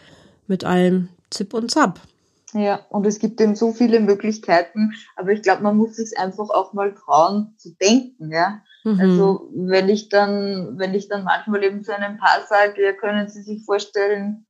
Mit 0.47 0.63
allem 0.63 1.09
Zip 1.29 1.53
und 1.53 1.71
Zap. 1.71 1.99
Ja, 2.53 2.81
und 2.89 3.05
es 3.05 3.19
gibt 3.19 3.41
eben 3.41 3.55
so 3.55 3.71
viele 3.71 3.99
Möglichkeiten, 3.99 4.91
aber 5.15 5.31
ich 5.31 5.41
glaube, 5.41 5.63
man 5.63 5.77
muss 5.77 5.95
sich 5.95 6.17
einfach 6.17 6.49
auch 6.49 6.73
mal 6.73 6.93
trauen 6.93 7.55
zu 7.57 7.75
denken, 7.81 8.31
ja. 8.31 8.61
Mhm. 8.83 8.99
Also 8.99 9.49
wenn 9.55 9.89
ich 9.89 10.09
dann, 10.09 10.77
wenn 10.77 10.93
ich 10.93 11.07
dann 11.07 11.23
manchmal 11.23 11.63
eben 11.63 11.83
zu 11.83 11.95
einem 11.95 12.17
Paar 12.17 12.45
sage, 12.47 12.83
ja, 12.83 12.91
können 12.93 13.27
Sie 13.27 13.41
sich 13.41 13.63
vorstellen, 13.63 14.45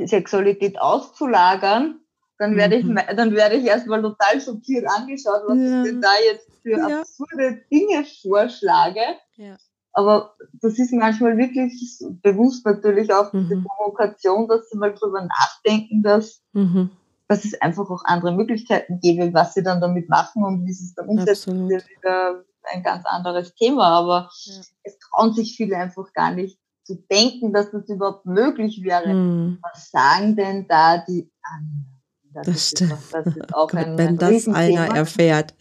die 0.00 0.08
Sexualität 0.08 0.80
auszulagern, 0.80 2.00
dann 2.38 2.56
werde 2.56 2.76
ich, 2.76 2.84
mhm. 2.84 2.98
dann 3.16 3.32
werde 3.34 3.56
ich 3.56 3.66
erstmal 3.66 4.00
total 4.00 4.40
schockiert 4.40 4.86
angeschaut, 4.88 5.42
was 5.46 5.58
ja. 5.58 5.82
ich 5.82 5.90
denn 5.90 6.00
da 6.00 6.08
jetzt 6.32 6.48
für 6.62 6.78
ja. 6.78 7.00
absurde 7.00 7.60
Dinge 7.70 8.04
vorschlage. 8.22 9.00
Ja. 9.36 9.56
Aber 9.92 10.34
das 10.60 10.78
ist 10.78 10.92
manchmal 10.92 11.36
wirklich 11.36 11.98
bewusst 12.22 12.64
natürlich 12.64 13.12
auch 13.12 13.32
mhm. 13.32 13.48
diese 13.48 13.62
Provokation, 13.62 14.48
dass 14.48 14.70
sie 14.70 14.78
mal 14.78 14.94
drüber 14.94 15.26
nachdenken, 15.26 16.02
dass, 16.02 16.42
mhm. 16.52 16.90
dass 17.28 17.44
es 17.44 17.60
einfach 17.60 17.90
auch 17.90 18.04
andere 18.04 18.32
Möglichkeiten 18.32 19.00
gäbe, 19.00 19.34
was 19.34 19.54
sie 19.54 19.62
dann 19.62 19.80
damit 19.80 20.08
machen 20.08 20.44
und 20.44 20.64
wie 20.64 20.72
sie 20.72 20.84
es 20.84 20.94
dann 20.94 21.08
umsetzen, 21.08 21.70
ist 21.70 21.88
wieder 21.90 22.44
ein 22.72 22.82
ganz 22.82 23.04
anderes 23.04 23.54
Thema. 23.54 23.88
Aber 23.88 24.30
ja. 24.44 24.60
es 24.84 24.98
trauen 24.98 25.34
sich 25.34 25.56
viele 25.56 25.76
einfach 25.76 26.12
gar 26.12 26.32
nicht 26.32 26.59
zu 26.90 27.04
denken, 27.08 27.52
dass 27.52 27.70
das 27.70 27.88
überhaupt 27.88 28.26
möglich 28.26 28.82
wäre. 28.82 29.14
Mhm. 29.14 29.58
Was 29.62 29.90
sagen 29.90 30.34
denn 30.34 30.66
da 30.66 31.04
die 31.06 31.30
anderen? 31.42 31.86
Das, 32.32 32.46
das 32.46 32.68
stimmt. 32.68 32.92
Ist, 32.92 33.14
das 33.14 33.26
ist 33.26 33.54
auch 33.54 33.68
Gott, 33.70 33.80
ein, 33.80 33.98
wenn 33.98 34.08
ein 34.08 34.18
das 34.18 34.48
einer 34.48 34.94
erfährt. 34.94 35.54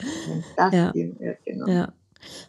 Das 0.55 0.73
ja. 0.73 0.91
ja, 0.95 1.34
genau. 1.45 1.67
ja. 1.67 1.93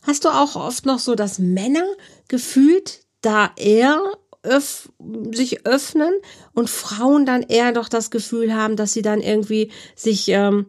Hast 0.06 0.24
du 0.24 0.28
auch 0.30 0.56
oft 0.56 0.86
noch 0.86 0.98
so, 0.98 1.14
dass 1.14 1.38
Männer 1.38 1.84
gefühlt 2.28 3.04
da 3.20 3.50
eher 3.56 4.00
öff 4.42 4.90
sich 5.32 5.66
öffnen 5.66 6.12
und 6.54 6.70
Frauen 6.70 7.26
dann 7.26 7.42
eher 7.42 7.72
doch 7.72 7.90
das 7.90 8.10
Gefühl 8.10 8.54
haben, 8.54 8.76
dass 8.76 8.94
sie 8.94 9.02
dann 9.02 9.20
irgendwie 9.20 9.70
sich 9.94 10.28
ähm, 10.28 10.66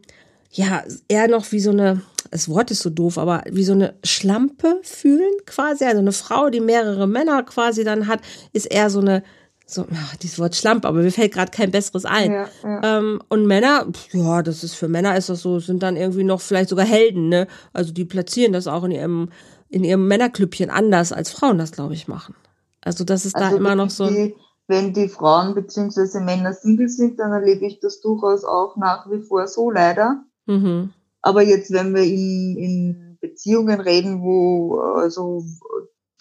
ja 0.52 0.84
eher 1.08 1.28
noch 1.28 1.52
wie 1.52 1.60
so 1.60 1.72
eine 1.72 2.02
das 2.32 2.48
Wort 2.48 2.72
ist 2.72 2.82
so 2.82 2.90
doof, 2.90 3.18
aber 3.18 3.44
wie 3.52 3.66
so 3.66 3.74
eine 3.74 3.94
Schlampe 4.06 4.80
fühlen 4.84 5.34
quasi. 5.46 5.84
Also 5.84 6.00
eine 6.00 6.14
Frau, 6.14 6.50
die 6.50 6.62
mehrere 6.62 7.06
Männer 7.06 7.44
quasi 7.44 7.84
dann 7.84 8.08
hat, 8.08 8.22
ist 8.54 8.66
eher 8.66 8.90
so 8.90 9.02
eine 9.02 9.22
so, 9.66 9.86
ach, 9.94 10.16
dieses 10.18 10.38
Wort 10.38 10.56
Schlamp, 10.56 10.86
aber 10.86 11.02
mir 11.02 11.12
fällt 11.12 11.34
gerade 11.34 11.52
kein 11.52 11.72
besseres 11.72 12.04
ein. 12.04 12.32
Ja, 12.32 12.50
ja. 12.64 12.98
Ähm, 12.98 13.22
und 13.30 13.46
Männer, 13.46 13.88
ja, 14.12 14.44
das 14.44 14.66
ist 14.66 14.76
für 14.76 14.90
Männer 14.90 15.16
ist 15.16 15.30
das 15.30 15.42
so, 15.42 15.60
sind 15.60 15.82
dann 15.82 15.96
irgendwie 15.96 16.26
noch 16.26 16.42
vielleicht 16.42 16.70
sogar 16.70 16.86
Helden, 16.86 17.30
ne? 17.30 17.48
Also 17.72 17.94
die 17.94 18.04
platzieren 18.04 18.52
das 18.52 18.68
auch 18.68 18.84
in 18.84 18.92
ihrem, 18.92 19.30
in 19.70 19.86
ihrem 19.86 20.08
Männerklüppchen 20.08 20.70
anders, 20.70 21.14
als 21.14 21.32
Frauen 21.32 21.58
das, 21.58 21.72
glaube 21.72 21.94
ich, 21.94 22.10
machen. 22.10 22.36
Also 22.82 23.06
das 23.06 23.26
ist 23.26 23.36
also 23.36 23.52
da 23.52 23.56
immer 23.56 23.76
noch 23.76 23.90
so. 23.90 24.08
Die, 24.10 24.36
wenn 24.68 24.94
die 24.94 25.08
Frauen 25.08 25.56
bzw. 25.56 26.20
Männer 26.20 26.54
Single 26.54 26.90
sind, 26.90 27.18
dann 27.20 27.32
erlebe 27.32 27.66
ich 27.66 27.80
das 27.80 28.02
durchaus 28.02 28.44
auch 28.44 28.76
nach 28.76 29.10
wie 29.10 29.22
vor 29.22 29.48
so 29.48 29.72
leider. 29.72 30.26
Mhm. 30.52 30.94
Aber 31.22 31.44
jetzt, 31.44 31.72
wenn 31.72 31.94
wir 31.94 32.04
in, 32.04 32.58
in 32.58 33.18
Beziehungen 33.22 33.80
reden, 33.80 34.22
wo 34.22 34.80
also 34.80 35.44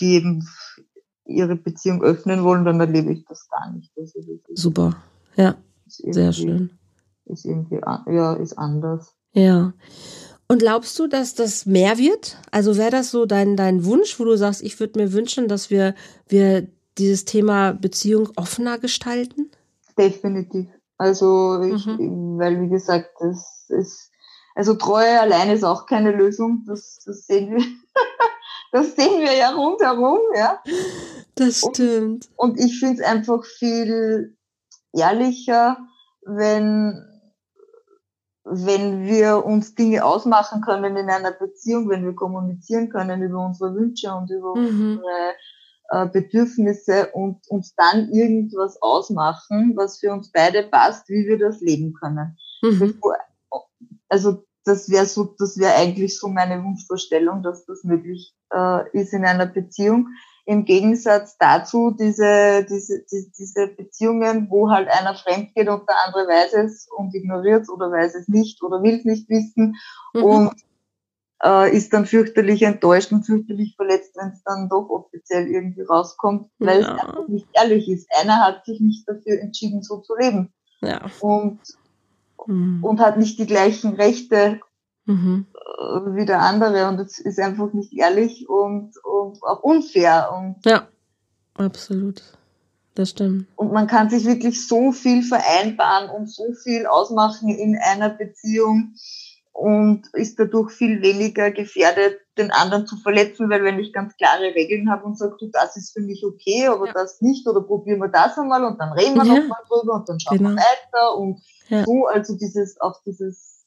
die 0.01 0.15
eben 0.15 0.47
ihre 1.27 1.57
Beziehung 1.57 2.03
öffnen 2.03 2.45
wollen, 2.45 2.65
dann 2.65 2.81
erlebe 2.81 3.13
ich 3.13 3.25
das 3.27 3.49
gar 3.49 3.73
nicht. 3.73 3.91
Also 3.97 4.21
das 4.49 4.61
Super, 4.61 4.97
ja, 5.37 5.57
sehr 5.87 6.33
schön. 6.33 6.71
Ist 7.27 7.45
irgendwie, 7.45 7.81
ja, 8.07 8.35
ist 8.35 8.59
anders. 8.59 9.15
Ja. 9.33 9.73
Und 10.49 10.59
glaubst 10.59 10.99
du, 10.99 11.07
dass 11.07 11.35
das 11.35 11.65
mehr 11.65 11.97
wird? 11.97 12.37
Also 12.51 12.77
wäre 12.77 12.91
das 12.91 13.13
so 13.13 13.25
dein, 13.25 13.57
dein 13.57 13.85
Wunsch, 13.85 14.19
wo 14.19 14.25
du 14.25 14.37
sagst, 14.37 14.63
ich 14.63 14.81
würde 14.81 14.99
mir 14.99 15.13
wünschen, 15.13 15.47
dass 15.47 15.71
wir, 15.71 15.95
wir 16.27 16.67
dieses 16.99 17.25
Thema 17.25 17.73
Beziehung 17.73 18.31
offener 18.35 18.79
gestalten? 18.79 19.51
Definitiv. 19.97 20.69
Also 20.99 21.63
ich, 21.63 21.87
mhm. 21.87 22.39
weil 22.39 22.61
wie 22.61 22.69
gesagt, 22.69 23.11
das 23.21 23.67
ist, 23.69 24.10
also 24.61 24.75
Treue 24.75 25.19
allein 25.19 25.49
ist 25.49 25.65
auch 25.65 25.87
keine 25.87 26.13
Lösung. 26.13 26.65
Das, 26.67 27.01
das 27.07 27.27
sehen 27.27 27.57
wir. 27.57 27.65
das 28.73 28.95
sehen 28.95 29.23
wir 29.23 29.33
ja 29.33 29.53
rundherum, 29.53 30.19
ja. 30.37 30.63
Das 31.35 31.61
stimmt. 31.61 32.29
Und, 32.37 32.59
und 32.59 32.61
ich 32.61 32.79
finde 32.79 33.01
es 33.01 33.09
einfach 33.09 33.43
viel 33.43 34.37
ehrlicher, 34.93 35.79
wenn, 36.27 37.03
wenn 38.45 39.07
wir 39.07 39.47
uns 39.47 39.75
Dinge 39.77 40.05
ausmachen 40.05 40.61
können 40.61 40.95
in 40.95 41.09
einer 41.09 41.33
Beziehung, 41.33 41.89
wenn 41.89 42.05
wir 42.05 42.15
kommunizieren 42.15 42.91
können 42.91 43.23
über 43.23 43.43
unsere 43.47 43.75
Wünsche 43.75 44.13
und 44.13 44.29
über 44.29 44.55
mhm. 44.57 44.99
unsere 44.99 45.35
äh, 45.89 46.07
Bedürfnisse 46.07 47.13
und 47.15 47.49
uns 47.49 47.75
dann 47.77 48.11
irgendwas 48.11 48.77
ausmachen, 48.83 49.73
was 49.75 50.01
für 50.01 50.13
uns 50.13 50.31
beide 50.31 50.65
passt, 50.65 51.09
wie 51.09 51.27
wir 51.27 51.39
das 51.39 51.63
leben 51.63 51.95
können. 51.95 52.37
Mhm. 52.61 53.01
Also 54.11 54.45
das 54.65 54.91
wäre 54.91 55.07
so, 55.07 55.35
das 55.39 55.59
wäre 55.59 55.75
eigentlich 55.75 56.19
so 56.19 56.29
meine 56.29 56.63
Wunschvorstellung, 56.63 57.43
dass 57.43 57.65
das 57.67 57.85
möglich 57.85 58.35
äh, 58.53 58.99
ist 58.99 59.13
in 59.13 59.25
einer 59.25 59.47
Beziehung. 59.47 60.09
Im 60.47 60.65
Gegensatz 60.65 61.37
dazu 61.39 61.93
diese, 61.93 62.67
diese, 62.69 63.05
die, 63.11 63.31
diese 63.39 63.69
Beziehungen, 63.69 64.49
wo 64.51 64.71
halt 64.71 64.89
einer 64.89 65.15
fremd 65.15 65.55
geht 65.55 65.69
und 65.69 65.89
der 65.89 65.97
andere 66.07 66.27
weiß 66.27 66.55
es 66.55 66.89
und 66.97 67.15
ignoriert 67.15 67.69
oder 67.69 67.91
weiß 67.91 68.15
es 68.15 68.29
nicht 68.29 68.63
oder 68.63 68.83
will 68.83 68.97
es 68.97 69.05
nicht 69.05 69.29
wissen 69.29 69.77
mhm. 70.13 70.23
und 70.25 70.53
äh, 71.45 71.75
ist 71.75 71.93
dann 71.93 72.07
fürchterlich 72.07 72.63
enttäuscht 72.63 73.13
und 73.13 73.25
fürchterlich 73.25 73.75
verletzt, 73.77 74.17
wenn 74.17 74.29
es 74.29 74.43
dann 74.45 74.69
doch 74.69 74.89
offiziell 74.89 75.47
irgendwie 75.47 75.83
rauskommt, 75.83 76.51
weil 76.59 76.83
ja. 76.83 76.95
es 76.95 77.01
einfach 77.01 77.29
nicht 77.29 77.47
ehrlich 77.53 77.89
ist. 77.89 78.09
Einer 78.21 78.41
hat 78.41 78.65
sich 78.65 78.81
nicht 78.81 79.09
dafür 79.09 79.41
entschieden, 79.41 79.83
so 79.83 79.99
zu 79.99 80.17
leben. 80.17 80.53
Ja. 80.81 81.07
Und, 81.21 81.61
mhm. 82.47 82.83
und 82.83 83.01
hat 83.01 83.19
nicht 83.19 83.39
die 83.39 83.47
gleichen 83.47 83.95
Rechte 83.95 84.61
mhm. 85.07 85.47
Äh, 85.55 86.15
wie 86.15 86.27
der 86.27 86.43
andere 86.43 86.89
und 86.89 87.01
es 87.01 87.19
ist 87.19 87.39
einfach 87.39 87.73
nicht 87.73 87.93
ehrlich 87.93 88.49
und, 88.49 88.93
und 89.05 89.43
auch 89.43 89.63
unfair. 89.63 90.31
Und 90.37 90.57
ja, 90.65 90.89
absolut. 91.55 92.23
Das 92.95 93.11
stimmt. 93.11 93.47
Und 93.57 93.73
man 93.73 93.87
kann 93.87 94.11
sich 94.11 94.27
wirklich 94.27 94.67
so 94.67 94.93
viel 94.93 95.23
vereinbaren 95.23 96.11
und 96.11 96.29
so 96.29 96.53
viel 96.63 96.87
ausmachen 96.87 97.49
in 97.49 97.79
einer 97.79 98.11
Beziehung 98.11 98.95
und 99.53 100.03
ist 100.15 100.39
dadurch 100.39 100.73
viel 100.73 101.03
weniger 101.03 101.51
gefährdet, 101.51 102.21
den 102.39 102.51
anderen 102.51 102.87
zu 102.87 102.97
verletzen, 102.97 103.51
weil 103.51 103.65
wenn 103.65 103.79
ich 103.79 103.93
ganz 103.93 104.17
klare 104.17 104.55
Regeln 104.55 104.91
habe 104.91 105.05
und 105.05 105.19
sage, 105.19 105.37
du, 105.39 105.49
das 105.51 105.77
ist 105.77 105.93
für 105.93 106.01
mich 106.01 106.25
okay, 106.25 106.67
aber 106.67 106.87
ja. 106.87 106.93
das 106.93 107.21
nicht, 107.21 107.47
oder 107.47 107.61
probieren 107.61 108.01
wir 108.01 108.09
das 108.09 108.39
einmal 108.39 108.65
und 108.65 108.79
dann 108.79 108.93
reden 108.93 109.17
wir 109.17 109.25
ja. 109.25 109.41
nochmal 109.41 109.63
drüber 109.69 109.95
und 109.95 110.09
dann 110.09 110.21
schauen 110.21 110.39
genau. 110.39 110.51
wir 110.51 110.57
weiter 110.57 111.17
und 111.17 111.43
ja. 111.69 111.85
so, 111.85 112.07
also 112.07 112.37
dieses, 112.37 112.81
auch 112.81 113.03
dieses 113.05 113.65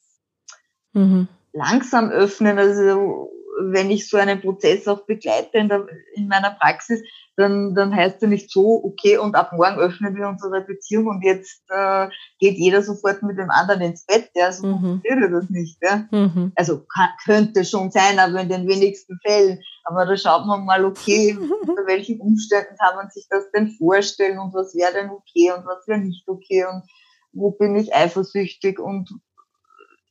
mhm 0.92 1.28
langsam 1.54 2.10
öffnen. 2.10 2.58
Also 2.58 3.30
wenn 3.60 3.90
ich 3.90 4.08
so 4.08 4.16
einen 4.16 4.40
Prozess 4.40 4.88
auch 4.88 5.06
begleite 5.06 5.58
in, 5.58 5.68
der, 5.68 5.86
in 6.14 6.28
meiner 6.28 6.50
Praxis, 6.50 7.02
dann, 7.36 7.74
dann 7.74 7.94
heißt 7.94 8.22
er 8.22 8.28
nicht 8.28 8.50
so, 8.50 8.82
okay, 8.84 9.18
und 9.18 9.34
ab 9.34 9.52
morgen 9.52 9.78
öffnen 9.78 10.14
wir 10.14 10.28
unsere 10.28 10.60
Beziehung 10.60 11.06
und 11.08 11.24
jetzt 11.24 11.62
äh, 11.68 12.08
geht 12.38 12.56
jeder 12.56 12.82
sofort 12.82 13.22
mit 13.22 13.38
dem 13.38 13.50
anderen 13.50 13.80
ins 13.80 14.06
Bett. 14.06 14.30
Ja, 14.34 14.52
so 14.52 14.66
mhm. 14.66 14.80
funktioniert 14.80 15.32
das 15.32 15.50
nicht. 15.50 15.78
Ja? 15.82 16.06
Mhm. 16.10 16.52
Also 16.54 16.84
kann, 16.86 17.10
könnte 17.24 17.64
schon 17.64 17.90
sein, 17.90 18.18
aber 18.18 18.40
in 18.40 18.48
den 18.48 18.68
wenigsten 18.68 19.18
Fällen. 19.26 19.60
Aber 19.84 20.06
da 20.06 20.16
schaut 20.16 20.46
man 20.46 20.64
mal, 20.64 20.84
okay, 20.84 21.36
unter 21.66 21.86
welchen 21.86 22.20
Umständen 22.20 22.76
kann 22.78 22.96
man 22.96 23.10
sich 23.10 23.26
das 23.28 23.50
denn 23.50 23.70
vorstellen 23.78 24.38
und 24.38 24.54
was 24.54 24.74
wäre 24.74 24.92
denn 24.92 25.10
okay 25.10 25.52
und 25.56 25.66
was 25.66 25.86
wäre 25.88 26.00
nicht 26.00 26.28
okay 26.28 26.64
und 26.64 26.84
wo 27.32 27.50
bin 27.50 27.74
ich 27.74 27.92
eifersüchtig 27.92 28.78
und 28.78 29.10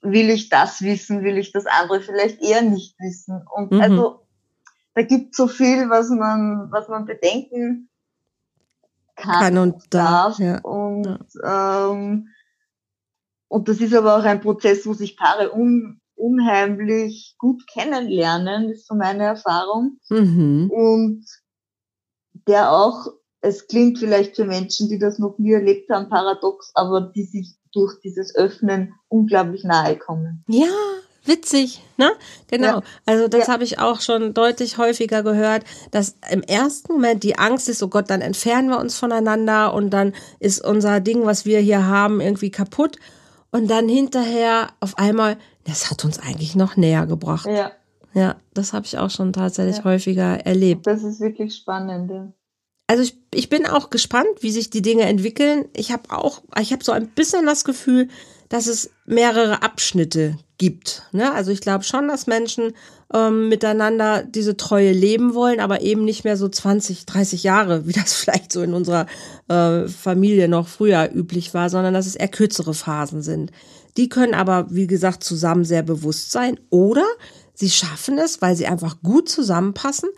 will 0.03 0.29
ich 0.29 0.49
das 0.49 0.81
wissen, 0.81 1.23
will 1.23 1.37
ich 1.37 1.51
das 1.51 1.65
andere 1.65 2.01
vielleicht 2.01 2.41
eher 2.41 2.61
nicht 2.61 2.95
wissen. 2.99 3.41
Und 3.55 3.71
mhm. 3.71 3.81
also 3.81 4.19
da 4.93 5.01
gibt 5.01 5.35
so 5.35 5.47
viel, 5.47 5.89
was 5.89 6.09
man, 6.09 6.71
was 6.71 6.87
man 6.89 7.05
bedenken 7.05 7.89
kann, 9.15 9.39
kann 9.39 9.57
und 9.57 9.93
darf. 9.93 10.37
Ja. 10.39 10.59
Und, 10.61 11.05
ja. 11.41 11.91
Ähm, 11.91 12.27
und 13.47 13.69
das 13.69 13.79
ist 13.79 13.93
aber 13.93 14.17
auch 14.17 14.23
ein 14.23 14.41
Prozess, 14.41 14.85
wo 14.85 14.93
sich 14.93 15.17
Paare 15.17 15.53
un, 15.53 16.01
unheimlich 16.15 17.35
gut 17.37 17.65
kennenlernen, 17.67 18.69
ist 18.69 18.87
so 18.87 18.95
meine 18.95 19.23
Erfahrung. 19.23 19.99
Mhm. 20.09 20.69
Und 20.69 21.25
der 22.47 22.71
auch, 22.71 23.07
es 23.41 23.67
klingt 23.67 23.99
vielleicht 23.99 24.35
für 24.35 24.45
Menschen, 24.45 24.89
die 24.89 24.99
das 24.99 25.17
noch 25.17 25.37
nie 25.37 25.53
erlebt 25.53 25.89
haben, 25.89 26.09
paradox, 26.09 26.71
aber 26.73 27.11
die 27.15 27.23
sich 27.23 27.55
durch 27.73 27.99
dieses 28.01 28.35
Öffnen 28.35 28.93
unglaublich 29.07 29.63
nahe 29.63 29.97
kommen. 29.97 30.43
Ja, 30.47 30.67
witzig, 31.25 31.81
ne? 31.97 32.11
Genau. 32.49 32.67
Ja. 32.67 32.83
Also 33.05 33.27
das 33.27 33.47
ja. 33.47 33.53
habe 33.53 33.63
ich 33.63 33.79
auch 33.79 34.01
schon 34.01 34.33
deutlich 34.33 34.77
häufiger 34.77 35.23
gehört, 35.23 35.63
dass 35.91 36.15
im 36.29 36.41
ersten 36.43 36.93
Moment 36.93 37.23
die 37.23 37.37
Angst 37.37 37.69
ist, 37.69 37.81
oh 37.83 37.87
Gott, 37.87 38.09
dann 38.09 38.21
entfernen 38.21 38.69
wir 38.69 38.79
uns 38.79 38.97
voneinander 38.97 39.73
und 39.73 39.89
dann 39.89 40.13
ist 40.39 40.63
unser 40.63 40.99
Ding, 40.99 41.25
was 41.25 41.45
wir 41.45 41.59
hier 41.59 41.85
haben, 41.85 42.21
irgendwie 42.21 42.51
kaputt. 42.51 42.97
Und 43.51 43.69
dann 43.69 43.87
hinterher 43.87 44.69
auf 44.79 44.97
einmal, 44.97 45.37
das 45.65 45.91
hat 45.91 46.03
uns 46.05 46.19
eigentlich 46.19 46.55
noch 46.55 46.75
näher 46.75 47.05
gebracht. 47.05 47.47
Ja. 47.47 47.71
Ja, 48.15 48.35
das 48.53 48.73
habe 48.73 48.85
ich 48.85 48.97
auch 48.99 49.09
schon 49.09 49.33
tatsächlich 49.33 49.77
ja. 49.77 49.83
häufiger 49.85 50.45
erlebt. 50.45 50.85
Das 50.85 51.03
ist 51.03 51.19
wirklich 51.19 51.55
spannend. 51.55 52.11
Also 52.93 53.01
ich, 53.01 53.17
ich 53.33 53.49
bin 53.49 53.65
auch 53.65 53.89
gespannt, 53.89 54.27
wie 54.41 54.51
sich 54.51 54.69
die 54.69 54.83
Dinge 54.83 55.05
entwickeln. 55.05 55.65
Ich 55.75 55.91
habe 55.91 56.11
auch, 56.11 56.43
ich 56.61 56.71
habe 56.71 56.83
so 56.83 56.91
ein 56.91 57.07
bisschen 57.07 57.47
das 57.47 57.63
Gefühl, 57.63 58.07
dass 58.49 58.67
es 58.67 58.91
mehrere 59.07 59.63
Abschnitte 59.63 60.37
gibt. 60.59 61.01
Ne? 61.11 61.33
Also 61.33 61.49
ich 61.49 61.59
glaube 61.59 61.85
schon, 61.85 62.07
dass 62.07 62.27
Menschen 62.27 62.73
ähm, 63.11 63.49
miteinander 63.49 64.21
diese 64.21 64.57
Treue 64.57 64.91
leben 64.91 65.33
wollen, 65.33 65.59
aber 65.59 65.81
eben 65.81 66.05
nicht 66.05 66.23
mehr 66.23 66.37
so 66.37 66.47
20, 66.47 67.07
30 67.07 67.41
Jahre, 67.41 67.87
wie 67.87 67.93
das 67.93 68.13
vielleicht 68.13 68.51
so 68.51 68.61
in 68.61 68.75
unserer 68.75 69.07
äh, 69.47 69.87
Familie 69.87 70.47
noch 70.47 70.67
früher 70.67 71.09
üblich 71.11 71.55
war, 71.55 71.71
sondern 71.71 71.95
dass 71.95 72.05
es 72.05 72.15
eher 72.15 72.27
kürzere 72.27 72.75
Phasen 72.75 73.23
sind. 73.23 73.51
Die 73.97 74.07
können 74.07 74.35
aber, 74.35 74.67
wie 74.69 74.85
gesagt, 74.85 75.23
zusammen 75.23 75.65
sehr 75.65 75.81
bewusst 75.81 76.31
sein 76.31 76.59
oder 76.69 77.05
sie 77.55 77.71
schaffen 77.71 78.19
es, 78.19 78.39
weil 78.39 78.55
sie 78.55 78.67
einfach 78.67 79.01
gut 79.01 79.29
zusammenpassen 79.29 80.09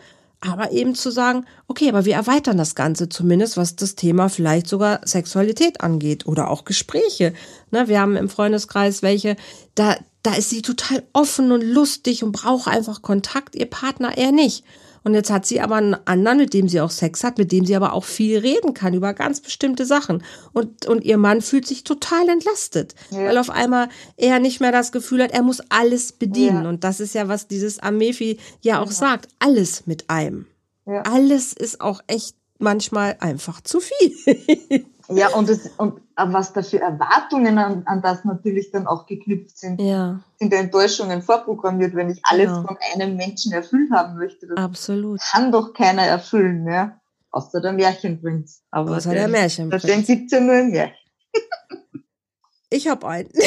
aber 0.47 0.71
eben 0.71 0.95
zu 0.95 1.11
sagen, 1.11 1.45
okay, 1.67 1.89
aber 1.89 2.05
wir 2.05 2.15
erweitern 2.15 2.57
das 2.57 2.75
Ganze 2.75 3.09
zumindest, 3.09 3.57
was 3.57 3.75
das 3.75 3.95
Thema 3.95 4.29
vielleicht 4.29 4.67
sogar 4.67 5.01
Sexualität 5.05 5.81
angeht 5.81 6.25
oder 6.25 6.49
auch 6.49 6.65
Gespräche. 6.65 7.33
Ne, 7.71 7.87
wir 7.87 7.99
haben 7.99 8.15
im 8.15 8.29
Freundeskreis 8.29 9.01
welche, 9.01 9.35
da, 9.75 9.95
da 10.23 10.35
ist 10.35 10.49
sie 10.49 10.61
total 10.61 11.03
offen 11.13 11.51
und 11.51 11.61
lustig 11.61 12.23
und 12.23 12.31
braucht 12.31 12.67
einfach 12.67 13.01
Kontakt, 13.01 13.55
ihr 13.55 13.69
Partner 13.69 14.17
eher 14.17 14.31
nicht. 14.31 14.63
Und 15.05 15.13
jetzt 15.13 15.29
hat 15.29 15.45
sie 15.45 15.61
aber 15.61 15.75
einen 15.75 15.95
anderen, 16.05 16.39
mit 16.39 16.53
dem 16.55 16.67
sie 16.67 16.81
auch 16.81 16.89
Sex 16.89 17.23
hat, 17.23 17.37
mit 17.37 17.51
dem 17.51 17.63
sie 17.63 17.75
aber 17.75 17.93
auch 17.93 18.03
viel 18.03 18.39
reden 18.39 18.73
kann 18.73 18.95
über 18.95 19.13
ganz 19.13 19.39
bestimmte 19.39 19.85
Sachen. 19.85 20.23
Und, 20.51 20.87
und 20.87 21.03
ihr 21.03 21.17
Mann 21.17 21.41
fühlt 21.41 21.67
sich 21.67 21.83
total 21.83 22.27
entlastet, 22.27 22.95
ja. 23.11 23.19
weil 23.19 23.37
auf 23.37 23.51
einmal 23.51 23.89
er 24.17 24.39
nicht 24.39 24.61
mehr 24.61 24.71
das 24.71 24.91
Gefühl 24.91 25.21
hat, 25.21 25.31
er 25.31 25.43
muss 25.43 25.61
alles 25.69 26.11
bedienen. 26.11 26.63
Ja. 26.63 26.69
Und 26.69 26.83
das 26.83 26.99
ist 26.99 27.13
ja, 27.13 27.27
was 27.27 27.47
dieses 27.47 27.77
Amefi 27.77 28.39
ja 28.61 28.81
auch 28.81 28.87
ja. 28.87 28.93
sagt. 28.93 29.27
Alles 29.37 29.85
mit 29.85 30.09
einem. 30.09 30.47
Alles 30.85 31.53
ist 31.53 31.81
auch 31.81 32.01
echt 32.07 32.35
manchmal 32.57 33.17
einfach 33.19 33.61
zu 33.61 33.79
viel. 33.79 34.85
Ja, 35.09 35.29
und, 35.35 35.49
es, 35.49 35.67
und 35.77 36.01
was 36.15 36.53
da 36.53 36.63
für 36.63 36.79
Erwartungen 36.79 37.57
an, 37.57 37.83
an 37.85 38.01
das 38.01 38.25
natürlich 38.25 38.71
dann 38.71 38.87
auch 38.87 39.05
geknüpft 39.05 39.57
sind, 39.57 39.79
ja. 39.79 40.19
sind 40.39 40.53
Enttäuschungen 40.53 41.21
vorprogrammiert, 41.21 41.95
wenn 41.95 42.09
ich 42.09 42.19
alles 42.23 42.47
genau. 42.47 42.63
von 42.63 42.77
einem 42.93 43.15
Menschen 43.15 43.51
erfüllt 43.51 43.91
haben 43.91 44.17
möchte. 44.17 44.47
Das 44.47 44.57
Absolut. 44.57 45.19
kann 45.31 45.51
doch 45.51 45.73
keiner 45.73 46.03
erfüllen, 46.03 46.67
ja. 46.67 46.99
Außer 47.31 47.61
der 47.61 47.73
Märchenprinz. 47.73 48.63
Aber 48.71 48.95
Außer 48.95 49.13
der 49.13 49.27
Märchenprinz. 49.27 49.83
Den 49.83 50.03
gibt's 50.03 50.31
ja 50.31 50.39
nur 50.39 50.55
im 50.55 50.71
Märchen. 50.71 50.95
Ich 52.75 52.87
habe 52.89 53.07
einen. 53.07 53.29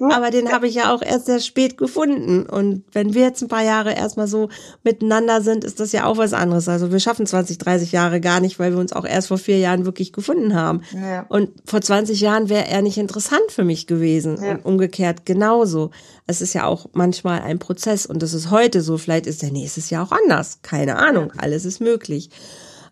Aber 0.00 0.30
den 0.30 0.50
habe 0.50 0.66
ich 0.66 0.76
ja 0.76 0.94
auch 0.94 1.02
erst 1.02 1.26
sehr 1.26 1.40
spät 1.40 1.76
gefunden. 1.76 2.46
Und 2.46 2.84
wenn 2.92 3.12
wir 3.12 3.20
jetzt 3.22 3.42
ein 3.42 3.48
paar 3.48 3.62
Jahre 3.62 3.92
erstmal 3.92 4.26
so 4.26 4.48
miteinander 4.82 5.42
sind, 5.42 5.62
ist 5.62 5.78
das 5.78 5.92
ja 5.92 6.06
auch 6.06 6.16
was 6.16 6.32
anderes. 6.32 6.68
Also 6.68 6.90
wir 6.90 7.00
schaffen 7.00 7.26
20, 7.26 7.58
30 7.58 7.92
Jahre 7.92 8.22
gar 8.22 8.40
nicht, 8.40 8.58
weil 8.58 8.72
wir 8.72 8.78
uns 8.78 8.94
auch 8.94 9.04
erst 9.04 9.28
vor 9.28 9.36
vier 9.36 9.58
Jahren 9.58 9.84
wirklich 9.84 10.14
gefunden 10.14 10.54
haben. 10.54 10.80
Ja. 10.94 11.26
Und 11.28 11.50
vor 11.66 11.82
20 11.82 12.18
Jahren 12.18 12.48
wäre 12.48 12.66
er 12.66 12.80
nicht 12.80 12.96
interessant 12.96 13.50
für 13.50 13.64
mich 13.64 13.86
gewesen. 13.86 14.42
Ja. 14.42 14.52
Und 14.52 14.64
umgekehrt 14.64 15.26
genauso. 15.26 15.90
Es 16.26 16.40
ist 16.40 16.54
ja 16.54 16.64
auch 16.64 16.86
manchmal 16.94 17.42
ein 17.42 17.58
Prozess 17.58 18.06
und 18.06 18.22
das 18.22 18.32
ist 18.32 18.50
heute 18.50 18.80
so. 18.80 18.96
Vielleicht 18.96 19.26
ist 19.26 19.42
der 19.42 19.52
nächstes 19.52 19.90
Jahr 19.90 20.06
auch 20.06 20.12
anders. 20.12 20.60
Keine 20.62 20.96
Ahnung. 20.96 21.30
Alles 21.36 21.66
ist 21.66 21.80
möglich. 21.80 22.30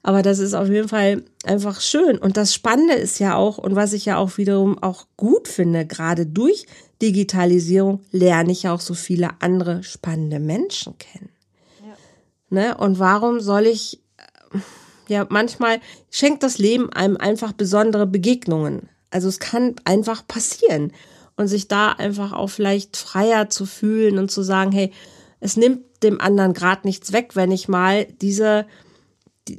Aber 0.02 0.22
das 0.22 0.38
ist 0.38 0.54
auf 0.54 0.68
jeden 0.68 0.88
Fall 0.88 1.24
einfach 1.44 1.80
schön. 1.80 2.18
Und 2.18 2.36
das 2.36 2.54
Spannende 2.54 2.94
ist 2.94 3.18
ja 3.18 3.34
auch, 3.36 3.58
und 3.58 3.74
was 3.74 3.92
ich 3.92 4.04
ja 4.04 4.16
auch 4.16 4.38
wiederum 4.38 4.80
auch 4.82 5.06
gut 5.16 5.48
finde, 5.48 5.86
gerade 5.86 6.26
durch 6.26 6.66
Digitalisierung 7.02 8.00
lerne 8.10 8.52
ich 8.52 8.68
auch 8.68 8.80
so 8.80 8.94
viele 8.94 9.30
andere 9.40 9.82
spannende 9.82 10.40
Menschen 10.40 10.96
kennen. 10.98 11.30
Ja. 11.80 11.96
Ne? 12.50 12.76
Und 12.76 12.98
warum 12.98 13.40
soll 13.40 13.66
ich, 13.66 14.00
äh, 14.52 14.58
ja, 15.08 15.26
manchmal 15.28 15.80
schenkt 16.10 16.42
das 16.42 16.58
Leben 16.58 16.92
einem 16.92 17.16
einfach 17.16 17.52
besondere 17.52 18.06
Begegnungen. 18.06 18.88
Also 19.10 19.28
es 19.28 19.40
kann 19.40 19.76
einfach 19.84 20.26
passieren. 20.26 20.92
Und 21.36 21.46
sich 21.46 21.68
da 21.68 21.92
einfach 21.92 22.32
auch 22.32 22.48
vielleicht 22.48 22.96
freier 22.96 23.48
zu 23.48 23.64
fühlen 23.64 24.18
und 24.18 24.28
zu 24.28 24.42
sagen, 24.42 24.72
hey, 24.72 24.92
es 25.38 25.56
nimmt 25.56 26.02
dem 26.02 26.20
anderen 26.20 26.52
gerade 26.52 26.80
nichts 26.84 27.12
weg, 27.12 27.36
wenn 27.36 27.52
ich 27.52 27.68
mal 27.68 28.06
diese 28.20 28.66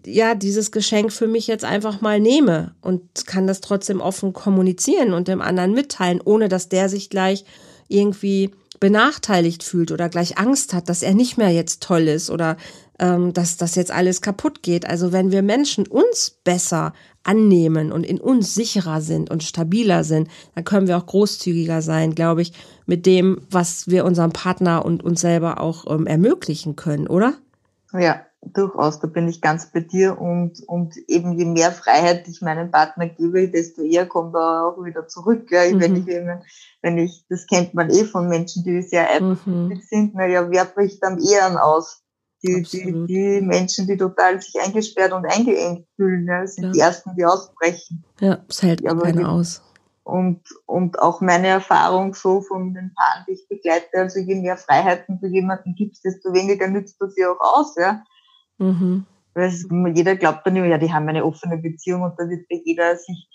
ja, 0.06 0.36
dieses 0.36 0.72
Geschenk 0.72 1.12
für 1.12 1.28
mich 1.28 1.48
jetzt 1.48 1.66
einfach 1.66 2.02
mal 2.02 2.20
nehme 2.20 2.76
und 2.82 3.26
kann 3.26 3.48
das 3.48 3.62
trotzdem 3.62 4.02
offen 4.02 4.34
kommunizieren 4.34 5.14
und 5.14 5.28
dem 5.28 5.42
anderen 5.42 5.74
mitteilen, 5.74 6.22
ohne 6.24 6.50
dass 6.50 6.70
der 6.70 6.90
sich 6.90 7.10
gleich 7.10 7.46
irgendwie 7.88 8.52
benachteiligt 8.80 9.64
fühlt 9.64 9.92
oder 9.92 10.10
gleich 10.10 10.38
Angst 10.38 10.74
hat, 10.74 10.90
dass 10.90 11.04
er 11.04 11.14
nicht 11.14 11.38
mehr 11.38 11.50
jetzt 11.50 11.84
toll 11.84 12.08
ist 12.08 12.30
oder 12.30 12.56
ähm, 13.00 13.34
dass 13.34 13.58
das 13.58 13.76
jetzt 13.76 13.92
alles 13.92 14.22
kaputt 14.22 14.64
geht. 14.64 14.86
Also 14.88 15.12
wenn 15.12 15.32
wir 15.32 15.42
Menschen 15.42 15.88
uns 15.88 16.40
besser 16.44 16.94
annehmen 17.24 17.92
und 17.92 18.06
in 18.06 18.20
uns 18.20 18.56
sicherer 18.56 19.02
sind 19.02 19.30
und 19.30 19.44
stabiler 19.44 20.04
sind, 20.04 20.30
dann 20.56 20.64
können 20.64 20.88
wir 20.88 20.98
auch 20.98 21.06
großzügiger 21.06 21.82
sein, 21.82 22.16
glaube 22.16 22.42
ich, 22.42 22.54
mit 22.86 23.06
dem, 23.06 23.42
was 23.50 23.88
wir 23.88 24.06
unserem 24.06 24.32
Partner 24.32 24.86
und 24.86 25.04
uns 25.04 25.22
selber 25.22 25.60
auch 25.60 25.86
ähm, 25.90 26.08
ermöglichen 26.08 26.76
können, 26.76 27.08
oder? 27.08 27.34
Ja, 27.92 28.22
durchaus, 28.42 29.00
da 29.00 29.08
bin 29.08 29.28
ich 29.28 29.42
ganz 29.42 29.72
bei 29.72 29.82
dir 29.82 30.20
und, 30.20 30.62
und 30.68 30.96
eben 31.08 31.34
je 31.38 31.46
mehr 31.46 31.72
Freiheit 31.72 32.28
ich 32.28 32.42
meinem 32.42 32.72
Partner 32.72 33.08
gebe, 33.08 33.50
desto 33.50 33.82
eher 33.82 34.06
kommt 34.06 34.36
er 34.36 34.66
auch 34.68 34.84
wieder 34.84 35.08
zurück. 35.08 35.52
Ja, 35.52 35.62
mhm. 35.70 35.80
wenn 35.80 35.96
ich 35.96 36.08
eben, 36.08 36.42
wenn 36.82 36.98
ich, 36.98 37.26
das 37.30 37.48
kennt 37.48 37.74
man 37.74 37.90
eh 37.90 38.06
von 38.06 38.28
Menschen, 38.28 38.64
die 38.64 38.82
sehr 38.82 39.10
eifersüchtig 39.10 39.54
mhm. 39.54 39.82
sind, 39.88 40.16
naja, 40.16 40.50
wer 40.50 40.66
bricht 40.66 41.04
am 41.04 41.18
eher 41.20 41.64
aus? 41.64 42.02
Die, 42.42 42.62
die, 42.62 43.06
die 43.06 43.42
Menschen, 43.42 43.86
die 43.86 43.98
total 43.98 44.42
sich 44.42 44.56
eingesperrt 44.62 45.12
und 45.12 45.26
eingeengt 45.26 45.86
fühlen, 45.98 46.26
ja, 46.26 46.48
sind 46.48 46.64
ja. 46.64 46.72
die 46.72 46.80
ersten, 46.80 47.14
die 47.18 47.26
ausbrechen. 47.26 48.06
Ja, 48.22 48.40
es 48.48 48.64
hält 48.64 48.80
ja, 48.80 48.96
keiner 48.96 49.30
aus. 49.30 49.62
Und, 50.04 50.42
und 50.66 51.00
auch 51.00 51.20
meine 51.20 51.48
Erfahrung 51.48 52.14
so 52.14 52.40
von 52.42 52.74
den 52.74 52.94
Paaren, 52.96 53.26
die 53.28 53.34
ich 53.34 53.48
begleite, 53.50 53.90
also 53.98 54.20
je 54.20 54.36
mehr 54.36 54.56
Freiheiten 54.56 55.20
du 55.20 55.28
jemanden 55.28 55.76
gibst, 55.76 56.06
desto 56.06 56.32
weniger 56.34 56.70
nützt 56.70 56.96
du 57.02 57.10
sie 57.10 57.26
auch 57.26 57.40
aus, 57.42 57.76
ja. 57.76 58.04
Mhm. 58.60 59.06
Weil 59.34 59.52
jeder 59.96 60.16
glaubt 60.16 60.46
dann 60.46 60.56
immer, 60.56 60.68
ja, 60.68 60.78
die 60.78 60.92
haben 60.92 61.08
eine 61.08 61.26
offene 61.26 61.58
Beziehung 61.58 62.02
und 62.02 62.14
da 62.18 62.28
wird 62.30 62.48
bei 62.50 62.62
jeder 62.64 62.96
sich 62.96 63.30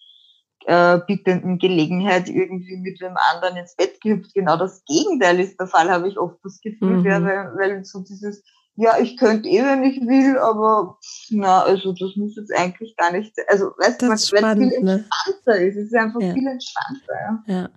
äh, 0.67 0.99
bittenden 1.07 1.59
Gelegenheit 1.59 2.29
irgendwie 2.29 2.77
mit 2.77 3.01
dem 3.01 3.17
anderen 3.33 3.57
ins 3.57 3.77
Bett 3.77 4.01
gehüpft. 4.01 4.35
Genau 4.35 4.57
das 4.57 4.83
Gegenteil 4.85 5.41
ist 5.41 5.59
der 5.59 5.67
Fall, 5.67 5.91
habe 5.91 6.09
ich 6.09 6.19
oft 6.19 6.39
das 6.43 6.61
Gefühl, 6.61 6.99
mhm. 6.99 7.07
ja, 7.07 7.23
weil, 7.23 7.53
weil 7.57 7.85
so 7.85 8.01
dieses, 8.01 8.43
ja, 8.77 8.99
ich 8.99 9.17
könnte 9.17 9.49
eh, 9.49 9.63
wenn 9.63 9.85
ich 9.85 10.01
will, 10.01 10.37
aber 10.39 10.99
na, 11.31 11.63
also 11.63 11.93
das 11.93 12.17
muss 12.17 12.37
jetzt 12.37 12.53
eigentlich 12.55 12.97
gar 12.97 13.13
nicht 13.13 13.35
sein. 13.37 13.45
Also 13.49 13.67
weißt 13.79 14.03
du, 14.03 14.09
weil 14.09 14.15
es 14.15 14.31
viel 14.31 14.83
ne? 14.83 14.93
entspannter 14.95 15.61
ist. 15.61 15.77
Es 15.77 15.87
ist 15.87 15.95
einfach 15.95 16.21
ja. 16.21 16.33
viel 16.33 16.47
entspannter, 16.47 17.15
ja. 17.15 17.55
ja. 17.55 17.69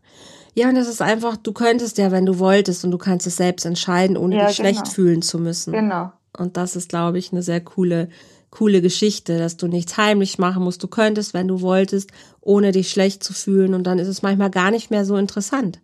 Ja, 0.56 0.70
und 0.70 0.76
das 0.76 0.88
ist 0.88 1.04
einfach, 1.04 1.38
du 1.38 1.54
könntest 1.54 2.00
ja, 2.00 2.12
wenn 2.12 2.26
du 2.26 2.40
wolltest 2.40 2.84
und 2.84 2.90
du 2.90 2.98
kannst 2.98 3.28
es 3.28 3.36
selbst 3.36 3.64
entscheiden, 3.64 4.18
ohne 4.18 4.38
ja, 4.38 4.48
dich 4.48 4.58
genau. 4.58 4.70
schlecht 4.70 4.88
fühlen 4.88 5.22
zu 5.22 5.38
müssen. 5.38 5.72
Genau. 5.72 6.12
Und 6.38 6.58
das 6.58 6.76
ist, 6.76 6.90
glaube 6.90 7.18
ich, 7.18 7.32
eine 7.32 7.44
sehr 7.44 7.62
coole, 7.62 8.10
coole 8.50 8.82
Geschichte, 8.82 9.38
dass 9.38 9.58
du 9.58 9.68
nichts 9.68 9.98
heimlich 9.98 10.38
machen 10.38 10.64
musst. 10.64 10.84
Du 10.84 10.88
könntest, 10.88 11.34
wenn 11.34 11.48
du 11.48 11.62
wolltest, 11.62 12.12
ohne 12.42 12.72
dich 12.72 12.90
schlecht 12.90 13.24
zu 13.24 13.34
fühlen. 13.34 13.74
Und 13.74 13.84
dann 13.84 14.00
ist 14.00 14.08
es 14.08 14.22
manchmal 14.22 14.50
gar 14.50 14.72
nicht 14.72 14.92
mehr 14.92 15.06
so 15.06 15.18
interessant. 15.18 15.80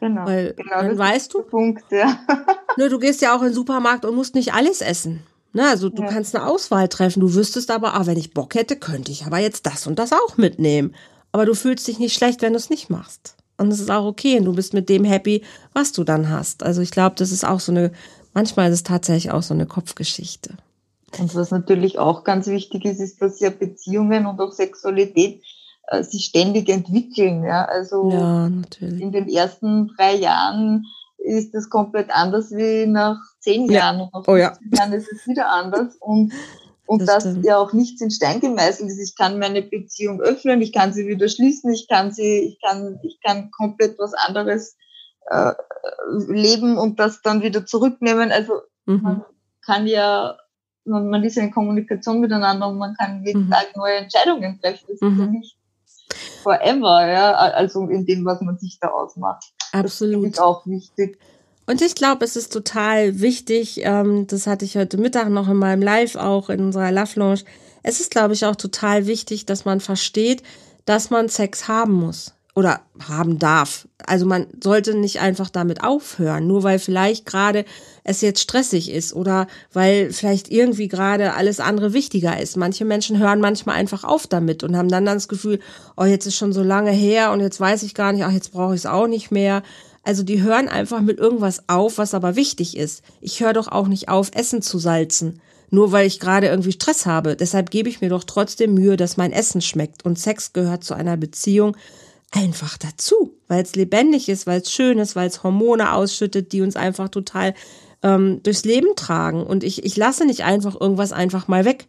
Genau. 0.00 0.26
Weil 0.26 0.54
genau, 0.54 0.82
dann 0.82 0.98
weißt 0.98 1.34
du, 1.34 1.42
Punkt, 1.42 1.84
ja. 1.90 2.20
ne, 2.76 2.88
du 2.88 2.98
gehst 2.98 3.20
ja 3.20 3.36
auch 3.36 3.40
in 3.40 3.48
den 3.48 3.54
Supermarkt 3.54 4.04
und 4.04 4.14
musst 4.14 4.34
nicht 4.34 4.54
alles 4.54 4.80
essen. 4.80 5.22
Ne, 5.52 5.66
also 5.66 5.88
du 5.88 6.02
ja. 6.02 6.08
kannst 6.08 6.36
eine 6.36 6.46
Auswahl 6.46 6.88
treffen. 6.88 7.20
Du 7.20 7.34
wüsstest 7.34 7.70
aber, 7.70 7.94
ah, 7.94 8.06
wenn 8.06 8.18
ich 8.18 8.34
Bock 8.34 8.54
hätte, 8.54 8.76
könnte 8.76 9.10
ich 9.10 9.26
aber 9.26 9.38
jetzt 9.38 9.66
das 9.66 9.86
und 9.86 9.98
das 9.98 10.12
auch 10.12 10.36
mitnehmen. 10.36 10.94
Aber 11.32 11.46
du 11.46 11.54
fühlst 11.54 11.88
dich 11.88 11.98
nicht 11.98 12.14
schlecht, 12.14 12.42
wenn 12.42 12.52
du 12.52 12.58
es 12.58 12.70
nicht 12.70 12.90
machst. 12.90 13.34
Und 13.56 13.72
es 13.72 13.80
ist 13.80 13.90
auch 13.90 14.04
okay 14.04 14.38
und 14.38 14.44
du 14.44 14.54
bist 14.54 14.72
mit 14.72 14.88
dem 14.88 15.04
happy, 15.04 15.42
was 15.72 15.90
du 15.92 16.04
dann 16.04 16.30
hast. 16.30 16.62
Also 16.62 16.80
ich 16.80 16.92
glaube, 16.92 17.16
das 17.18 17.32
ist 17.32 17.44
auch 17.44 17.58
so 17.58 17.72
eine 17.72 17.90
manchmal 18.34 18.68
ist 18.68 18.74
es 18.74 18.82
tatsächlich 18.82 19.32
auch 19.32 19.42
so 19.42 19.54
eine 19.54 19.66
Kopfgeschichte. 19.66 20.54
Und 21.18 21.34
was 21.34 21.50
natürlich 21.50 21.98
auch 21.98 22.24
ganz 22.24 22.46
wichtig 22.46 22.84
ist, 22.84 23.00
ist, 23.00 23.22
dass 23.22 23.40
ja 23.40 23.50
Beziehungen 23.50 24.26
und 24.26 24.40
auch 24.40 24.52
Sexualität 24.52 25.42
äh, 25.88 26.02
sich 26.02 26.26
ständig 26.26 26.68
entwickeln. 26.68 27.44
Ja? 27.44 27.64
Also 27.64 28.10
ja, 28.10 28.50
in 28.80 29.12
den 29.12 29.28
ersten 29.28 29.88
drei 29.96 30.16
Jahren 30.16 30.84
ist 31.18 31.54
es 31.54 31.70
komplett 31.70 32.10
anders 32.10 32.50
wie 32.50 32.86
nach 32.86 33.18
zehn 33.40 33.66
ja. 33.66 33.78
Jahren 33.78 34.00
und 34.02 34.14
nach 34.14 34.24
oh, 34.26 34.36
ja. 34.36 34.56
Jahren 34.76 34.92
ist 34.92 35.10
es 35.10 35.26
wieder 35.26 35.50
anders. 35.50 35.96
Und, 35.96 36.32
und 36.86 37.06
das, 37.06 37.24
das 37.24 37.36
ja 37.42 37.56
auch 37.58 37.72
nichts 37.72 38.00
in 38.00 38.10
Stein 38.10 38.40
gemeißelt 38.40 38.90
ist. 38.90 38.98
Ich 38.98 39.16
kann 39.16 39.38
meine 39.38 39.62
Beziehung 39.62 40.20
öffnen, 40.20 40.60
ich 40.60 40.72
kann 40.72 40.92
sie 40.92 41.06
wieder 41.06 41.28
schließen, 41.28 41.72
ich 41.72 41.88
kann 41.88 42.12
sie, 42.12 42.38
ich 42.40 42.60
kann, 42.60 42.98
ich 43.02 43.18
kann 43.24 43.50
komplett 43.50 43.98
was 43.98 44.12
anderes 44.14 44.76
äh, 45.30 45.52
leben 46.28 46.78
und 46.78 46.98
das 46.98 47.22
dann 47.22 47.42
wieder 47.42 47.66
zurücknehmen. 47.66 48.32
Also 48.32 48.62
mhm. 48.86 49.02
man 49.02 49.24
kann 49.64 49.86
ja, 49.86 50.36
man, 50.84 51.08
man, 51.08 51.22
ist 51.24 51.36
ja 51.36 51.42
in 51.42 51.50
Kommunikation 51.50 52.20
miteinander 52.20 52.68
und 52.68 52.78
man 52.78 52.94
kann 52.94 53.24
jeden 53.24 53.46
mhm. 53.46 53.50
Tag 53.50 53.76
neue 53.76 53.96
Entscheidungen 53.96 54.58
treffen. 54.60 54.86
Das 54.88 55.00
mhm. 55.00 55.12
ist 55.12 55.18
ja 55.18 55.26
nicht 55.26 55.56
forever, 56.42 57.06
ja, 57.06 57.32
also 57.34 57.86
in 57.88 58.06
dem, 58.06 58.24
was 58.24 58.40
man 58.40 58.58
sich 58.58 58.78
da 58.80 58.88
ausmacht. 58.88 59.44
Absolut. 59.72 60.24
Das 60.24 60.32
ist 60.32 60.40
auch 60.40 60.66
wichtig. 60.66 61.18
Und 61.66 61.82
ich 61.82 61.94
glaube, 61.94 62.24
es 62.24 62.34
ist 62.36 62.50
total 62.50 63.20
wichtig, 63.20 63.80
ähm, 63.84 64.26
das 64.26 64.46
hatte 64.46 64.64
ich 64.64 64.78
heute 64.78 64.96
Mittag 64.96 65.28
noch 65.28 65.48
in 65.48 65.56
meinem 65.56 65.82
Live 65.82 66.16
auch 66.16 66.48
in 66.48 66.60
unserer 66.60 66.90
Love 66.90 67.20
Lounge. 67.20 67.40
Es 67.82 68.00
ist, 68.00 68.10
glaube 68.10 68.32
ich, 68.32 68.46
auch 68.46 68.56
total 68.56 69.06
wichtig, 69.06 69.44
dass 69.44 69.66
man 69.66 69.80
versteht, 69.80 70.42
dass 70.86 71.10
man 71.10 71.28
Sex 71.28 71.68
haben 71.68 71.92
muss 71.92 72.37
oder 72.54 72.80
haben 73.06 73.38
darf. 73.38 73.86
Also 74.04 74.26
man 74.26 74.46
sollte 74.62 74.94
nicht 74.94 75.20
einfach 75.20 75.48
damit 75.48 75.84
aufhören, 75.84 76.46
nur 76.46 76.64
weil 76.64 76.78
vielleicht 76.78 77.24
gerade 77.24 77.64
es 78.02 78.20
jetzt 78.20 78.40
stressig 78.40 78.90
ist 78.90 79.12
oder 79.12 79.46
weil 79.72 80.12
vielleicht 80.12 80.50
irgendwie 80.50 80.88
gerade 80.88 81.34
alles 81.34 81.60
andere 81.60 81.92
wichtiger 81.92 82.40
ist. 82.40 82.56
Manche 82.56 82.84
Menschen 82.84 83.18
hören 83.18 83.40
manchmal 83.40 83.76
einfach 83.76 84.02
auf 84.02 84.26
damit 84.26 84.64
und 84.64 84.76
haben 84.76 84.88
dann, 84.88 85.04
das 85.04 85.28
Gefühl, 85.28 85.60
oh, 85.96 86.04
jetzt 86.04 86.26
ist 86.26 86.36
schon 86.36 86.52
so 86.52 86.62
lange 86.62 86.90
her 86.90 87.32
und 87.32 87.40
jetzt 87.40 87.60
weiß 87.60 87.82
ich 87.84 87.94
gar 87.94 88.12
nicht, 88.12 88.24
ach, 88.24 88.32
jetzt 88.32 88.52
brauche 88.52 88.74
ich 88.74 88.80
es 88.80 88.86
auch 88.86 89.06
nicht 89.06 89.30
mehr. 89.30 89.62
Also 90.02 90.22
die 90.22 90.42
hören 90.42 90.68
einfach 90.68 91.00
mit 91.00 91.18
irgendwas 91.18 91.68
auf, 91.68 91.98
was 91.98 92.14
aber 92.14 92.34
wichtig 92.34 92.76
ist. 92.76 93.02
Ich 93.20 93.40
höre 93.40 93.52
doch 93.52 93.68
auch 93.68 93.88
nicht 93.88 94.08
auf, 94.08 94.30
Essen 94.34 94.62
zu 94.62 94.78
salzen 94.78 95.40
nur 95.70 95.92
weil 95.92 96.06
ich 96.06 96.20
gerade 96.20 96.46
irgendwie 96.46 96.72
Stress 96.72 97.06
habe. 97.06 97.36
Deshalb 97.36 97.70
gebe 97.70 97.88
ich 97.88 98.00
mir 98.00 98.08
doch 98.08 98.24
trotzdem 98.24 98.74
Mühe, 98.74 98.96
dass 98.96 99.16
mein 99.16 99.32
Essen 99.32 99.60
schmeckt. 99.60 100.04
Und 100.04 100.18
Sex 100.18 100.52
gehört 100.52 100.84
zu 100.84 100.94
einer 100.94 101.16
Beziehung 101.16 101.76
einfach 102.30 102.76
dazu, 102.76 103.34
weil 103.48 103.62
es 103.62 103.74
lebendig 103.74 104.28
ist, 104.28 104.46
weil 104.46 104.60
es 104.60 104.70
schön 104.70 104.98
ist, 104.98 105.16
weil 105.16 105.28
es 105.28 105.42
Hormone 105.42 105.92
ausschüttet, 105.92 106.52
die 106.52 106.60
uns 106.60 106.76
einfach 106.76 107.08
total 107.08 107.54
ähm, 108.02 108.42
durchs 108.42 108.64
Leben 108.64 108.94
tragen 108.96 109.44
und 109.44 109.64
ich, 109.64 109.84
ich 109.84 109.96
lasse 109.96 110.24
nicht 110.24 110.44
einfach 110.44 110.78
irgendwas 110.80 111.12
einfach 111.12 111.48
mal 111.48 111.64
weg. 111.64 111.86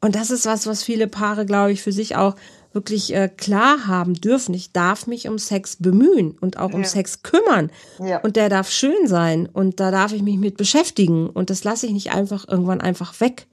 Und 0.00 0.14
das 0.14 0.30
ist 0.30 0.46
was, 0.46 0.66
was 0.66 0.82
viele 0.82 1.08
Paare, 1.08 1.46
glaube 1.46 1.72
ich, 1.72 1.82
für 1.82 1.90
sich 1.90 2.16
auch 2.16 2.36
wirklich 2.72 3.14
äh, 3.14 3.28
klar 3.28 3.86
haben 3.86 4.14
dürfen. 4.14 4.54
Ich 4.54 4.72
darf 4.72 5.06
mich 5.06 5.26
um 5.26 5.38
Sex 5.38 5.76
bemühen 5.80 6.36
und 6.40 6.58
auch 6.58 6.74
um 6.74 6.84
Sex 6.84 7.22
kümmern. 7.22 7.70
Ja. 7.98 8.20
Und 8.20 8.36
der 8.36 8.50
darf 8.50 8.70
schön 8.70 9.06
sein 9.06 9.48
und 9.50 9.80
da 9.80 9.90
darf 9.90 10.12
ich 10.12 10.22
mich 10.22 10.36
mit 10.36 10.58
beschäftigen. 10.58 11.30
Und 11.30 11.48
das 11.48 11.64
lasse 11.64 11.86
ich 11.86 11.92
nicht 11.92 12.12
einfach 12.12 12.46
irgendwann 12.46 12.82
einfach 12.82 13.18
weg. 13.20 13.46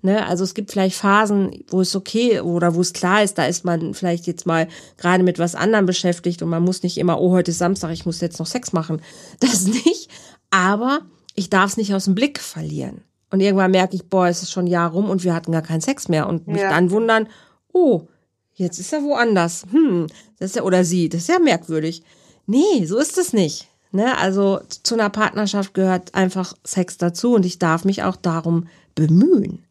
Ne? 0.00 0.24
Also 0.26 0.44
es 0.44 0.54
gibt 0.54 0.70
vielleicht 0.70 0.96
Phasen, 0.96 1.64
wo 1.68 1.80
es 1.80 1.96
okay 1.96 2.40
oder 2.40 2.74
wo 2.74 2.80
es 2.80 2.92
klar 2.92 3.24
ist, 3.24 3.36
da 3.36 3.46
ist 3.46 3.64
man 3.64 3.94
vielleicht 3.94 4.26
jetzt 4.28 4.46
mal 4.46 4.68
gerade 4.96 5.24
mit 5.24 5.40
was 5.40 5.56
anderem 5.56 5.86
beschäftigt 5.86 6.40
und 6.40 6.48
man 6.48 6.62
muss 6.62 6.84
nicht 6.84 6.98
immer, 6.98 7.20
oh, 7.20 7.32
heute 7.32 7.50
ist 7.50 7.58
Samstag, 7.58 7.90
ich 7.90 8.06
muss 8.06 8.20
jetzt 8.20 8.38
noch 8.38 8.46
Sex 8.46 8.72
machen. 8.72 9.02
Das 9.40 9.66
nicht. 9.66 10.08
Aber 10.50 11.00
ich 11.34 11.50
darf 11.50 11.72
es 11.72 11.76
nicht 11.76 11.94
aus 11.94 12.04
dem 12.04 12.14
Blick 12.14 12.38
verlieren. 12.38 13.02
Und 13.30 13.40
irgendwann 13.40 13.72
merke 13.72 13.94
ich, 13.94 14.08
boah, 14.08 14.28
es 14.28 14.42
ist 14.42 14.52
schon 14.52 14.64
ein 14.64 14.68
Jahr 14.68 14.90
rum 14.90 15.10
und 15.10 15.24
wir 15.24 15.34
hatten 15.34 15.52
gar 15.52 15.62
keinen 15.62 15.80
Sex 15.80 16.08
mehr. 16.08 16.28
Und 16.28 16.46
mich 16.46 16.62
ja. 16.62 16.70
dann 16.70 16.90
wundern, 16.90 17.28
oh, 17.72 18.06
jetzt 18.54 18.78
ist 18.78 18.92
er 18.92 19.02
woanders. 19.02 19.64
Hm, 19.70 20.06
das 20.38 20.50
ist 20.50 20.56
ja, 20.56 20.62
oder 20.62 20.84
sie, 20.84 21.08
das 21.08 21.22
ist 21.22 21.28
ja 21.28 21.38
merkwürdig. 21.38 22.02
Nee, 22.46 22.86
so 22.86 22.98
ist 22.98 23.18
es 23.18 23.32
nicht. 23.32 23.68
Ne? 23.92 24.16
Also 24.16 24.60
zu 24.82 24.94
einer 24.94 25.10
Partnerschaft 25.10 25.74
gehört 25.74 26.14
einfach 26.14 26.54
Sex 26.64 26.98
dazu 26.98 27.34
und 27.34 27.44
ich 27.44 27.58
darf 27.58 27.84
mich 27.84 28.02
auch 28.02 28.16
darum 28.16 28.66
bemühen 28.94 29.64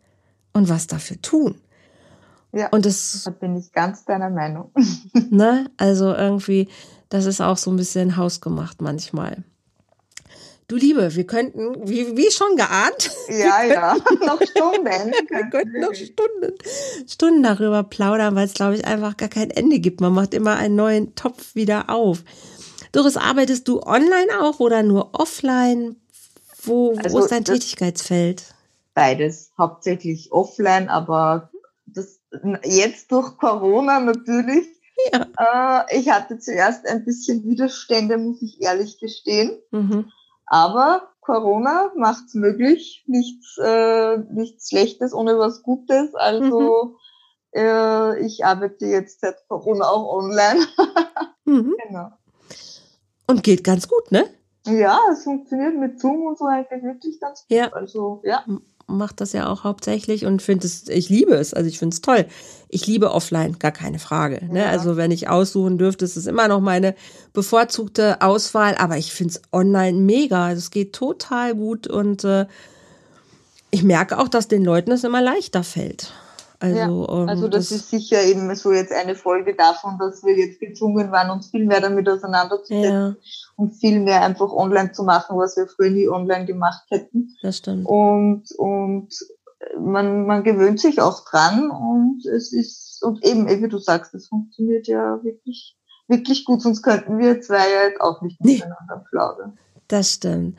und 0.58 0.70
was 0.70 0.88
dafür 0.88 1.22
tun. 1.22 1.55
Ja, 2.51 2.70
und 2.70 2.86
das 2.86 3.22
da 3.24 3.32
bin 3.32 3.55
ich 3.55 3.72
ganz 3.72 4.05
deiner 4.05 4.30
Meinung. 4.30 4.72
ne? 5.30 5.70
Also 5.78 6.14
irgendwie, 6.14 6.68
das 7.10 7.26
ist 7.26 7.41
auch 7.41 7.58
so 7.58 7.72
ein 7.72 7.78
bisschen 7.78 8.18
hausgemacht 8.18 8.82
manchmal. 8.82 9.43
Du 10.68 10.76
Liebe, 10.76 11.16
wir 11.16 11.26
könnten, 11.26 11.88
wie, 11.88 12.18
wie 12.18 12.32
schon 12.32 12.58
geahnt. 12.58 13.12
Ja, 13.30 13.64
ja, 13.64 13.95
noch 14.26 14.41
Stunden. 14.41 15.14
wir 15.30 15.49
könnten 15.49 15.80
noch 15.80 15.93
Stunden, 15.93 16.53
Stunden 17.08 17.43
darüber 17.43 17.84
plaudern, 17.84 18.36
weil 18.36 18.45
es, 18.45 18.53
glaube 18.53 18.76
ich, 18.76 18.86
einfach 18.86 19.16
gar 19.16 19.30
kein 19.30 19.51
Ende 19.51 19.80
gibt. 19.80 20.01
Man 20.01 20.14
macht 20.14 20.34
immer 20.34 20.55
einen 20.55 20.76
neuen 20.76 21.14
Topf 21.16 21.55
wieder 21.55 21.89
auf. 21.89 22.24
Doris, 22.93 23.18
arbeitest 23.18 23.68
du 23.68 23.82
online 23.84 24.41
auch 24.41 24.60
oder 24.60 24.82
nur 24.82 25.10
offline? 25.14 25.97
Wo, 26.64 26.95
also 26.95 27.18
wo 27.18 27.20
ist 27.20 27.32
dein 27.32 27.45
Tätigkeitsfeld? 27.45 28.55
Beides, 28.98 29.52
hauptsächlich 29.56 30.32
offline, 30.32 30.89
aber 30.89 31.52
das 31.86 32.20
jetzt 32.64 33.12
durch 33.12 33.38
Corona 33.38 34.00
natürlich. 34.00 34.66
Ja. 35.14 35.86
Äh, 35.86 36.00
ich 36.00 36.10
hatte 36.10 36.39
zuerst 36.39 36.88
ein 36.88 37.06
bisschen 37.06 37.43
Widerstände, 37.43 38.18
muss 38.18 38.41
ich 38.41 38.60
ehrlich 38.60 39.00
gestehen. 39.00 39.56
Mhm. 39.70 40.12
Aber 40.48 41.10
Corona 41.22 41.91
macht's 41.95 42.34
möglich, 42.34 43.04
nichts, 43.06 43.60
äh, 43.64 44.18
nichts 44.32 44.70
Schlechtes 44.70 45.14
ohne 45.14 45.38
was 45.38 45.62
Gutes. 45.62 46.16
Also 46.16 46.95
mhm. 47.54 47.62
äh, 47.62 48.20
ich 48.26 48.45
arbeite 48.45 48.88
jetzt 48.88 49.22
seit 49.22 49.48
Corona 49.48 49.88
auch 49.88 50.12
online. 50.12 50.66
mhm. 51.45 51.76
Genau. 51.88 52.14
Und 53.28 53.43
geht 53.43 53.64
ganz 53.64 53.88
gut, 53.88 54.12
ne? 54.12 54.26
Ja, 54.66 55.00
es 55.12 55.24
funktioniert 55.24 55.76
mit 55.76 56.00
Zoom 56.00 56.26
und 56.26 56.39
so 56.39 56.45
eigentlich 56.45 56.82
wirklich 56.82 57.20
ganz 57.20 57.41
gut. 57.41 57.56
Ja. 57.56 57.72
Also 57.74 58.22
ja 58.26 58.43
macht 58.88 59.20
das 59.22 59.34
ja 59.34 59.48
auch 59.48 59.64
hauptsächlich 59.64 60.26
und 60.26 60.42
finde 60.42 60.66
es, 60.66 60.88
ich 60.88 61.10
liebe 61.10 61.36
es, 61.36 61.54
also 61.54 61.68
ich 61.70 61.78
finde 61.78 61.94
es 61.94 62.02
toll. 62.02 62.26
Ich 62.70 62.88
liebe 62.88 63.12
offline, 63.12 63.60
gar 63.60 63.72
keine 63.72 64.00
Frage. 64.00 64.46
Ne? 64.46 64.62
Ja. 64.62 64.70
Also 64.70 64.98
wenn 64.98 65.12
ich 65.12 65.30
aussuchen 65.30 65.78
dürfte, 65.78 66.06
ist 66.06 66.18
es 66.18 66.26
immer 66.26 66.48
noch 66.48 66.62
meine 66.62 66.96
bevorzugte 67.34 68.22
Auswahl, 68.22 68.76
aber 68.76 68.98
ich 68.98 69.14
finde 69.14 69.36
es 69.36 69.42
online 69.52 69.98
mega. 70.00 70.52
Es 70.52 70.72
geht 70.72 70.94
total 70.94 71.56
gut 71.56 71.88
und 71.88 72.24
äh, 72.24 72.46
ich 73.72 73.84
merke 73.84 74.18
auch, 74.18 74.28
dass 74.28 74.48
den 74.48 74.64
Leuten 74.64 74.92
es 74.92 75.04
immer 75.04 75.22
leichter 75.22 75.64
fällt. 75.64 76.14
Also, 76.60 76.78
ja, 76.78 76.88
ähm, 76.88 77.30
also 77.30 77.47
das, 77.47 77.70
das, 77.70 77.80
ist 77.80 77.89
sicher 77.91 78.24
eben 78.24 78.53
so 78.55 78.72
jetzt 78.74 78.91
eine 78.91 79.16
Folge 79.16 79.55
davon, 79.55 79.99
dass 79.99 80.24
wir 80.24 80.36
jetzt 80.36 80.60
gezwungen 80.60 81.12
waren, 81.12 81.30
uns 81.30 81.51
viel 81.51 81.66
mehr 81.66 81.82
damit 81.82 82.10
auseinanderzusetzen 82.10 82.84
ja. 82.84 83.16
und 83.58 83.76
viel 83.76 83.99
mehr 83.99 84.24
einfach 84.24 84.51
online 84.51 84.91
zu 84.91 85.03
machen, 85.03 85.38
was 85.38 85.55
wir 85.55 85.68
früher 85.68 85.91
nie 85.91 86.08
online 86.08 86.45
gemacht 86.45 86.84
hätten. 86.89 87.36
Das 87.43 87.58
stimmt. 87.58 87.86
Und, 87.86 88.51
und 88.58 89.10
man, 89.80 90.26
man 90.26 90.43
gewöhnt 90.43 90.80
sich 90.80 90.99
auch 90.99 91.24
dran 91.26 91.70
und 91.70 92.26
es 92.26 92.51
ist, 92.53 93.03
und 93.03 93.24
eben, 93.24 93.47
wie 93.47 93.68
du 93.68 93.78
sagst, 93.78 94.16
es 94.16 94.28
funktioniert 94.28 94.88
ja 94.88 95.24
wirklich, 95.24 95.78
wirklich 96.08 96.43
gut, 96.45 96.64
sonst 96.64 96.82
könnten 96.82 97.20
wir 97.20 97.39
zwei 97.41 97.70
ja 97.70 97.88
jetzt 97.88 98.01
auch 98.01 98.22
nicht 98.22 98.43
miteinander 98.43 99.05
plaudern. 99.10 99.58
Das 99.88 100.14
stimmt. 100.14 100.58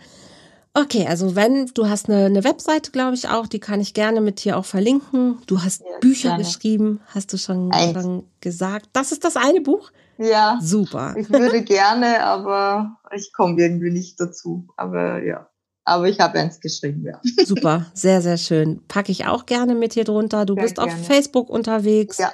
Okay, 0.80 1.06
also 1.08 1.34
wenn 1.34 1.66
du 1.74 1.88
hast 1.88 2.08
eine, 2.08 2.26
eine 2.26 2.44
Webseite, 2.44 2.92
glaube 2.92 3.16
ich 3.16 3.28
auch, 3.28 3.48
die 3.48 3.58
kann 3.58 3.80
ich 3.80 3.94
gerne 3.94 4.20
mit 4.20 4.44
dir 4.44 4.56
auch 4.56 4.64
verlinken. 4.64 5.38
Du 5.46 5.60
hast 5.60 5.80
ja, 5.80 5.98
Bücher 6.00 6.28
gerne. 6.28 6.44
geschrieben, 6.44 7.00
hast 7.08 7.32
du 7.32 7.36
schon, 7.36 7.72
schon, 7.72 8.24
gesagt. 8.40 8.88
Das 8.92 9.10
ist 9.10 9.24
das 9.24 9.36
eine 9.36 9.60
Buch? 9.60 9.90
Ja. 10.18 10.56
Super. 10.62 11.16
Ich 11.18 11.28
würde 11.30 11.62
gerne, 11.64 12.22
aber 12.22 12.96
ich 13.12 13.32
komme 13.32 13.60
irgendwie 13.60 13.90
nicht 13.90 14.20
dazu. 14.20 14.68
Aber 14.76 15.20
ja. 15.24 15.48
Aber 15.84 16.08
ich 16.08 16.20
habe 16.20 16.38
eins 16.38 16.60
geschrieben, 16.60 17.04
ja. 17.04 17.20
Super, 17.44 17.86
sehr, 17.94 18.22
sehr 18.22 18.36
schön. 18.36 18.80
Packe 18.86 19.10
ich 19.10 19.26
auch 19.26 19.46
gerne 19.46 19.74
mit 19.74 19.94
hier 19.94 20.04
drunter. 20.04 20.46
Du 20.46 20.54
sehr 20.54 20.62
bist 20.62 20.76
gerne. 20.76 20.92
auf 20.92 21.06
Facebook 21.06 21.50
unterwegs. 21.50 22.18
Ja. 22.18 22.32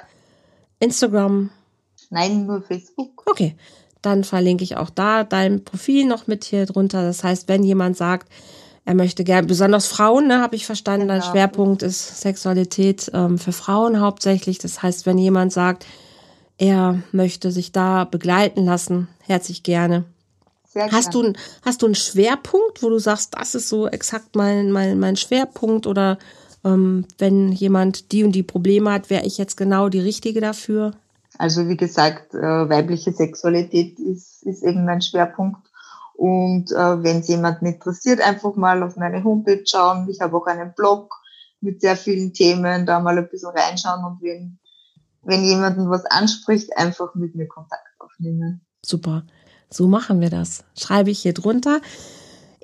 Instagram. 0.79 1.49
Nein, 2.11 2.45
nur 2.45 2.61
Facebook. 2.61 3.23
Okay 3.25 3.55
dann 4.05 4.23
verlinke 4.23 4.63
ich 4.63 4.77
auch 4.77 4.89
da 4.89 5.23
dein 5.23 5.63
Profil 5.63 6.05
noch 6.05 6.27
mit 6.27 6.45
hier 6.45 6.65
drunter. 6.65 7.01
Das 7.03 7.23
heißt, 7.23 7.47
wenn 7.47 7.63
jemand 7.63 7.97
sagt, 7.97 8.29
er 8.85 8.93
möchte 8.93 9.23
gerne, 9.23 9.47
besonders 9.47 9.87
Frauen, 9.87 10.27
ne, 10.27 10.41
habe 10.41 10.55
ich 10.55 10.65
verstanden, 10.65 11.07
genau. 11.07 11.19
dein 11.19 11.31
Schwerpunkt 11.31 11.81
ist 11.81 12.21
Sexualität 12.21 13.09
ähm, 13.13 13.39
für 13.39 13.51
Frauen 13.51 13.99
hauptsächlich. 13.99 14.59
Das 14.59 14.83
heißt, 14.83 15.07
wenn 15.07 15.17
jemand 15.17 15.51
sagt, 15.51 15.85
er 16.57 17.01
möchte 17.11 17.51
sich 17.51 17.71
da 17.71 18.05
begleiten 18.05 18.63
lassen, 18.63 19.07
herzlich 19.21 19.63
gerne. 19.63 20.05
Sehr 20.67 20.91
hast 20.91 21.13
gerne. 21.13 21.33
du, 21.33 21.39
hast 21.63 21.81
du 21.81 21.87
einen 21.87 21.95
Schwerpunkt, 21.95 22.83
wo 22.83 22.89
du 22.89 22.99
sagst, 22.99 23.35
das 23.35 23.55
ist 23.55 23.69
so 23.69 23.87
exakt 23.87 24.35
mein, 24.35 24.71
mein, 24.71 24.99
mein 24.99 25.15
Schwerpunkt 25.15 25.87
oder 25.87 26.19
ähm, 26.63 27.05
wenn 27.17 27.51
jemand 27.51 28.11
die 28.11 28.23
und 28.23 28.33
die 28.33 28.43
Probleme 28.43 28.91
hat, 28.91 29.09
wäre 29.09 29.25
ich 29.25 29.37
jetzt 29.37 29.57
genau 29.57 29.89
die 29.89 29.99
Richtige 29.99 30.41
dafür? 30.41 30.91
Also 31.37 31.67
wie 31.67 31.77
gesagt, 31.77 32.33
äh, 32.33 32.69
weibliche 32.69 33.11
Sexualität 33.11 33.99
ist, 33.99 34.43
ist 34.43 34.63
eben 34.63 34.85
mein 34.85 35.01
Schwerpunkt. 35.01 35.67
Und 36.13 36.71
äh, 36.71 37.03
wenn 37.03 37.19
es 37.19 37.27
jemanden 37.27 37.65
interessiert, 37.65 38.21
einfach 38.21 38.55
mal 38.55 38.83
auf 38.83 38.95
meine 38.95 39.23
Homepage 39.23 39.63
schauen. 39.65 40.07
Ich 40.09 40.21
habe 40.21 40.37
auch 40.37 40.47
einen 40.47 40.73
Blog 40.73 41.13
mit 41.59 41.81
sehr 41.81 41.97
vielen 41.97 42.33
Themen, 42.33 42.85
da 42.85 42.99
mal 42.99 43.17
ein 43.17 43.29
bisschen 43.29 43.49
reinschauen 43.49 44.05
und 44.05 44.21
wenn, 44.21 44.59
wenn 45.23 45.43
jemanden 45.43 45.89
was 45.89 46.05
anspricht, 46.05 46.77
einfach 46.77 47.15
mit 47.15 47.35
mir 47.35 47.47
Kontakt 47.47 47.87
aufnehmen. 47.99 48.61
Super. 48.85 49.23
So 49.69 49.87
machen 49.87 50.21
wir 50.21 50.29
das. 50.29 50.63
Schreibe 50.77 51.09
ich 51.09 51.19
hier 51.19 51.33
drunter. 51.33 51.81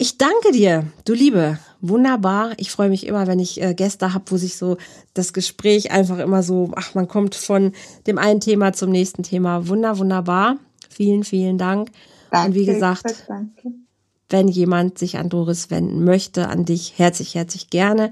Ich 0.01 0.17
danke 0.17 0.51
dir, 0.51 0.87
du 1.05 1.13
Liebe. 1.13 1.59
Wunderbar. 1.79 2.53
Ich 2.57 2.71
freue 2.71 2.89
mich 2.89 3.05
immer, 3.05 3.27
wenn 3.27 3.37
ich 3.37 3.61
äh, 3.61 3.75
Gäste 3.75 4.15
habe, 4.15 4.25
wo 4.29 4.37
sich 4.37 4.57
so 4.57 4.77
das 5.13 5.31
Gespräch 5.31 5.91
einfach 5.91 6.17
immer 6.17 6.41
so, 6.41 6.71
ach, 6.75 6.95
man 6.95 7.07
kommt 7.07 7.35
von 7.35 7.71
dem 8.07 8.17
einen 8.17 8.39
Thema 8.39 8.73
zum 8.73 8.89
nächsten 8.89 9.21
Thema. 9.21 9.67
Wunder, 9.67 9.99
wunderbar. 9.99 10.57
Vielen, 10.89 11.23
vielen 11.23 11.59
Dank. 11.59 11.91
Danke, 12.31 12.47
Und 12.47 12.55
wie 12.55 12.65
gesagt, 12.65 13.27
wenn 14.31 14.47
jemand 14.47 14.97
sich 14.97 15.19
an 15.19 15.29
Doris 15.29 15.69
wenden 15.69 16.03
möchte, 16.03 16.47
an 16.47 16.65
dich, 16.65 16.93
herzlich, 16.97 17.35
herzlich 17.35 17.69
gerne. 17.69 18.11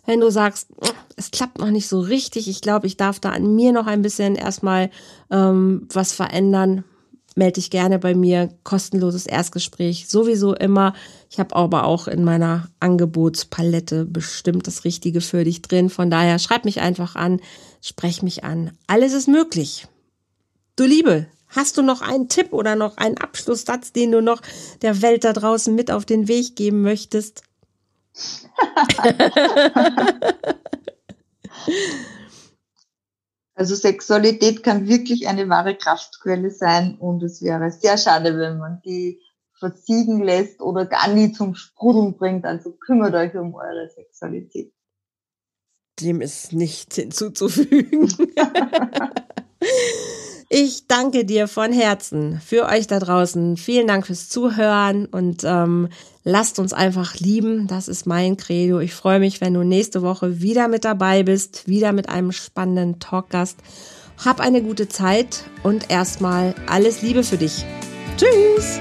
Wenn 0.06 0.20
du 0.20 0.30
sagst, 0.30 0.68
es 1.16 1.30
klappt 1.30 1.58
noch 1.58 1.68
nicht 1.68 1.88
so 1.88 2.00
richtig, 2.00 2.48
ich 2.48 2.62
glaube, 2.62 2.86
ich 2.86 2.96
darf 2.96 3.20
da 3.20 3.32
an 3.32 3.54
mir 3.54 3.72
noch 3.72 3.86
ein 3.86 4.00
bisschen 4.00 4.34
erstmal 4.34 4.88
ähm, 5.30 5.86
was 5.92 6.14
verändern, 6.14 6.84
melde 7.36 7.54
dich 7.54 7.70
gerne 7.70 7.98
bei 7.98 8.14
mir. 8.14 8.50
Kostenloses 8.64 9.26
Erstgespräch 9.26 10.08
sowieso 10.08 10.54
immer. 10.54 10.94
Ich 11.30 11.38
habe 11.38 11.54
aber 11.56 11.84
auch 11.84 12.08
in 12.08 12.24
meiner 12.24 12.68
Angebotspalette 12.80 14.04
bestimmt 14.04 14.66
das 14.66 14.84
Richtige 14.84 15.20
für 15.20 15.44
dich 15.44 15.62
drin. 15.62 15.90
Von 15.90 16.10
daher 16.10 16.38
schreib 16.38 16.64
mich 16.64 16.80
einfach 16.80 17.16
an, 17.16 17.40
sprech 17.80 18.22
mich 18.22 18.44
an. 18.44 18.72
Alles 18.86 19.12
ist 19.12 19.28
möglich. 19.28 19.86
Du 20.76 20.84
Liebe, 20.84 21.26
hast 21.48 21.76
du 21.76 21.82
noch 21.82 22.02
einen 22.02 22.28
Tipp 22.28 22.52
oder 22.52 22.76
noch 22.76 22.96
einen 22.96 23.18
Abschlusssatz, 23.18 23.92
den 23.92 24.12
du 24.12 24.22
noch 24.22 24.40
der 24.82 25.02
Welt 25.02 25.24
da 25.24 25.32
draußen 25.32 25.74
mit 25.74 25.90
auf 25.90 26.04
den 26.04 26.28
Weg 26.28 26.56
geben 26.56 26.82
möchtest? 26.82 27.42
Also 33.54 33.74
Sexualität 33.74 34.62
kann 34.62 34.88
wirklich 34.88 35.28
eine 35.28 35.48
wahre 35.48 35.76
Kraftquelle 35.76 36.50
sein 36.50 36.96
und 36.98 37.22
es 37.22 37.42
wäre 37.42 37.70
sehr 37.70 37.98
schade, 37.98 38.38
wenn 38.38 38.58
man 38.58 38.80
die 38.84 39.20
versiegen 39.58 40.22
lässt 40.22 40.60
oder 40.60 40.86
gar 40.86 41.08
nie 41.08 41.32
zum 41.32 41.54
Sprudeln 41.54 42.16
bringt. 42.16 42.44
Also 42.44 42.72
kümmert 42.72 43.14
euch 43.14 43.34
um 43.36 43.54
eure 43.54 43.88
Sexualität. 43.94 44.72
Dem 46.00 46.20
ist 46.20 46.52
nichts 46.52 46.96
hinzuzufügen. 46.96 48.08
Ich 50.54 50.86
danke 50.86 51.24
dir 51.24 51.48
von 51.48 51.72
Herzen 51.72 52.38
für 52.44 52.66
euch 52.66 52.86
da 52.86 52.98
draußen. 52.98 53.56
Vielen 53.56 53.86
Dank 53.86 54.06
fürs 54.06 54.28
Zuhören 54.28 55.06
und 55.06 55.44
ähm, 55.44 55.88
lasst 56.24 56.58
uns 56.58 56.74
einfach 56.74 57.14
lieben. 57.14 57.68
Das 57.68 57.88
ist 57.88 58.06
mein 58.06 58.36
Credo. 58.36 58.78
Ich 58.78 58.92
freue 58.92 59.18
mich, 59.18 59.40
wenn 59.40 59.54
du 59.54 59.62
nächste 59.62 60.02
Woche 60.02 60.42
wieder 60.42 60.68
mit 60.68 60.84
dabei 60.84 61.22
bist, 61.22 61.68
wieder 61.68 61.92
mit 61.92 62.10
einem 62.10 62.32
spannenden 62.32 63.00
Talkgast. 63.00 63.60
Hab 64.22 64.40
eine 64.40 64.60
gute 64.60 64.90
Zeit 64.90 65.44
und 65.62 65.88
erstmal 65.88 66.54
alles 66.66 67.00
Liebe 67.00 67.22
für 67.22 67.38
dich. 67.38 67.64
Tschüss! 68.18 68.78